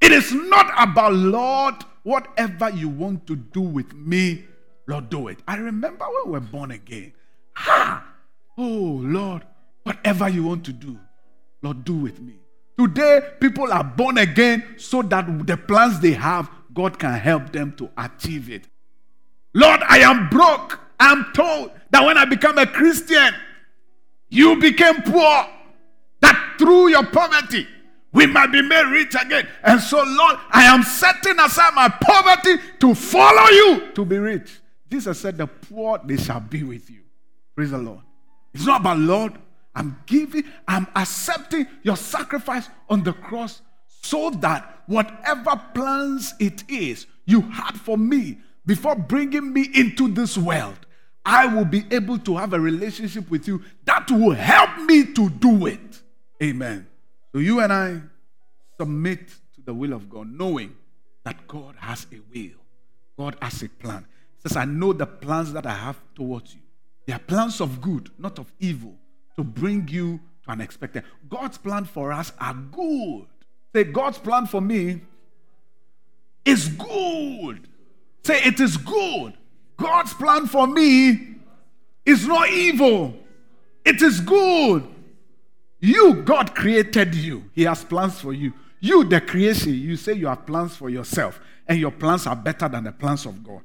It 0.00 0.12
is 0.12 0.32
not 0.32 0.72
about, 0.78 1.14
Lord, 1.14 1.74
whatever 2.04 2.70
you 2.70 2.88
want 2.88 3.26
to 3.26 3.36
do 3.36 3.60
with 3.60 3.92
me, 3.94 4.44
Lord, 4.86 5.10
do 5.10 5.28
it. 5.28 5.40
I 5.48 5.56
remember 5.56 6.04
when 6.04 6.26
we 6.26 6.32
were 6.32 6.40
born 6.40 6.70
again. 6.70 7.12
Ha! 7.54 8.04
Oh, 8.56 9.00
Lord, 9.02 9.42
Whatever 9.86 10.28
you 10.28 10.42
want 10.42 10.64
to 10.64 10.72
do, 10.72 10.98
Lord, 11.62 11.84
do 11.84 11.94
with 11.94 12.20
me. 12.20 12.40
Today, 12.78 13.20
people 13.40 13.72
are 13.72 13.84
born 13.84 14.18
again 14.18 14.74
so 14.76 15.02
that 15.02 15.46
the 15.46 15.56
plans 15.56 16.00
they 16.00 16.12
have, 16.12 16.50
God 16.74 16.98
can 16.98 17.14
help 17.14 17.52
them 17.52 17.72
to 17.76 17.88
achieve 17.96 18.50
it. 18.50 18.68
Lord, 19.54 19.80
I 19.88 19.98
am 19.98 20.28
broke. 20.28 20.78
I'm 21.00 21.32
told 21.32 21.70
that 21.90 22.04
when 22.04 22.18
I 22.18 22.26
become 22.26 22.58
a 22.58 22.66
Christian, 22.66 23.34
you 24.28 24.56
became 24.56 25.02
poor. 25.02 25.46
That 26.20 26.56
through 26.58 26.88
your 26.88 27.06
poverty, 27.06 27.66
we 28.12 28.26
might 28.26 28.52
be 28.52 28.60
made 28.62 28.86
rich 28.90 29.14
again. 29.14 29.48
And 29.62 29.80
so, 29.80 30.02
Lord, 30.02 30.36
I 30.50 30.64
am 30.64 30.82
setting 30.82 31.38
aside 31.38 31.74
my 31.74 31.88
poverty 31.88 32.56
to 32.80 32.94
follow 32.94 33.48
you 33.48 33.92
to 33.92 34.04
be 34.04 34.18
rich. 34.18 34.50
Jesus 34.90 35.20
said, 35.20 35.38
The 35.38 35.46
poor, 35.46 36.00
they 36.04 36.16
shall 36.16 36.40
be 36.40 36.62
with 36.62 36.90
you. 36.90 37.02
Praise 37.54 37.70
the 37.70 37.78
Lord. 37.78 38.00
It's 38.54 38.64
not 38.64 38.80
about, 38.80 38.98
Lord, 38.98 39.32
I'm 39.76 40.00
giving, 40.06 40.44
I'm 40.66 40.86
accepting 40.96 41.66
your 41.82 41.96
sacrifice 41.96 42.68
on 42.88 43.04
the 43.04 43.12
cross 43.12 43.60
so 44.02 44.30
that 44.30 44.82
whatever 44.86 45.60
plans 45.74 46.34
it 46.40 46.64
is 46.68 47.06
you 47.26 47.42
had 47.42 47.76
for 47.78 47.98
me 47.98 48.38
before 48.64 48.96
bringing 48.96 49.52
me 49.52 49.68
into 49.74 50.08
this 50.08 50.38
world, 50.38 50.78
I 51.26 51.46
will 51.46 51.66
be 51.66 51.84
able 51.90 52.18
to 52.20 52.38
have 52.38 52.54
a 52.54 52.60
relationship 52.60 53.30
with 53.30 53.46
you 53.46 53.62
that 53.84 54.10
will 54.10 54.32
help 54.32 54.78
me 54.86 55.12
to 55.12 55.28
do 55.28 55.66
it. 55.66 56.00
Amen. 56.42 56.86
So 57.32 57.40
you 57.40 57.60
and 57.60 57.72
I 57.72 58.00
submit 58.80 59.28
to 59.28 59.60
the 59.62 59.74
will 59.74 59.92
of 59.92 60.08
God, 60.08 60.28
knowing 60.32 60.74
that 61.24 61.46
God 61.46 61.74
has 61.80 62.06
a 62.12 62.16
will, 62.32 62.56
God 63.18 63.36
has 63.42 63.62
a 63.62 63.68
plan. 63.68 64.06
He 64.36 64.48
says, 64.48 64.56
I 64.56 64.64
know 64.64 64.94
the 64.94 65.06
plans 65.06 65.52
that 65.52 65.66
I 65.66 65.74
have 65.74 66.00
towards 66.14 66.54
you. 66.54 66.60
They 67.06 67.12
are 67.12 67.18
plans 67.18 67.60
of 67.60 67.82
good, 67.82 68.10
not 68.18 68.38
of 68.38 68.50
evil 68.58 68.96
to 69.36 69.44
bring 69.44 69.88
you 69.88 70.20
to 70.44 70.50
an 70.52 70.60
expected. 70.60 71.04
God's 71.28 71.58
plan 71.58 71.84
for 71.84 72.12
us 72.12 72.32
are 72.40 72.54
good. 72.54 73.26
Say, 73.74 73.84
God's 73.84 74.18
plan 74.18 74.46
for 74.46 74.60
me 74.60 75.00
is 76.44 76.68
good. 76.68 77.68
Say, 78.24 78.42
it 78.44 78.60
is 78.60 78.76
good. 78.76 79.34
God's 79.76 80.14
plan 80.14 80.46
for 80.46 80.66
me 80.66 81.34
is 82.04 82.26
not 82.26 82.48
evil, 82.50 83.14
it 83.84 84.00
is 84.00 84.20
good. 84.20 84.86
You, 85.80 86.22
God 86.22 86.54
created 86.54 87.14
you, 87.14 87.50
He 87.52 87.64
has 87.64 87.84
plans 87.84 88.20
for 88.20 88.32
you. 88.32 88.52
You, 88.80 89.04
the 89.04 89.20
creation, 89.20 89.74
you 89.74 89.96
say 89.96 90.12
you 90.12 90.26
have 90.26 90.46
plans 90.46 90.76
for 90.76 90.88
yourself. 90.88 91.40
and 91.66 91.78
your 91.78 91.90
plans 91.90 92.26
are 92.26 92.36
better 92.36 92.68
than 92.68 92.84
the 92.84 92.92
plans 92.92 93.26
of 93.26 93.42
God. 93.42 93.62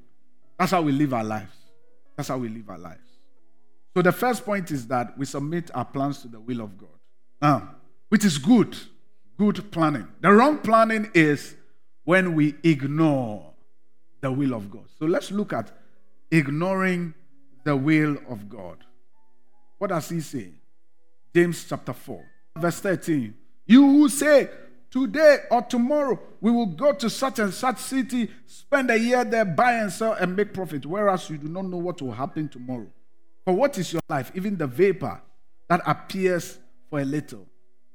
That's 0.58 0.72
how 0.72 0.82
we 0.82 0.92
live 0.92 1.14
our 1.14 1.24
lives. 1.24 1.56
That's 2.16 2.30
how 2.30 2.38
we 2.38 2.50
live 2.50 2.70
our 2.70 2.78
lives. 2.78 3.11
So 3.94 4.02
the 4.02 4.12
first 4.12 4.46
point 4.46 4.72
is 4.72 4.88
that 4.88 5.18
we 5.18 5.26
submit 5.26 5.70
our 5.74 5.86
plans 5.86 6.22
to 6.22 6.28
the 6.28 6.40
will 6.40 6.62
of 6.62 6.78
God. 6.78 6.90
Now, 7.42 7.76
which 8.10 8.24
is 8.26 8.38
good. 8.38 8.78
Good 9.38 9.72
planning. 9.72 10.08
The 10.22 10.32
wrong 10.32 10.60
planning 10.60 11.10
is 11.14 11.56
when 12.04 12.36
we 12.36 12.56
ignore 12.64 13.54
the 14.22 14.32
will 14.32 14.54
of 14.54 14.70
God. 14.70 14.86
So 15.00 15.06
let's 15.06 15.32
look 15.32 15.52
at 15.52 15.72
ignoring 16.30 17.14
the 17.64 17.76
will 17.76 18.18
of 18.30 18.50
God. 18.50 18.78
What 19.78 19.90
does 19.90 20.10
he 20.10 20.22
say? 20.22 20.52
James 21.34 21.66
chapter 21.68 21.94
4, 21.94 22.24
verse 22.58 22.80
13. 22.80 23.34
You 23.66 23.82
who 23.88 24.10
say, 24.10 24.50
Today 24.92 25.38
or 25.50 25.62
tomorrow 25.62 26.20
we 26.42 26.52
will 26.52 26.66
go 26.66 26.92
to 26.92 27.10
such 27.10 27.40
and 27.40 27.54
such 27.54 27.78
city, 27.78 28.30
spend 28.46 28.92
a 28.92 29.00
year 29.00 29.24
there, 29.24 29.46
buy 29.46 29.76
and 29.76 29.92
sell, 29.92 30.14
and 30.14 30.36
make 30.36 30.54
profit, 30.54 30.86
whereas 30.86 31.30
you 31.30 31.38
do 31.38 31.48
not 31.48 31.66
know 31.66 31.78
what 31.78 32.02
will 32.02 32.12
happen 32.12 32.50
tomorrow. 32.50 32.88
For 33.46 33.54
what 33.54 33.78
is 33.78 33.92
your 33.92 34.02
life? 34.10 34.32
Even 34.36 34.58
the 34.58 34.68
vapor 34.68 35.22
that 35.68 35.82
appears 35.86 36.60
for 36.90 37.00
a 37.00 37.06
little 37.06 37.48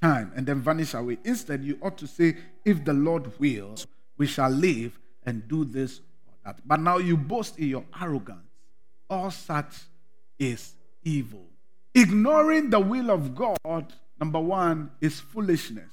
time 0.03 0.33
and 0.37 0.47
then 0.47 0.61
vanish 0.61 0.95
away. 0.95 1.19
Instead, 1.25 1.63
you 1.65 1.79
ought 1.83 1.99
to 1.99 2.07
say, 2.07 2.37
If 2.65 2.85
the 2.85 2.93
Lord 2.93 3.39
wills, 3.39 3.87
we 4.17 4.27
shall 4.27 4.51
live 4.51 4.99
and 5.25 5.47
do 5.49 5.65
this 5.65 6.01
or 6.27 6.35
that. 6.45 6.61
But 6.67 6.81
now 6.81 6.99
you 6.99 7.17
boast 7.17 7.59
in 7.59 7.69
your 7.69 7.85
arrogance. 8.01 8.41
All 9.09 9.31
such 9.31 9.75
is 10.39 10.75
evil. 11.05 11.47
Ignoring 11.95 12.71
the 12.71 12.81
will 12.81 13.11
of 13.11 13.35
God, 13.35 13.93
number 14.21 14.41
one, 14.41 14.91
is 15.01 15.21
foolishness. 15.21 15.93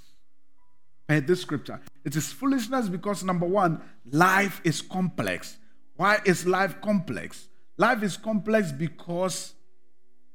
I 1.08 1.20
this 1.20 1.42
scripture. 1.42 1.80
It 2.04 2.16
is 2.16 2.32
foolishness 2.32 2.90
because, 2.90 3.24
number 3.24 3.46
one, 3.46 3.82
life 4.10 4.62
is 4.64 4.82
complex. 4.82 5.58
Why 5.96 6.20
is 6.26 6.48
life 6.48 6.82
complex? 6.82 7.48
Life 7.78 8.04
is 8.04 8.18
complex 8.18 8.72
because 8.72 9.54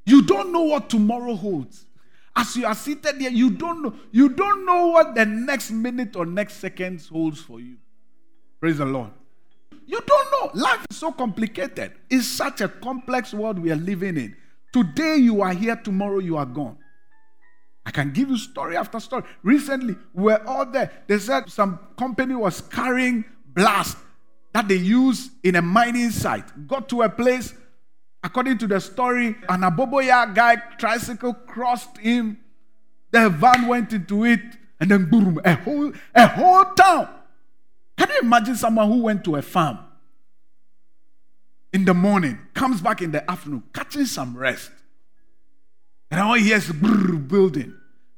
you 0.04 0.22
don't 0.22 0.52
know 0.52 0.62
what 0.62 0.90
tomorrow 0.90 1.34
holds. 1.34 1.86
As 2.34 2.56
you 2.56 2.66
are 2.66 2.74
seated 2.74 3.16
here, 3.20 3.30
you 3.30 3.50
don't 3.50 3.82
know. 3.82 3.94
You 4.10 4.28
don't 4.28 4.64
know 4.64 4.88
what 4.88 5.14
the 5.14 5.26
next 5.26 5.70
minute 5.70 6.16
or 6.16 6.24
next 6.24 6.54
seconds 6.54 7.08
holds 7.08 7.40
for 7.40 7.60
you. 7.60 7.76
Praise 8.60 8.78
the 8.78 8.86
Lord. 8.86 9.10
You 9.86 10.00
don't 10.06 10.30
know. 10.32 10.60
Life 10.60 10.86
is 10.90 10.98
so 10.98 11.12
complicated. 11.12 11.92
It's 12.10 12.26
such 12.26 12.60
a 12.60 12.68
complex 12.68 13.32
world 13.32 13.58
we 13.58 13.72
are 13.72 13.76
living 13.76 14.16
in. 14.16 14.36
Today 14.72 15.16
you 15.16 15.42
are 15.42 15.52
here, 15.52 15.76
tomorrow 15.76 16.18
you 16.18 16.36
are 16.36 16.46
gone. 16.46 16.76
I 17.86 17.90
can 17.90 18.12
give 18.12 18.28
you 18.28 18.36
story 18.36 18.76
after 18.76 19.00
story. 19.00 19.24
Recently, 19.42 19.96
we 20.12 20.24
were 20.24 20.46
all 20.46 20.66
there. 20.66 20.92
They 21.06 21.18
said 21.18 21.50
some 21.50 21.78
company 21.96 22.34
was 22.34 22.60
carrying 22.60 23.24
blast 23.46 23.96
that 24.58 24.66
they 24.66 24.74
use 24.74 25.30
in 25.44 25.54
a 25.54 25.62
mining 25.62 26.10
site. 26.10 26.66
Got 26.66 26.88
to 26.88 27.02
a 27.02 27.08
place, 27.08 27.54
according 28.24 28.58
to 28.58 28.66
the 28.66 28.80
story, 28.80 29.36
an 29.48 29.60
Aboboya 29.60 30.34
guy 30.34 30.56
tricycle 30.76 31.32
crossed 31.32 31.96
him. 31.98 32.38
The 33.12 33.30
van 33.30 33.68
went 33.68 33.92
into 33.92 34.24
it, 34.24 34.40
and 34.80 34.90
then 34.90 35.08
boom, 35.08 35.40
a 35.44 35.54
whole 35.54 35.92
a 36.12 36.26
whole 36.26 36.64
town. 36.74 37.08
Can 37.96 38.08
you 38.10 38.18
imagine 38.22 38.56
someone 38.56 38.88
who 38.88 39.02
went 39.02 39.22
to 39.24 39.36
a 39.36 39.42
farm 39.42 39.78
in 41.72 41.84
the 41.84 41.94
morning, 41.94 42.36
comes 42.52 42.80
back 42.80 43.00
in 43.00 43.12
the 43.12 43.30
afternoon, 43.30 43.62
catching 43.72 44.06
some 44.06 44.36
rest, 44.36 44.72
and 46.10 46.20
all 46.20 46.34
he 46.34 46.46
hears 46.46 46.72
building. 46.72 47.74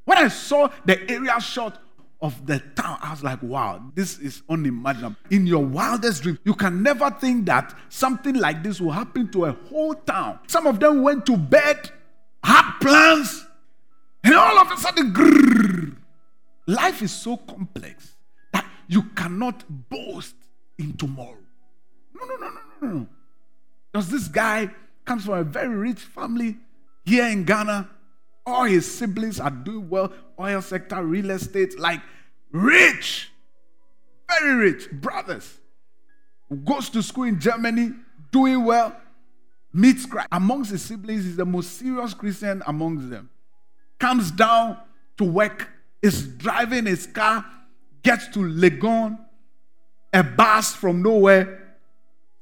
When 0.07 0.17
I 0.17 0.29
saw 0.29 0.71
the 0.87 0.99
area 1.11 1.39
shot 1.39 1.79
of 2.23 2.47
the 2.47 2.59
town, 2.77 2.99
I 3.01 3.11
was 3.11 3.23
like, 3.23 3.43
wow, 3.43 3.83
this 3.95 4.19
is 4.19 4.43
unimaginable. 4.49 5.17
In 5.31 5.47
your 5.47 5.65
wildest 5.65 6.23
dream, 6.23 6.39
you 6.45 6.55
can 6.55 6.83
never 6.83 7.11
think 7.11 7.47
that 7.47 7.75
something 7.89 8.35
like 8.35 8.63
this 8.63 8.81
will 8.81 8.91
happen 8.91 9.31
to 9.33 9.47
a 9.47 9.53
whole 9.53 9.95
town. 9.95 10.39
Some 10.47 10.67
of 10.67 10.81
them 10.81 11.03
went 11.03 11.25
to 11.27 11.37
bed, 11.37 11.91
had 12.45 12.79
plans, 12.81 13.47
and 14.23 14.35
all 14.35 14.59
of 14.59 14.71
a 14.71 14.77
sudden, 14.77 15.13
grrr. 15.15 15.97
life 16.67 17.03
is 17.03 17.11
so 17.13 17.37
complex 17.39 18.17
that 18.53 18.67
you 18.87 19.03
cannot 19.15 19.65
boast 19.89 20.35
in 20.79 20.93
tomorrow. 20.97 21.39
No, 22.15 22.27
no, 22.27 22.37
no, 22.37 22.49
no, 22.49 22.61
no, 22.83 22.99
no. 22.99 23.07
Because 23.91 24.11
this 24.11 24.29
guy 24.29 24.71
comes 25.05 25.25
from 25.25 25.35
a 25.35 25.45
very 25.45 25.75
rich 25.75 26.01
family 26.01 26.59
here 27.05 27.27
in 27.27 27.45
Ghana. 27.45 27.89
All 28.51 28.65
his 28.65 28.93
siblings 28.93 29.39
are 29.39 29.51
doing 29.51 29.89
well, 29.89 30.13
oil 30.39 30.61
sector, 30.61 31.03
real 31.03 31.31
estate, 31.31 31.79
like 31.79 32.01
rich, 32.51 33.31
very 34.29 34.55
rich 34.55 34.91
brothers. 34.91 35.59
Goes 36.65 36.91
to 36.91 37.03
school 37.03 37.25
in 37.25 37.39
Germany, 37.39 37.93
doing 38.33 38.65
well, 38.65 38.97
meets 39.73 40.05
Christ. 40.05 40.29
Amongst 40.33 40.73
his 40.73 40.83
siblings, 40.83 41.25
he's 41.25 41.37
the 41.37 41.47
most 41.47 41.79
serious 41.79 42.13
Christian 42.13 42.63
amongst 42.67 43.09
them. 43.09 43.31
Comes 43.99 44.33
down 44.33 44.79
to 45.19 45.25
work, 45.25 45.69
is 46.03 46.27
driving 46.27 46.87
his 46.87 47.07
car, 47.07 47.45
gets 48.03 48.27
to 48.29 48.41
Legon, 48.41 49.19
a 50.13 50.25
bus 50.25 50.75
from 50.75 51.03
nowhere, 51.03 51.77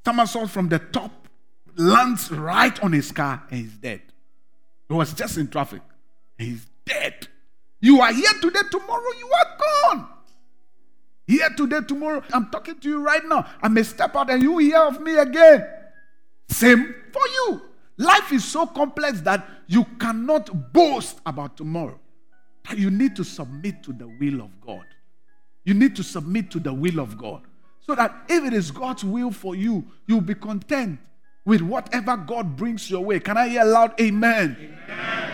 somersault 0.03 0.49
from 0.49 0.69
the 0.69 0.79
top, 0.79 1.27
lands 1.75 2.31
right 2.31 2.81
on 2.81 2.93
his 2.93 3.11
car, 3.11 3.43
and 3.51 3.59
he's 3.59 3.73
dead. 3.73 4.01
He 4.87 4.95
was 4.95 5.13
just 5.13 5.37
in 5.37 5.47
traffic. 5.47 5.81
He's 6.39 6.65
dead. 6.85 7.27
You 7.81 8.01
are 8.01 8.13
here 8.13 8.33
today, 8.41 8.61
tomorrow 8.71 9.11
you 9.19 9.29
are 9.29 9.57
gone. 9.93 10.07
Here 11.27 11.49
today, 11.55 11.81
tomorrow. 11.87 12.23
I'm 12.33 12.49
talking 12.49 12.79
to 12.79 12.89
you 12.89 13.03
right 13.03 13.23
now. 13.23 13.45
I 13.61 13.67
may 13.67 13.83
step 13.83 14.15
out 14.15 14.31
and 14.31 14.41
you 14.41 14.57
hear 14.57 14.79
of 14.79 14.99
me 14.99 15.15
again. 15.17 15.67
Same 16.47 16.95
for 17.13 17.21
you. 17.27 17.61
Life 17.97 18.31
is 18.31 18.45
so 18.45 18.65
complex 18.65 19.21
that 19.21 19.45
you 19.67 19.85
cannot 19.99 20.73
boast 20.73 21.19
about 21.25 21.55
tomorrow. 21.55 21.99
You 22.75 22.89
need 22.89 23.15
to 23.17 23.23
submit 23.23 23.83
to 23.83 23.93
the 23.93 24.07
will 24.07 24.41
of 24.41 24.59
God. 24.61 24.85
You 25.65 25.73
need 25.73 25.95
to 25.97 26.03
submit 26.03 26.49
to 26.51 26.59
the 26.59 26.73
will 26.73 26.99
of 26.99 27.17
God. 27.17 27.43
So 27.81 27.95
that 27.95 28.13
if 28.29 28.43
it 28.45 28.53
is 28.53 28.71
God's 28.71 29.03
will 29.03 29.31
for 29.31 29.55
you, 29.55 29.85
you'll 30.07 30.21
be 30.21 30.35
content 30.35 30.99
with 31.45 31.61
whatever 31.61 32.15
God 32.17 32.55
brings 32.55 32.89
your 32.89 33.03
way. 33.03 33.19
Can 33.19 33.37
I 33.37 33.49
hear 33.49 33.65
loud 33.65 33.99
amen? 33.99 34.57
amen? 34.89 35.28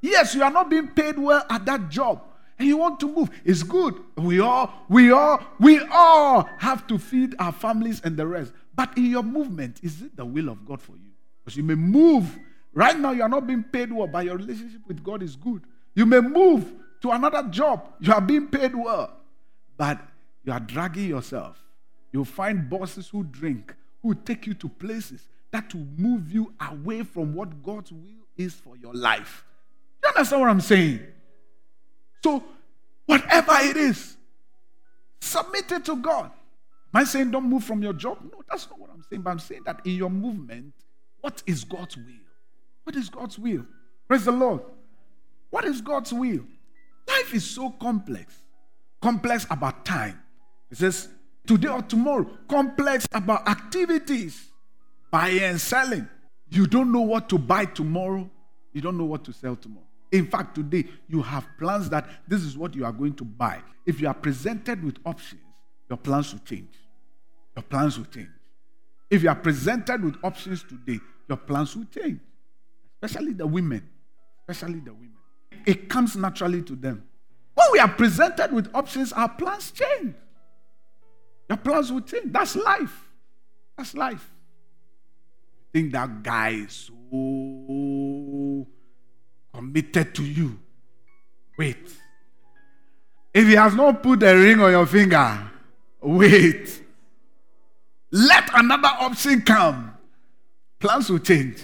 Yes, 0.00 0.34
you 0.34 0.42
are 0.42 0.50
not 0.50 0.70
being 0.70 0.88
paid 0.88 1.18
well 1.18 1.44
at 1.50 1.64
that 1.66 1.88
job 1.90 2.22
and 2.60 2.68
you 2.68 2.76
want 2.76 3.00
to 3.00 3.10
move. 3.10 3.30
It's 3.44 3.62
good. 3.62 3.94
We 4.16 4.40
all, 4.40 4.70
we 4.88 5.10
all, 5.10 5.42
we 5.58 5.80
all 5.90 6.48
have 6.58 6.86
to 6.88 6.98
feed 6.98 7.34
our 7.38 7.52
families 7.52 8.02
and 8.04 8.16
the 8.16 8.26
rest. 8.26 8.52
But 8.74 8.96
in 8.98 9.06
your 9.06 9.22
movement, 9.22 9.80
is 9.82 10.02
it 10.02 10.14
the 10.14 10.26
will 10.26 10.50
of 10.50 10.66
God 10.66 10.80
for 10.80 10.92
you? 10.92 11.10
Because 11.42 11.56
you 11.56 11.62
may 11.62 11.74
move. 11.74 12.38
Right 12.74 12.98
now, 12.98 13.12
you 13.12 13.22
are 13.22 13.28
not 13.28 13.46
being 13.46 13.62
paid 13.64 13.90
well, 13.90 14.06
but 14.06 14.26
your 14.26 14.36
relationship 14.36 14.82
with 14.86 15.02
God 15.02 15.22
is 15.22 15.36
good. 15.36 15.62
You 15.94 16.06
may 16.06 16.20
move 16.20 16.70
to 17.00 17.10
another 17.10 17.42
job. 17.44 17.88
You 17.98 18.12
are 18.12 18.20
being 18.20 18.48
paid 18.48 18.74
well, 18.74 19.10
but 19.76 19.98
you 20.44 20.52
are 20.52 20.60
dragging 20.60 21.08
yourself. 21.08 21.62
You'll 22.12 22.24
find 22.26 22.68
bosses 22.68 23.08
who 23.08 23.24
drink, 23.24 23.74
who 24.02 24.14
take 24.14 24.46
you 24.46 24.54
to 24.54 24.68
places 24.68 25.28
that 25.50 25.74
will 25.74 25.86
move 25.96 26.30
you 26.30 26.52
away 26.70 27.02
from 27.04 27.34
what 27.34 27.62
God's 27.62 27.90
will 27.90 28.26
is 28.36 28.54
for 28.54 28.76
your 28.76 28.94
life. 28.94 29.44
You 30.02 30.08
understand 30.08 30.40
what 30.40 30.50
I'm 30.50 30.60
saying? 30.60 31.00
So, 32.22 32.42
whatever 33.06 33.52
it 33.60 33.76
is, 33.76 34.16
submit 35.20 35.70
it 35.72 35.84
to 35.86 35.96
God. 35.96 36.30
Am 36.92 37.00
I 37.00 37.04
saying 37.04 37.30
don't 37.30 37.48
move 37.48 37.64
from 37.64 37.82
your 37.82 37.92
job? 37.92 38.18
No, 38.22 38.42
that's 38.48 38.68
not 38.68 38.78
what 38.78 38.90
I'm 38.90 39.04
saying. 39.08 39.22
But 39.22 39.30
I'm 39.30 39.38
saying 39.38 39.62
that 39.66 39.80
in 39.84 39.92
your 39.92 40.10
movement, 40.10 40.72
what 41.20 41.42
is 41.46 41.64
God's 41.64 41.96
will? 41.96 42.04
What 42.84 42.96
is 42.96 43.08
God's 43.08 43.38
will? 43.38 43.64
Praise 44.08 44.24
the 44.24 44.32
Lord. 44.32 44.62
What 45.50 45.64
is 45.64 45.80
God's 45.80 46.12
will? 46.12 46.44
Life 47.06 47.34
is 47.34 47.48
so 47.48 47.70
complex. 47.70 48.34
Complex 49.00 49.46
about 49.50 49.84
time. 49.84 50.20
It 50.70 50.78
says 50.78 51.08
today 51.46 51.68
or 51.68 51.82
tomorrow. 51.82 52.28
Complex 52.48 53.06
about 53.12 53.48
activities 53.48 54.50
buying 55.10 55.40
and 55.40 55.60
selling. 55.60 56.08
You 56.48 56.66
don't 56.66 56.92
know 56.92 57.00
what 57.00 57.28
to 57.30 57.38
buy 57.38 57.64
tomorrow, 57.64 58.28
you 58.72 58.80
don't 58.80 58.98
know 58.98 59.04
what 59.04 59.24
to 59.24 59.32
sell 59.32 59.56
tomorrow. 59.56 59.86
In 60.12 60.26
fact, 60.26 60.54
today 60.54 60.84
you 61.08 61.22
have 61.22 61.46
plans 61.58 61.88
that 61.90 62.08
this 62.26 62.42
is 62.42 62.56
what 62.56 62.74
you 62.74 62.84
are 62.84 62.92
going 62.92 63.14
to 63.14 63.24
buy. 63.24 63.60
If 63.86 64.00
you 64.00 64.08
are 64.08 64.14
presented 64.14 64.82
with 64.82 64.98
options, 65.04 65.42
your 65.88 65.98
plans 65.98 66.32
will 66.32 66.40
change. 66.40 66.74
Your 67.56 67.62
plans 67.62 67.98
will 67.98 68.06
change. 68.06 68.28
If 69.08 69.22
you 69.22 69.28
are 69.28 69.36
presented 69.36 70.02
with 70.02 70.16
options 70.22 70.62
today, 70.62 71.00
your 71.28 71.38
plans 71.38 71.76
will 71.76 71.86
change. 71.86 72.20
Especially 73.02 73.32
the 73.32 73.46
women. 73.46 73.88
Especially 74.48 74.80
the 74.80 74.92
women. 74.92 75.16
It 75.66 75.88
comes 75.88 76.16
naturally 76.16 76.62
to 76.62 76.76
them. 76.76 77.04
When 77.54 77.66
we 77.72 77.78
are 77.78 77.88
presented 77.88 78.52
with 78.52 78.68
options, 78.74 79.12
our 79.12 79.28
plans 79.28 79.70
change. 79.72 80.14
Your 81.48 81.58
plans 81.58 81.92
will 81.92 82.00
change. 82.00 82.32
That's 82.32 82.56
life. 82.56 83.10
That's 83.76 83.94
life 83.94 84.30
think 85.72 85.92
that 85.92 86.22
guy 86.22 86.50
is 86.50 86.72
so 86.72 87.04
committed 89.60 90.14
to 90.14 90.24
you. 90.24 90.58
Wait. 91.58 91.92
If 93.34 93.46
he 93.46 93.52
has 93.52 93.74
not 93.74 94.02
put 94.02 94.22
a 94.22 94.34
ring 94.34 94.58
on 94.58 94.70
your 94.70 94.86
finger, 94.86 95.50
wait. 96.00 96.82
Let 98.10 98.48
another 98.54 98.88
option 98.88 99.42
come. 99.42 99.94
Plans 100.78 101.10
will 101.10 101.18
change. 101.18 101.62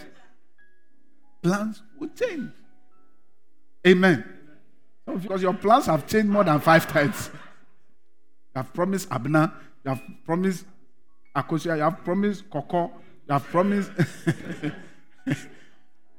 Plans 1.42 1.82
will 1.98 2.10
change. 2.10 2.50
Amen. 3.86 4.24
Because 5.06 5.40
your 5.40 5.54
plans 5.54 5.86
have 5.86 6.06
changed 6.06 6.28
more 6.28 6.44
than 6.44 6.60
five 6.60 6.86
times. 6.86 7.30
You 7.32 8.60
have 8.62 8.74
promised 8.74 9.08
Abner, 9.10 9.50
you 9.84 9.88
have 9.88 10.02
promised 10.26 10.66
Akosua, 11.34 11.76
you 11.76 11.82
have 11.82 12.04
promised 12.04 12.50
Koko, 12.50 12.92
you 13.26 13.32
have 13.32 13.44
promised 13.44 13.90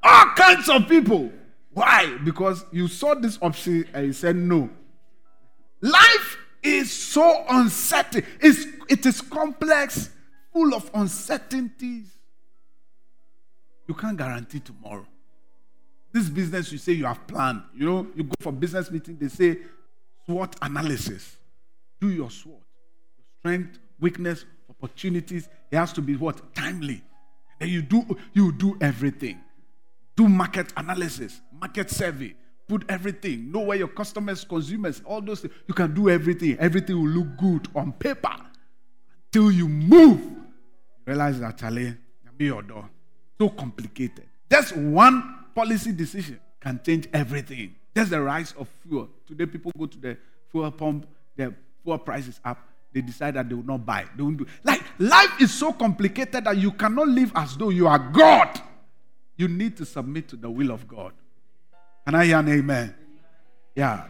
all 0.04 0.26
kinds 0.36 0.70
of 0.70 0.88
people. 0.88 1.32
Why? 1.78 2.18
Because 2.24 2.66
you 2.72 2.88
saw 2.88 3.14
this 3.14 3.38
option 3.40 3.86
and 3.94 4.08
you 4.08 4.14
said 4.14 4.36
no. 4.36 4.68
Life 5.80 6.38
is 6.64 6.92
so 6.92 7.46
uncertain. 7.48 8.26
It's, 8.42 8.66
it 8.90 9.06
is 9.06 9.22
complex, 9.22 10.10
full 10.52 10.74
of 10.74 10.90
uncertainties. 10.96 12.08
You 13.88 13.94
can't 13.94 14.18
guarantee 14.18 14.60
tomorrow. 14.60 15.06
This 16.12 16.30
business 16.30 16.72
you 16.72 16.80
say 16.80 16.94
you 16.94 17.06
have 17.06 17.28
planned, 17.28 17.62
you 17.76 17.86
know, 17.86 18.08
you 18.16 18.24
go 18.24 18.34
for 18.40 18.52
business 18.52 18.90
meeting, 18.90 19.16
they 19.20 19.28
say 19.28 19.60
SWOT 20.26 20.56
analysis. 20.64 21.38
Do 22.02 22.10
your 22.10 22.32
SWOT. 22.32 22.64
Strength, 23.38 23.78
weakness, 24.00 24.46
opportunities. 24.68 25.48
It 25.70 25.76
has 25.76 25.94
to 25.94 26.02
be 26.02 26.16
what? 26.16 26.56
Timely. 26.56 27.04
Then 27.60 27.70
you 27.70 27.84
do 27.84 28.18
you 28.34 28.52
do 28.52 28.80
everything. 28.82 29.42
Do 30.18 30.28
market 30.28 30.74
analysis, 30.76 31.40
market 31.62 31.90
survey, 31.90 32.36
put 32.68 32.84
everything, 32.90 33.52
know 33.52 33.60
where 33.60 33.78
your 33.78 33.88
customers, 33.88 34.44
consumers, 34.44 35.02
all 35.06 35.22
those 35.22 35.42
things. 35.42 35.54
You 35.68 35.74
can 35.74 35.94
do 35.94 36.10
everything. 36.10 36.58
Everything 36.60 36.98
will 36.98 37.10
look 37.10 37.38
good 37.38 37.68
on 37.76 37.94
paper 37.94 38.36
until 39.28 39.52
you 39.52 39.70
move. 39.70 40.20
Realize 41.06 41.40
that 41.40 41.58
Charlie, 41.58 41.96
be 42.38 42.46
your 42.46 42.62
door. 42.62 42.90
So 43.40 43.50
complicated. 43.50 44.26
Just 44.52 44.76
one 44.76 45.46
policy 45.56 45.92
decision 45.92 46.40
can 46.60 46.80
change 46.84 47.08
everything. 47.14 47.76
Just 47.96 48.12
the 48.12 48.22
rise 48.22 48.54
of 48.58 48.68
fuel. 48.84 49.10
Today, 49.28 49.46
people 49.46 49.72
go 49.78 49.86
to 49.86 49.98
the 49.98 50.18
fuel 50.52 50.72
pump, 50.72 51.08
the 51.36 51.54
fuel 51.84 51.98
price 51.98 52.28
is 52.28 52.40
up. 52.44 52.60
They 52.94 53.02
decide 53.02 53.36
that 53.36 53.50
they 53.50 53.56
will 53.56 53.64
not 53.64 53.86
buy. 53.86 54.06
They 54.16 54.24
won't 54.24 54.38
do. 54.38 54.48
Like 54.64 54.82
life 54.98 55.42
is 55.42 55.54
so 55.54 55.74
complicated 55.74 56.46
that 56.46 56.58
you 56.58 56.72
cannot 56.72 57.08
live 57.08 57.32
as 57.36 57.56
though 57.58 57.70
you 57.70 57.88
are 57.88 58.00
God. 58.00 58.62
You 59.38 59.48
need 59.48 59.78
to 59.78 59.86
submit 59.86 60.28
to 60.30 60.36
the 60.36 60.50
will 60.50 60.72
of 60.72 60.88
God. 60.88 61.14
Can 62.06 62.16
I 62.16 62.26
hear 62.26 62.40
an 62.40 62.50
amen? 62.50 62.96
Yeah. 63.76 64.08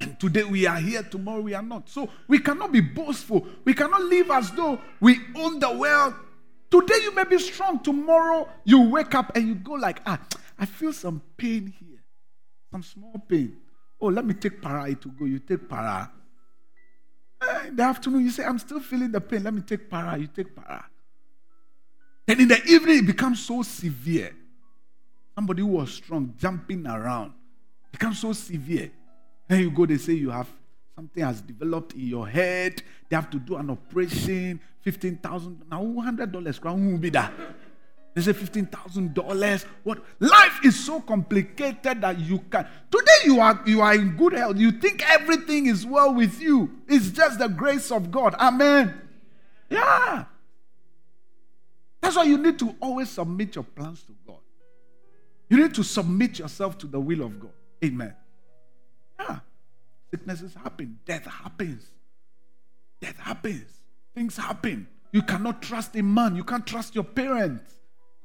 And 0.00 0.18
today 0.20 0.44
we 0.44 0.66
are 0.66 0.76
here, 0.76 1.02
tomorrow 1.02 1.40
we 1.40 1.54
are 1.54 1.62
not. 1.62 1.88
So 1.88 2.10
we 2.26 2.40
cannot 2.40 2.72
be 2.72 2.80
boastful. 2.80 3.46
We 3.64 3.72
cannot 3.72 4.02
live 4.02 4.30
as 4.30 4.50
though 4.50 4.80
we 5.00 5.18
own 5.36 5.60
the 5.60 5.70
world. 5.70 6.14
Today 6.70 6.98
you 7.02 7.14
may 7.14 7.24
be 7.24 7.38
strong. 7.38 7.80
Tomorrow 7.80 8.48
you 8.64 8.90
wake 8.90 9.14
up 9.14 9.36
and 9.36 9.46
you 9.46 9.54
go 9.54 9.74
like, 9.74 10.00
ah, 10.06 10.18
I 10.58 10.66
feel 10.66 10.92
some 10.92 11.22
pain 11.36 11.72
here. 11.78 12.02
Some 12.72 12.82
small 12.82 13.14
pain. 13.28 13.56
Oh, 14.00 14.08
let 14.08 14.24
me 14.24 14.34
take 14.34 14.60
para 14.60 14.92
to 14.92 15.08
go. 15.08 15.24
You 15.24 15.38
take 15.38 15.68
para. 15.68 16.10
Eh, 17.40 17.68
in 17.68 17.76
the 17.76 17.82
afternoon, 17.82 18.24
you 18.24 18.30
say, 18.30 18.44
I'm 18.44 18.58
still 18.58 18.80
feeling 18.80 19.12
the 19.12 19.20
pain. 19.20 19.44
Let 19.44 19.54
me 19.54 19.60
take 19.60 19.88
para. 19.88 20.18
You 20.18 20.26
take 20.26 20.54
para. 20.54 20.84
Then 22.26 22.40
in 22.40 22.48
the 22.48 22.62
evening, 22.64 22.98
it 22.98 23.06
becomes 23.06 23.44
so 23.44 23.62
severe. 23.62 24.34
Somebody 25.34 25.62
who 25.62 25.68
was 25.68 25.92
strong, 25.92 26.32
jumping 26.38 26.86
around, 26.86 27.32
becomes 27.92 28.20
so 28.20 28.32
severe. 28.32 28.90
Then 29.48 29.60
you 29.60 29.70
go, 29.70 29.84
they 29.84 29.98
say 29.98 30.14
you 30.14 30.30
have 30.30 30.48
something 30.94 31.22
has 31.22 31.40
developed 31.40 31.92
in 31.92 32.06
your 32.06 32.26
head. 32.26 32.82
They 33.08 33.16
have 33.16 33.28
to 33.30 33.38
do 33.38 33.56
an 33.56 33.70
operation, 33.70 34.60
fifteen 34.80 35.16
thousand. 35.18 35.62
Now, 35.70 35.84
hundred 36.00 36.32
dollars. 36.32 36.58
Who 36.58 36.72
will 36.72 36.98
be 36.98 37.10
that? 37.10 37.32
They 38.14 38.22
say 38.22 38.32
fifteen 38.32 38.66
thousand 38.66 39.12
dollars. 39.12 39.66
What 39.82 39.98
life 40.20 40.60
is 40.64 40.82
so 40.82 41.00
complicated 41.00 42.00
that 42.00 42.18
you 42.20 42.38
can. 42.38 42.66
Today 42.90 43.24
you 43.24 43.40
are 43.40 43.60
you 43.66 43.82
are 43.82 43.94
in 43.94 44.16
good 44.16 44.34
health. 44.34 44.56
You 44.56 44.70
think 44.70 45.02
everything 45.10 45.66
is 45.66 45.84
well 45.84 46.14
with 46.14 46.40
you. 46.40 46.70
It's 46.88 47.10
just 47.10 47.40
the 47.40 47.48
grace 47.48 47.90
of 47.90 48.10
God. 48.10 48.34
Amen. 48.36 48.94
Yeah. 49.68 50.26
That's 52.04 52.16
why 52.16 52.24
you 52.24 52.36
need 52.36 52.58
to 52.58 52.76
always 52.82 53.08
submit 53.08 53.54
your 53.54 53.64
plans 53.64 54.02
to 54.02 54.12
God. 54.26 54.36
You 55.48 55.56
need 55.56 55.74
to 55.74 55.82
submit 55.82 56.38
yourself 56.38 56.76
to 56.78 56.86
the 56.86 57.00
will 57.00 57.22
of 57.22 57.40
God. 57.40 57.52
Amen. 57.82 58.14
Yeah. 59.18 59.38
Sicknesses 60.10 60.52
happen, 60.52 60.98
death 61.06 61.24
happens. 61.24 61.82
Death 63.00 63.18
happens. 63.18 63.70
Things 64.14 64.36
happen. 64.36 64.86
You 65.12 65.22
cannot 65.22 65.62
trust 65.62 65.96
in 65.96 66.12
man. 66.12 66.36
You 66.36 66.44
can't 66.44 66.66
trust 66.66 66.94
your 66.94 67.04
parents. 67.04 67.74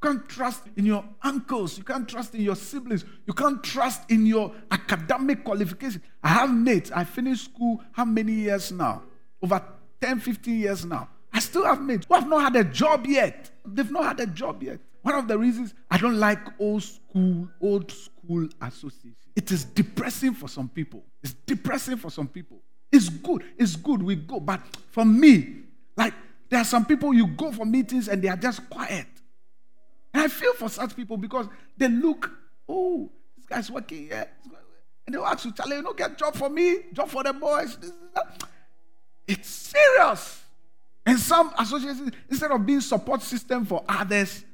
You 0.03 0.09
can't 0.09 0.27
trust 0.27 0.63
in 0.75 0.85
your 0.85 1.05
uncles. 1.21 1.77
You 1.77 1.85
can't 1.85 2.07
trust 2.07 2.35
in 2.35 2.41
your 2.41 2.57
siblings. 2.57 3.05
You 3.25 3.33
can't 3.33 3.63
trust 3.63 4.11
in 4.11 4.25
your 4.25 4.51
academic 4.71 5.45
qualification. 5.45 6.01
I 6.21 6.29
have 6.29 6.53
mates. 6.53 6.91
I 6.91 7.05
finished 7.05 7.45
school 7.45 7.81
how 7.93 8.03
many 8.03 8.33
years 8.33 8.73
now? 8.73 9.03
Over 9.41 9.63
10, 10.01 10.19
15 10.19 10.59
years 10.59 10.83
now. 10.83 11.07
I 11.39 11.41
still 11.41 11.63
have 11.63 11.81
mates 11.81 12.05
who 12.05 12.15
have 12.15 12.27
not 12.27 12.41
had 12.41 12.55
a 12.57 12.65
job 12.65 13.07
yet. 13.07 13.49
They've 13.65 13.89
not 13.89 14.03
had 14.03 14.19
a 14.19 14.25
job 14.27 14.61
yet. 14.61 14.77
One 15.03 15.15
of 15.15 15.29
the 15.29 15.37
reasons 15.37 15.73
I 15.89 15.97
don't 15.97 16.19
like 16.19 16.39
old 16.59 16.83
school, 16.83 17.47
old 17.61 17.89
school 17.89 18.49
association. 18.61 19.15
It 19.37 19.49
is 19.49 19.63
depressing 19.63 20.33
for 20.33 20.49
some 20.49 20.67
people. 20.67 21.01
It's 21.23 21.31
depressing 21.45 21.95
for 21.95 22.11
some 22.11 22.27
people. 22.27 22.57
It's 22.91 23.07
good. 23.07 23.45
It's 23.57 23.77
good. 23.77 24.03
We 24.03 24.17
go. 24.17 24.41
But 24.41 24.59
for 24.91 25.05
me, 25.05 25.61
like 25.95 26.13
there 26.49 26.59
are 26.59 26.65
some 26.65 26.85
people 26.85 27.13
you 27.13 27.27
go 27.27 27.53
for 27.53 27.65
meetings 27.65 28.09
and 28.09 28.21
they 28.21 28.27
are 28.27 28.35
just 28.35 28.69
quiet. 28.69 29.07
And 30.13 30.23
I 30.23 30.27
feel 30.27 30.53
for 30.55 30.67
such 30.67 30.93
people 30.93 31.15
because 31.15 31.47
they 31.77 31.87
look, 31.87 32.29
oh, 32.67 33.09
this 33.37 33.45
guy's 33.45 33.71
working 33.71 34.07
here. 34.09 34.27
And 35.05 35.15
they'll 35.15 35.23
ask 35.23 35.45
you, 35.45 35.53
Charlie, 35.53 35.77
you 35.77 35.83
don't 35.83 35.97
get 35.97 36.17
job 36.17 36.35
for 36.35 36.49
me, 36.49 36.79
job 36.91 37.07
for 37.07 37.23
the 37.23 37.31
boys. 37.31 37.77
It's 39.25 39.47
serious. 39.47 40.38
And 41.09 41.17
some 41.17 41.51
associations, 41.57 42.11
instead 42.29 42.51
of 42.51 42.63
being 42.63 42.81
support 42.81 43.23
system 43.23 43.65
for 43.65 43.83
others, 43.89 44.45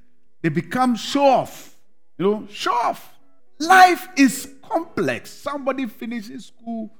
they 0.42 0.48
become 0.48 0.96
show 0.96 1.26
off. 1.26 1.76
You 2.18 2.26
know, 2.26 2.48
show 2.50 2.72
off. 2.72 3.14
Life 3.60 4.08
is 4.16 4.54
complex. 4.64 5.32
Somebody 5.32 5.86
finishes 5.86 6.46
school, 6.46 6.94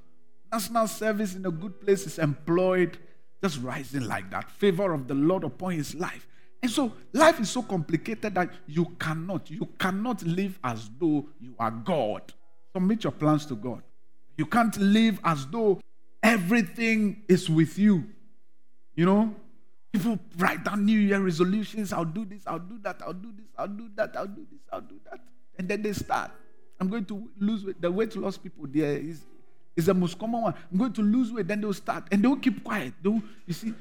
national 0.52 0.90
service 0.90 1.36
in 1.36 1.46
a 1.46 1.52
good 1.52 1.80
place, 1.80 2.06
is 2.06 2.20
employed, 2.20 2.98
just 3.42 3.62
rising 3.62 4.02
like 4.02 4.30
that. 4.32 4.50
Favor 4.52 4.92
of 4.92 5.08
the 5.08 5.14
Lord 5.14 5.46
upon 5.46 5.72
his 5.72 5.96
life. 5.96 6.28
And 6.62 6.70
so 6.70 6.92
life 7.14 7.40
is 7.40 7.50
so 7.50 7.62
complicated 7.62 8.36
that 8.36 8.50
you 8.68 8.88
cannot, 9.00 9.50
you 9.50 9.70
cannot 9.80 10.22
live 10.24 10.60
as 10.66 10.90
though 11.00 11.30
you 11.40 11.56
are 11.58 11.72
God. 11.72 12.34
Submit 12.74 13.06
your 13.06 13.14
plans 13.14 13.46
to 13.46 13.56
God. 13.56 13.84
You 14.38 14.48
can't 14.48 14.76
live 14.76 15.18
as 15.24 15.48
though 15.48 15.80
everything 16.22 17.24
is 17.30 17.50
with 17.50 17.80
you. 17.80 18.04
You 18.96 19.06
know, 19.06 19.36
People 19.96 20.20
write 20.38 20.64
down 20.64 20.86
New 20.86 21.00
Year 21.00 21.20
resolutions. 21.20 21.94
I'll 21.94 22.04
do 22.04 22.26
this, 22.26 22.42
I'll 22.46 22.60
do 22.60 22.78
that, 22.80 23.02
I'll 23.02 23.14
do 23.14 23.32
this, 23.32 23.46
I'll 23.58 23.68
do 23.68 23.90
that, 23.96 24.16
I'll 24.18 24.28
do 24.28 24.46
this, 24.52 24.60
I'll 24.72 24.82
do 24.82 25.00
that. 25.10 25.20
And 25.58 25.70
then 25.70 25.82
they 25.82 25.94
start. 25.94 26.32
I'm 26.80 26.90
going 26.90 27.06
to 27.06 27.30
lose 27.40 27.64
weight. 27.64 27.82
The 27.82 27.90
weight 27.90 28.16
loss 28.18 28.38
people 28.38 28.66
there 28.68 28.98
is, 28.98 29.22
is 29.78 29.86
the 29.86 29.94
most 29.94 30.20
common 30.20 30.42
one. 30.42 30.54
I'm 30.70 30.78
going 30.78 30.92
to 30.94 31.02
lose 31.02 31.32
weight. 31.32 31.48
Then 31.48 31.62
they'll 31.62 31.74
start. 31.74 32.04
And 32.12 32.22
they'll 32.22 32.36
keep 32.36 32.62
quiet. 32.64 32.94
They'll, 33.02 33.22
you 33.46 33.54
see, 33.54 33.74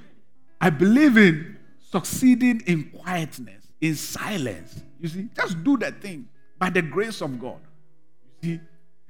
I 0.60 0.70
believe 0.70 1.16
in 1.16 1.56
succeeding 1.80 2.62
in 2.66 2.90
quietness, 2.90 3.64
in 3.80 3.96
silence. 3.96 4.82
You 5.00 5.08
see, 5.08 5.28
just 5.34 5.64
do 5.64 5.76
that 5.78 6.00
thing 6.00 6.28
by 6.58 6.70
the 6.70 6.82
grace 6.82 7.20
of 7.20 7.40
God. 7.40 7.58
You 8.40 8.54
see, 8.54 8.60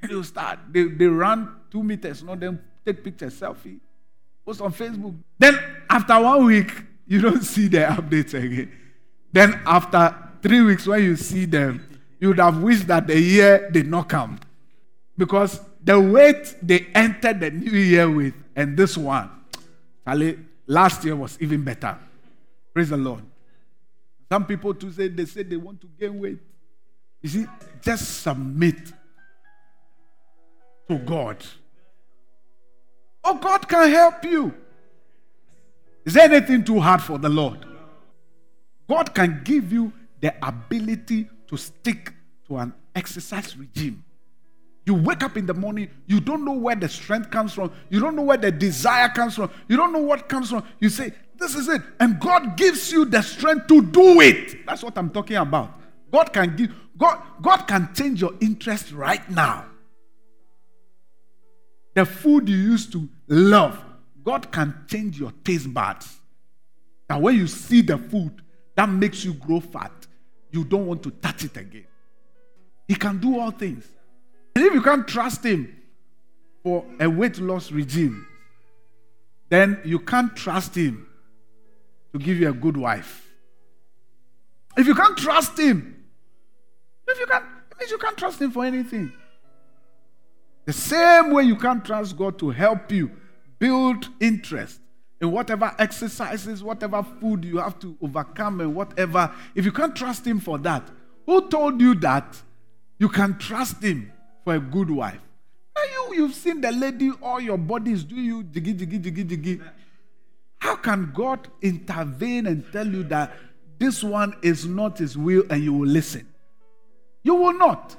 and 0.01 0.11
they'll 0.11 0.25
start. 0.25 0.61
They, 0.71 0.85
they 0.85 1.07
run 1.07 1.55
two 1.71 1.83
meters, 1.83 2.23
you 2.23 2.27
know, 2.29 2.37
then 2.37 2.59
take 2.87 3.05
pictures, 3.05 3.39
selfie, 3.39 3.81
post 4.47 4.63
on 4.63 4.73
Facebook. 4.73 5.15
Then 5.39 5.59
after 5.91 6.19
one 6.19 6.47
week, 6.47 6.73
you 7.07 7.21
don't 7.21 7.43
see 7.43 7.69
the 7.69 7.79
updates 7.79 8.35
again. 8.35 8.73
Then 9.33 9.61
after 9.67 10.17
three 10.43 10.61
weeks, 10.63 10.87
when 10.87 11.03
you 11.03 11.17
see 11.17 11.45
them, 11.45 11.89
you 12.21 12.29
would 12.29 12.39
have 12.39 12.63
wished 12.63 12.87
that 12.87 13.07
the 13.07 13.21
year 13.21 13.71
did 13.71 13.87
not 13.87 14.09
come. 14.09 14.39
Because 15.17 15.61
the 15.83 16.01
weight 16.01 16.57
they 16.63 16.87
entered 16.95 17.41
the 17.41 17.51
new 17.51 17.79
year 17.79 18.11
with, 18.11 18.35
and 18.57 18.77
this 18.77 18.97
one, 18.97 19.31
last 20.67 21.05
year 21.05 21.17
was 21.17 21.37
even 21.41 21.63
better. 21.63 21.99
Praise 22.73 22.91
the 22.91 22.97
Lord. 22.97 23.23
Some 24.31 24.47
people 24.47 24.75
too 24.75 24.91
say 24.91 25.09
they 25.09 25.27
say 25.27 25.43
they 25.43 25.57
want 25.57 25.81
to 25.83 25.87
gain 25.99 26.19
weight. 26.19 26.39
You 27.21 27.29
see, 27.29 27.47
just 27.83 28.23
submit 28.23 28.93
to 30.89 30.99
God. 30.99 31.45
Oh, 33.23 33.35
God 33.37 33.69
can 33.69 33.91
help 33.91 34.25
you. 34.25 34.55
Is 36.05 36.15
there 36.15 36.31
anything 36.31 36.65
too 36.65 36.81
hard 36.81 37.03
for 37.03 37.19
the 37.19 37.29
Lord? 37.29 37.65
God 38.89 39.15
can 39.15 39.43
give 39.45 39.73
you 39.73 39.93
the 40.21 40.35
ability 40.47 41.29
to 41.49 41.57
stick 41.57 42.13
to 42.49 42.59
an 42.59 42.75
exercise 42.95 43.57
regime. 43.57 44.05
You 44.87 44.95
wake 44.95 45.23
up 45.23 45.39
in 45.39 45.47
the 45.47 45.55
morning, 45.55 45.89
you 46.07 46.21
don't 46.21 46.45
know 46.45 46.53
where 46.53 46.77
the 46.77 46.89
strength 46.89 47.31
comes 47.31 47.55
from, 47.55 47.73
you 47.89 48.01
don't 48.01 48.15
know 48.15 48.23
where 48.23 48.37
the 48.37 48.53
desire 48.53 49.09
comes 49.09 49.35
from, 49.35 49.51
you 49.67 49.77
don't 49.79 49.93
know 49.93 50.03
what 50.03 50.29
comes 50.29 50.51
from. 50.51 50.63
You 50.79 50.91
say, 50.91 51.13
This 51.37 51.55
is 51.55 51.69
it. 51.69 51.83
And 52.01 52.21
God 52.21 52.57
gives 52.57 52.93
you 52.93 53.05
the 53.07 53.23
strength 53.23 53.67
to 53.69 53.81
do 53.83 54.21
it. 54.21 54.67
That's 54.67 54.83
what 54.83 54.97
I'm 54.99 55.11
talking 55.11 55.37
about. 55.37 55.81
God 56.13 56.33
can 56.33 56.55
give 56.55 56.75
God 56.97 57.21
God 57.41 57.67
can 57.67 57.93
change 57.95 58.21
your 58.21 58.35
interest 58.41 58.93
right 58.93 59.29
now. 59.31 59.67
The 61.95 62.05
food 62.05 62.49
you 62.49 62.57
used 62.57 62.93
to 62.93 63.09
love, 63.29 63.83
God 64.25 64.51
can 64.51 64.85
change 64.89 65.21
your 65.21 65.33
taste 65.45 65.73
buds. 65.73 66.21
That 67.09 67.21
when 67.21 67.37
you 67.37 67.47
see 67.47 67.83
the 67.83 67.99
food 67.99 68.43
that 68.75 68.89
makes 68.89 69.25
you 69.25 69.35
grow 69.35 69.61
fat, 69.61 69.93
you 70.51 70.65
don't 70.65 70.87
want 70.87 71.03
to 71.03 71.11
touch 71.11 71.45
it 71.45 71.57
again. 71.57 71.87
He 72.89 72.95
can 72.95 73.19
do 73.19 73.39
all 73.39 73.51
things. 73.51 73.87
And 74.57 74.65
if 74.65 74.73
you 74.73 74.83
can't 74.83 75.07
trust 75.07 75.45
Him 75.45 75.75
for 76.63 76.85
a 77.01 77.09
weight 77.09 77.39
loss 77.39 77.71
regime, 77.71 78.27
then 79.51 79.81
you 79.85 79.99
can't 79.99 80.35
trust 80.35 80.75
Him 80.75 81.07
to 82.13 82.19
give 82.19 82.39
you 82.39 82.49
a 82.49 82.53
good 82.53 82.77
wife. 82.77 83.31
If 84.77 84.87
you 84.87 84.95
can't 84.95 85.17
trust 85.17 85.59
Him, 85.59 86.05
if 87.07 87.19
you 87.19 87.27
can't, 87.27 87.45
it 87.71 87.79
means 87.79 87.91
you 87.91 87.99
can't 87.99 88.17
trust 88.17 88.41
Him 88.41 88.51
for 88.51 88.65
anything. 88.65 89.13
The 90.65 90.73
same 90.73 91.31
way 91.33 91.43
you 91.43 91.57
can't 91.57 91.85
trust 91.85 92.17
God 92.17 92.39
to 92.39 92.51
help 92.51 92.91
you 92.91 93.11
build 93.65 94.11
interest 94.21 94.79
in 95.23 95.31
whatever 95.31 95.75
exercises, 95.79 96.63
whatever 96.63 97.03
food 97.03 97.47
you 97.47 97.57
have 97.57 97.79
to 97.79 97.97
overcome, 98.03 98.61
and 98.61 98.75
whatever. 98.75 99.33
If 99.55 99.65
you 99.65 99.73
can't 99.73 99.97
trust 99.97 100.27
Him 100.27 100.39
for 100.39 100.59
that, 100.59 100.87
who 101.25 101.49
told 101.49 101.81
you 101.81 101.95
that 102.01 102.43
you 102.99 103.09
can 103.09 103.39
trust 103.39 103.83
Him 103.83 104.13
for 104.45 104.57
a 104.57 104.61
good 104.61 104.91
wife? 104.91 105.19
Now 105.75 105.83
you, 105.83 106.17
you've 106.17 106.35
seen 106.35 106.61
the 106.61 106.73
lady, 106.73 107.11
all 107.23 107.41
your 107.41 107.57
bodies 107.57 108.05
do 108.05 108.17
you 108.17 108.43
jiggy, 108.43 108.75
jiggy, 108.75 108.99
jiggy, 108.99 109.25
jiggy. 109.25 109.61
How 110.59 110.77
can 110.77 111.11
God 111.15 111.49
intervene 111.63 112.47
and 112.47 112.71
tell 112.71 112.87
you 112.87 113.03
that 113.05 113.35
this 113.79 114.05
one 114.05 114.37
is 114.43 114.67
not 114.67 114.99
His 114.99 115.17
will 115.17 115.45
and 115.49 115.65
you 115.65 115.73
will 115.73 115.89
listen? 115.89 116.29
You 117.23 117.35
will 117.37 117.55
not. 117.57 117.97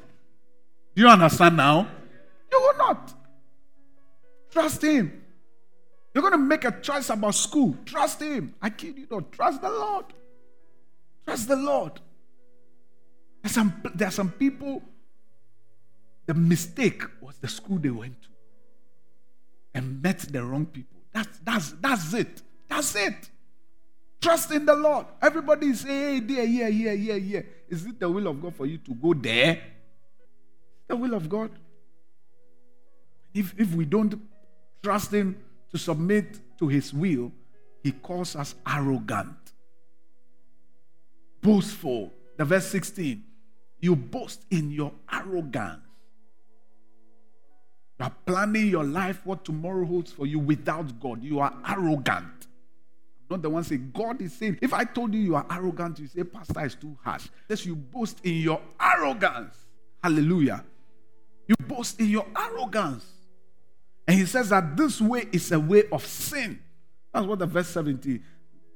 Do 0.96 1.02
you 1.02 1.08
understand 1.08 1.58
now? 1.58 1.88
You 2.52 2.62
will 2.62 2.78
not. 2.78 3.16
Trust 4.52 4.84
Him. 4.84 5.24
You're 6.16 6.22
going 6.22 6.32
to 6.32 6.38
make 6.38 6.64
a 6.64 6.72
choice 6.72 7.10
about 7.10 7.36
school. 7.36 7.76
Trust 7.86 8.22
Him. 8.22 8.56
I 8.62 8.70
kid 8.70 8.98
you 8.98 9.06
not. 9.12 9.34
Trust 9.34 9.62
the 9.62 9.70
Lord. 9.70 10.06
Trust 11.26 11.50
the 11.50 11.58
Lord. 11.58 12.00
There's 13.44 13.54
some, 13.54 13.82
there 13.94 14.08
are 14.08 14.12
some 14.12 14.32
people, 14.32 14.82
the 16.26 16.34
mistake 16.34 17.04
was 17.20 17.36
the 17.38 17.50
school 17.50 17.80
they 17.80 17.90
went 17.90 18.22
to 18.22 18.30
and 19.74 20.02
met 20.02 20.20
the 20.20 20.42
wrong 20.42 20.66
people. 20.68 21.02
That's, 21.12 21.38
that's, 21.40 21.72
that's 21.74 22.14
it. 22.14 22.42
That's 22.70 22.96
it. 22.96 23.30
Trust 24.22 24.52
in 24.52 24.66
the 24.66 24.74
Lord. 24.74 25.08
Everybody 25.22 25.74
saying, 25.74 26.28
hey, 26.28 26.34
there, 26.34 26.46
yeah, 26.46 26.68
yeah, 26.68 26.94
here, 26.94 27.20
here. 27.20 27.48
Is 27.68 27.86
it 27.86 28.00
the 28.00 28.10
will 28.10 28.28
of 28.28 28.42
God 28.42 28.56
for 28.56 28.66
you 28.66 28.78
to 28.78 28.94
go 28.94 29.14
there? 29.14 29.62
The 30.88 30.96
will 30.96 31.14
of 31.14 31.28
God. 31.28 31.52
If, 33.34 33.54
if 33.58 33.74
we 33.74 33.84
don't 33.84 34.18
trust 34.82 35.14
Him 35.14 35.38
to 35.72 35.78
submit 35.78 36.40
to 36.60 36.68
His 36.68 36.94
will, 36.94 37.32
He 37.84 37.92
calls 37.92 38.36
us 38.36 38.56
arrogant, 38.68 39.54
boastful. 41.42 42.12
The 42.38 42.44
verse 42.44 42.68
16 42.68 43.24
you 43.86 43.96
boast 43.96 44.46
in 44.50 44.72
your 44.72 44.92
arrogance. 45.12 45.82
You 48.00 48.06
are 48.06 48.14
planning 48.26 48.68
your 48.68 48.84
life, 48.84 49.22
what 49.24 49.46
tomorrow 49.46 49.86
holds 49.86 50.12
for 50.12 50.26
you 50.26 50.40
without 50.40 51.00
God. 51.00 51.24
You 51.24 51.40
are 51.40 51.54
arrogant. 51.68 52.48
Not 53.30 53.42
the 53.42 53.50
one 53.50 53.64
saying, 53.64 53.92
God 53.94 54.22
is 54.22 54.34
saying, 54.34 54.58
if 54.62 54.74
I 54.74 54.84
told 54.84 55.14
you 55.14 55.20
you 55.20 55.36
are 55.36 55.46
arrogant, 55.50 56.00
you 56.00 56.08
say, 56.08 56.24
Pastor 56.24 56.66
is 56.66 56.76
too 56.76 56.98
harsh. 57.04 57.28
Yes, 57.48 57.66
you 57.66 57.76
boast 57.76 58.20
in 58.24 58.36
your 58.36 58.62
arrogance. 58.80 59.56
Hallelujah. 60.04 60.64
You 61.48 61.56
boast 61.68 62.00
in 62.00 62.10
your 62.10 62.26
arrogance. 62.36 63.06
And 64.08 64.18
he 64.20 64.26
says 64.26 64.50
that 64.50 64.78
this 64.78 65.02
way 65.02 65.28
is 65.32 65.52
a 65.52 65.60
way 65.60 65.84
of 65.92 66.06
sin. 66.06 66.60
That's 67.14 67.26
what 67.26 67.40
the 67.40 67.46
verse 67.46 67.68
17. 67.70 68.24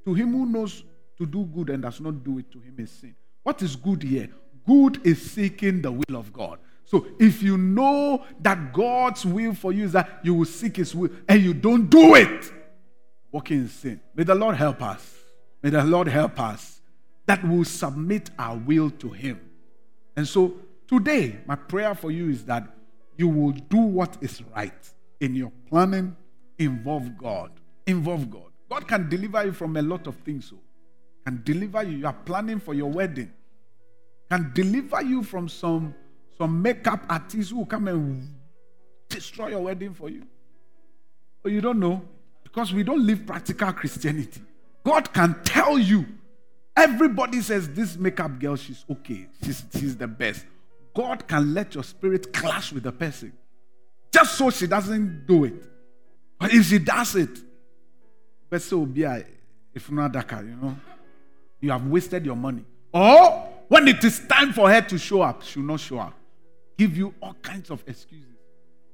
To 0.04 0.14
him 0.14 0.32
who 0.32 0.46
knows 0.46 0.82
to 1.18 1.26
do 1.26 1.44
good 1.44 1.70
and 1.70 1.82
does 1.82 2.00
not 2.00 2.24
do 2.24 2.38
it, 2.38 2.50
to 2.52 2.60
him 2.60 2.74
is 2.78 2.90
sin. 2.90 3.14
What 3.42 3.62
is 3.62 3.76
good 3.76 4.02
here? 4.02 4.28
Good 4.66 5.04
is 5.06 5.30
seeking 5.30 5.82
the 5.82 5.92
will 5.92 6.16
of 6.16 6.32
God. 6.32 6.58
So 6.84 7.06
if 7.20 7.42
you 7.42 7.56
know 7.56 8.24
that 8.40 8.72
God's 8.72 9.24
will 9.24 9.54
for 9.54 9.72
you 9.72 9.84
is 9.84 9.92
that 9.92 10.20
you 10.24 10.34
will 10.34 10.46
seek 10.46 10.76
his 10.76 10.94
will 10.94 11.10
and 11.28 11.40
you 11.40 11.54
don't 11.54 11.88
do 11.88 12.16
it, 12.16 12.52
walking 13.30 13.60
in 13.60 13.68
sin. 13.68 14.00
May 14.14 14.24
the 14.24 14.34
Lord 14.34 14.56
help 14.56 14.82
us. 14.82 15.16
May 15.62 15.70
the 15.70 15.84
Lord 15.84 16.08
help 16.08 16.40
us 16.40 16.80
that 17.26 17.44
we 17.44 17.58
will 17.58 17.64
submit 17.64 18.30
our 18.38 18.56
will 18.56 18.90
to 18.90 19.10
him. 19.10 19.40
And 20.16 20.26
so 20.26 20.54
today, 20.88 21.38
my 21.46 21.54
prayer 21.54 21.94
for 21.94 22.10
you 22.10 22.28
is 22.28 22.44
that 22.46 22.66
you 23.16 23.28
will 23.28 23.52
do 23.52 23.78
what 23.78 24.16
is 24.20 24.42
right 24.56 24.90
in 25.20 25.34
your 25.34 25.52
planning. 25.68 26.16
Involve 26.58 27.16
God. 27.16 27.52
Involve 27.86 28.30
God. 28.30 28.50
God 28.68 28.86
can 28.86 29.08
deliver 29.08 29.44
you 29.44 29.52
from 29.52 29.76
a 29.76 29.82
lot 29.82 30.06
of 30.06 30.16
things. 30.16 30.46
So, 30.50 30.56
can 31.24 31.42
deliver 31.44 31.82
you. 31.82 31.98
You 31.98 32.06
are 32.06 32.12
planning 32.12 32.60
for 32.60 32.74
your 32.74 32.90
wedding 32.90 33.32
can 34.30 34.52
deliver 34.54 35.02
you 35.02 35.22
from 35.24 35.48
some, 35.48 35.92
some 36.38 36.62
makeup 36.62 37.04
artist 37.08 37.50
who 37.50 37.66
come 37.66 37.88
and 37.88 38.32
destroy 39.08 39.48
your 39.48 39.60
wedding 39.60 39.92
for 39.92 40.08
you. 40.08 40.22
You 41.44 41.60
don't 41.60 41.80
know 41.80 42.02
because 42.44 42.72
we 42.72 42.84
don't 42.84 43.04
live 43.04 43.26
practical 43.26 43.72
Christianity. 43.72 44.40
God 44.84 45.12
can 45.12 45.36
tell 45.42 45.78
you. 45.78 46.06
Everybody 46.76 47.40
says 47.40 47.68
this 47.70 47.96
makeup 47.96 48.38
girl, 48.38 48.56
she's 48.56 48.84
okay. 48.88 49.26
She's, 49.42 49.64
she's 49.72 49.96
the 49.96 50.06
best. 50.06 50.46
God 50.94 51.26
can 51.26 51.52
let 51.52 51.74
your 51.74 51.84
spirit 51.84 52.32
clash 52.32 52.72
with 52.72 52.84
the 52.84 52.92
person 52.92 53.32
just 54.12 54.36
so 54.36 54.50
she 54.50 54.66
doesn't 54.66 55.26
do 55.26 55.44
it. 55.44 55.54
But 56.38 56.52
if 56.52 56.66
she 56.66 56.78
does 56.78 57.16
it, 57.16 57.38
but 58.48 58.62
so 58.62 58.84
be 58.86 59.04
if 59.72 59.90
not 59.90 60.12
Daka, 60.12 60.42
you 60.42 60.56
know, 60.56 60.76
you 61.60 61.70
have 61.70 61.86
wasted 61.86 62.24
your 62.24 62.36
money. 62.36 62.64
Or 62.92 63.48
when 63.68 63.86
it 63.86 64.02
is 64.02 64.26
time 64.26 64.52
for 64.52 64.70
her 64.70 64.80
to 64.80 64.98
show 64.98 65.22
up, 65.22 65.42
she'll 65.42 65.62
not 65.62 65.80
show 65.80 65.98
up. 65.98 66.14
Give 66.76 66.96
you 66.96 67.14
all 67.22 67.34
kinds 67.34 67.70
of 67.70 67.84
excuses. 67.86 68.26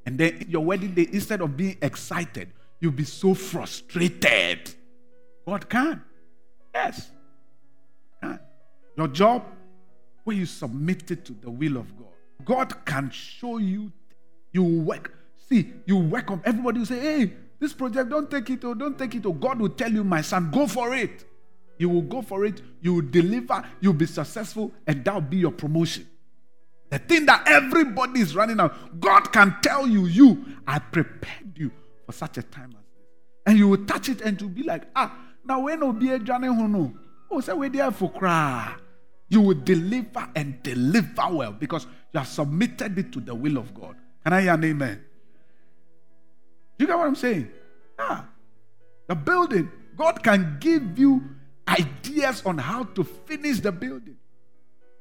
And 0.05 0.19
then 0.19 0.47
your 0.49 0.65
wedding 0.65 0.93
day, 0.93 1.09
instead 1.13 1.41
of 1.41 1.57
being 1.57 1.79
excited, 1.81 2.53
you'll 2.81 2.93
be 2.93 3.05
so 3.05 3.33
frustrated. 3.33 4.75
God 5.47 5.69
can. 5.69 6.03
Yes. 6.75 7.11
Can. 8.21 8.39
Your 8.97 9.09
job, 9.09 9.45
when 10.25 10.37
you 10.37 10.47
submit 10.47 11.11
it 11.11 11.25
to 11.25 11.33
the 11.33 11.51
will 11.51 11.77
of 11.77 11.97
God. 11.97 12.09
God 12.45 12.85
can 12.85 13.11
show 13.11 13.59
you. 13.59 13.93
You 14.57 14.63
work. 14.63 15.13
See, 15.51 15.71
you 15.85 15.99
work 15.99 16.31
on. 16.31 16.41
Everybody 16.43 16.79
will 16.79 16.87
say, 16.87 16.99
hey, 16.99 17.33
this 17.61 17.75
project, 17.75 18.09
don't 18.09 18.31
take 18.31 18.49
it 18.49 18.65
or 18.65 18.75
don't 18.75 18.99
take 18.99 19.15
it 19.15 19.27
or 19.27 19.35
God 19.35 19.61
will 19.61 19.69
tell 19.69 19.93
you, 19.93 20.03
my 20.03 20.23
son, 20.23 20.51
go 20.51 20.67
for 20.67 20.95
it. 20.95 21.27
You 21.77 21.91
will 21.91 22.01
go 22.01 22.23
for 22.23 22.47
it, 22.47 22.63
you 22.81 22.95
will 22.95 23.11
deliver, 23.11 23.63
you'll 23.83 23.93
be 23.93 24.07
successful, 24.07 24.73
and 24.87 25.05
that'll 25.05 25.21
be 25.21 25.37
your 25.37 25.53
promotion. 25.53 26.09
The 26.89 26.99
thing 26.99 27.27
that 27.27 27.47
everybody 27.47 28.21
is 28.21 28.35
running 28.35 28.59
out, 28.59 28.99
God 28.99 29.31
can 29.31 29.59
tell 29.61 29.87
you, 29.87 30.07
you, 30.07 30.43
I 30.67 30.79
prepared 30.79 31.59
you 31.59 31.71
for 32.07 32.13
such 32.13 32.39
a 32.39 32.43
time 32.43 32.71
as 32.71 32.87
this. 32.97 33.07
And 33.45 33.59
you 33.59 33.69
will 33.69 33.85
touch 33.85 34.09
it 34.09 34.23
and 34.23 34.41
you'll 34.41 34.49
be 34.49 34.63
like, 34.63 34.85
ah, 34.97 35.15
now 35.45 35.61
when 35.61 35.81
will 35.81 35.93
be 35.93 36.13
a 36.13 36.19
journey 36.19 36.49
no. 36.49 36.95
Oh, 37.31 37.41
say 37.43 37.53
we 37.53 37.69
there 37.69 37.91
for 37.91 38.11
cry. 38.11 38.75
You 39.29 39.43
will 39.43 39.61
deliver 39.61 40.27
and 40.35 40.63
deliver 40.63 41.29
well 41.31 41.53
because 41.53 41.85
you 42.15 42.21
have 42.21 42.29
submitted 42.29 42.99
it 42.99 43.13
to 43.13 43.21
the 43.21 43.35
will 43.35 43.59
of 43.59 43.75
God. 43.75 43.97
Can 44.27 44.33
I 44.33 44.41
hear 44.41 44.55
an 44.55 44.65
amen? 44.65 45.05
You 46.81 46.89
get 46.89 46.99
what 46.99 47.07
I'm 47.07 47.15
saying? 47.15 47.49
Ah, 47.97 48.27
the 49.07 49.15
building, 49.15 49.71
God 49.97 50.21
can 50.21 50.57
give 50.59 50.99
you 50.99 51.23
ideas 51.69 52.43
on 52.45 52.59
how 52.59 52.83
to 52.83 53.05
finish 53.05 53.61
the 53.61 53.71
building. 53.71 54.17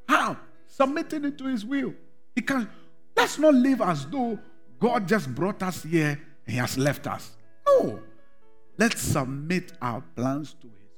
How? 0.08 0.38
Submitting 0.68 1.26
it 1.26 1.40
to 1.40 1.46
His 1.46 1.66
will. 1.66 1.96
He 2.36 2.44
can. 2.44 2.70
Let's 3.18 3.40
not 3.40 3.56
live 3.56 3.82
as 3.82 4.06
though 4.06 4.38
God 4.80 5.08
just 5.08 5.34
brought 5.34 5.64
us 5.64 5.82
here 5.82 6.22
and 6.46 6.54
He 6.54 6.58
has 6.58 6.78
left 6.78 7.08
us. 7.08 7.36
No. 7.68 8.00
Let's 8.78 9.02
submit 9.02 9.72
our 9.82 10.02
plans 10.16 10.54
to 10.62 10.68
His 10.68 10.92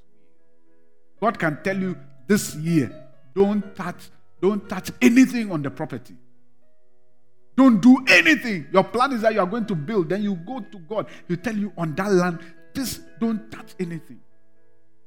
will. 1.21 1.29
God 1.29 1.39
can 1.39 1.63
tell 1.63 1.77
you 1.77 1.97
this 2.27 2.55
year, 2.55 2.91
don't 3.33 3.73
touch, 3.73 4.09
don't 4.41 4.67
touch 4.67 4.91
anything 5.01 5.49
on 5.49 5.61
the 5.61 5.71
property. 5.71 6.17
Don't 7.57 7.81
do 7.81 8.05
anything. 8.07 8.67
Your 8.71 8.83
plan 8.83 9.13
is 9.13 9.21
that 9.21 9.33
you 9.33 9.39
are 9.39 9.47
going 9.47 9.65
to 9.65 9.75
build. 9.75 10.09
Then 10.09 10.21
you 10.21 10.35
go 10.35 10.59
to 10.59 10.77
God. 10.77 11.07
He 11.27 11.35
tell 11.35 11.55
you 11.55 11.73
on 11.75 11.95
that 11.95 12.11
land, 12.11 12.39
please 12.71 13.01
don't 13.19 13.51
touch 13.51 13.73
anything. 13.79 14.19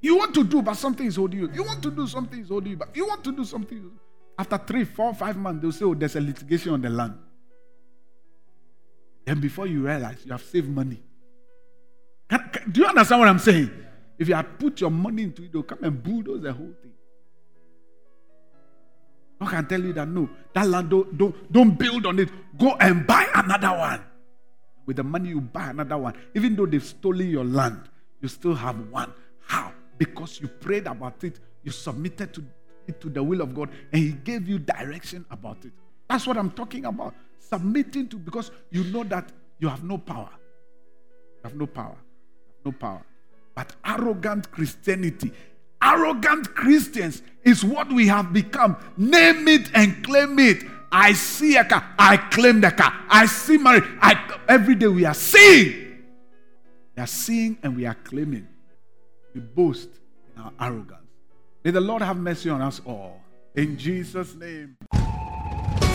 You 0.01 0.17
want 0.17 0.35
to 0.35 0.43
do, 0.43 0.61
but 0.61 0.75
something 0.75 1.07
is 1.07 1.15
holding 1.15 1.41
you. 1.41 1.51
You 1.53 1.63
want 1.63 1.81
to 1.85 1.91
do 1.93 2.09
something 2.09 2.41
is 2.41 2.49
holding 2.49 2.73
you, 2.73 2.77
but 2.77 2.95
you 2.97 3.07
want 3.07 3.23
to 3.23 3.33
do 3.33 3.45
something. 3.45 3.93
After 4.37 4.59
three, 4.59 4.85
four, 4.85 5.15
five 5.15 5.37
months, 5.37 5.63
they'll 5.63 5.71
say, 5.71 5.85
Oh, 5.85 5.95
there's 5.95 6.17
a 6.17 6.21
litigation 6.21 6.73
on 6.73 6.83
the 6.83 6.91
land. 6.91 7.15
Then 9.25 9.39
before 9.39 9.69
you 9.69 9.87
realize, 9.87 10.17
you 10.25 10.33
have 10.33 10.43
saved 10.43 10.69
money. 10.69 11.01
Can, 12.29 12.51
can, 12.53 12.71
do 12.73 12.81
you 12.81 12.87
understand 12.89 13.21
what 13.21 13.29
I'm 13.29 13.39
saying? 13.39 13.71
If 14.19 14.29
you 14.29 14.35
had 14.35 14.59
put 14.59 14.81
your 14.81 14.91
money 14.91 15.23
into 15.23 15.45
it, 15.45 15.53
they'll 15.53 15.63
come 15.63 15.85
and 15.85 16.03
bulldoze 16.03 16.43
the 16.43 16.53
whole 16.53 16.73
thing. 16.83 16.93
I 19.41 19.47
can 19.47 19.67
tell 19.67 19.81
you 19.81 19.93
that 19.95 20.09
no, 20.09 20.29
that 20.53 20.67
land 20.67 20.91
don't, 20.91 21.17
don't, 21.17 21.53
don't 21.53 21.79
build 21.79 22.07
on 22.07 22.19
it. 22.19 22.29
Go 22.59 22.75
and 22.75 23.07
buy 23.07 23.27
another 23.35 23.71
one. 23.71 24.05
With 24.87 24.97
the 24.97 25.05
money 25.05 25.31
you 25.31 25.41
buy 25.41 25.71
another 25.71 25.97
one. 25.97 26.15
Even 26.35 26.57
though 26.57 26.67
they've 26.67 26.85
stolen 26.85 27.31
your 27.31 27.45
land, 27.45 27.89
you 28.21 28.29
still 28.29 28.55
have 28.55 28.79
one. 28.91 29.13
How? 29.47 29.73
Because 29.97 30.41
you 30.41 30.49
prayed 30.49 30.87
about 30.87 31.25
it, 31.25 31.41
you 31.63 31.71
submitted 31.71 32.35
to 32.35 32.45
it 32.87 33.01
to 33.01 33.09
the 33.09 33.23
will 33.23 33.41
of 33.41 33.55
God, 33.55 33.71
and 33.93 34.03
He 34.03 34.13
gave 34.13 34.49
you 34.49 34.59
direction 34.59 35.25
about 35.31 35.65
it. 35.65 35.73
That's 36.09 36.27
what 36.27 36.37
I'm 36.37 36.51
talking 36.51 36.85
about. 36.85 37.15
Submitting 37.39 38.09
to 38.09 38.17
because 38.17 38.51
you 38.71 38.85
know 38.85 39.05
that 39.05 39.31
you 39.59 39.69
have 39.69 39.85
no 39.85 39.97
power. 39.99 40.31
You 41.37 41.41
have 41.45 41.55
no 41.55 41.67
power. 41.67 41.97
No 42.65 42.73
power. 42.73 43.03
But 43.55 43.75
arrogant 43.85 44.51
Christianity, 44.51 45.33
arrogant 45.83 46.55
Christians 46.55 47.23
is 47.45 47.65
what 47.65 47.89
we 47.93 48.07
have 48.09 48.33
become. 48.33 48.77
Name 48.97 49.49
it 49.49 49.71
and 49.75 50.05
claim 50.05 50.39
it. 50.39 50.65
I 50.93 51.13
see 51.13 51.57
a 51.57 51.65
car, 51.65 51.85
I 51.99 52.17
claim 52.17 52.61
the 52.61 52.71
car. 52.71 52.93
I 53.09 53.27
see 53.27 53.59
marriage. 53.59 53.85
I, 54.01 54.39
every 54.49 54.75
day 54.75 54.89
we 54.89 55.05
are 55.05 55.15
seeing. 55.15 56.03
We 56.97 57.03
are 57.03 57.07
seeing 57.07 57.59
and 57.63 57.77
we 57.77 57.87
are 57.87 57.95
claiming. 57.95 58.49
We 59.35 59.41
boast 59.41 59.89
in 60.35 60.43
our 60.43 60.53
arrogance. 60.61 60.97
May 61.65 61.71
the 61.71 61.81
Lord 61.81 62.03
have 62.03 62.17
mercy 62.17 62.51
on 62.51 62.61
us 62.61 62.81
all. 62.85 63.21
In 63.55 63.79
Jesus' 63.79 64.35
name. 64.35 64.77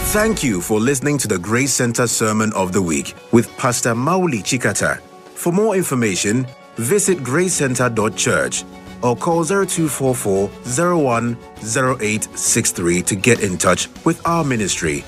Thank 0.10 0.44
you 0.44 0.62
for 0.62 0.80
listening 0.80 1.18
to 1.20 1.28
the 1.28 1.38
Grace 1.38 1.74
Center 1.74 2.08
Sermon 2.08 2.54
of 2.54 2.72
the 2.72 2.82
Week 2.82 3.14
with 3.34 3.50
Pastor 3.58 3.94
Mauli 3.94 4.40
Chikata. 4.40 5.02
For 5.34 5.52
more 5.52 5.76
information, 5.76 6.48
visit 6.78 7.18
gracecenter.church 7.18 8.64
or 9.06 9.16
call 9.16 9.44
0244 9.44 10.50
010863 10.66 13.02
to 13.04 13.16
get 13.16 13.42
in 13.42 13.58
touch 13.58 13.88
with 14.04 14.20
our 14.26 14.44
ministry. 14.44 15.04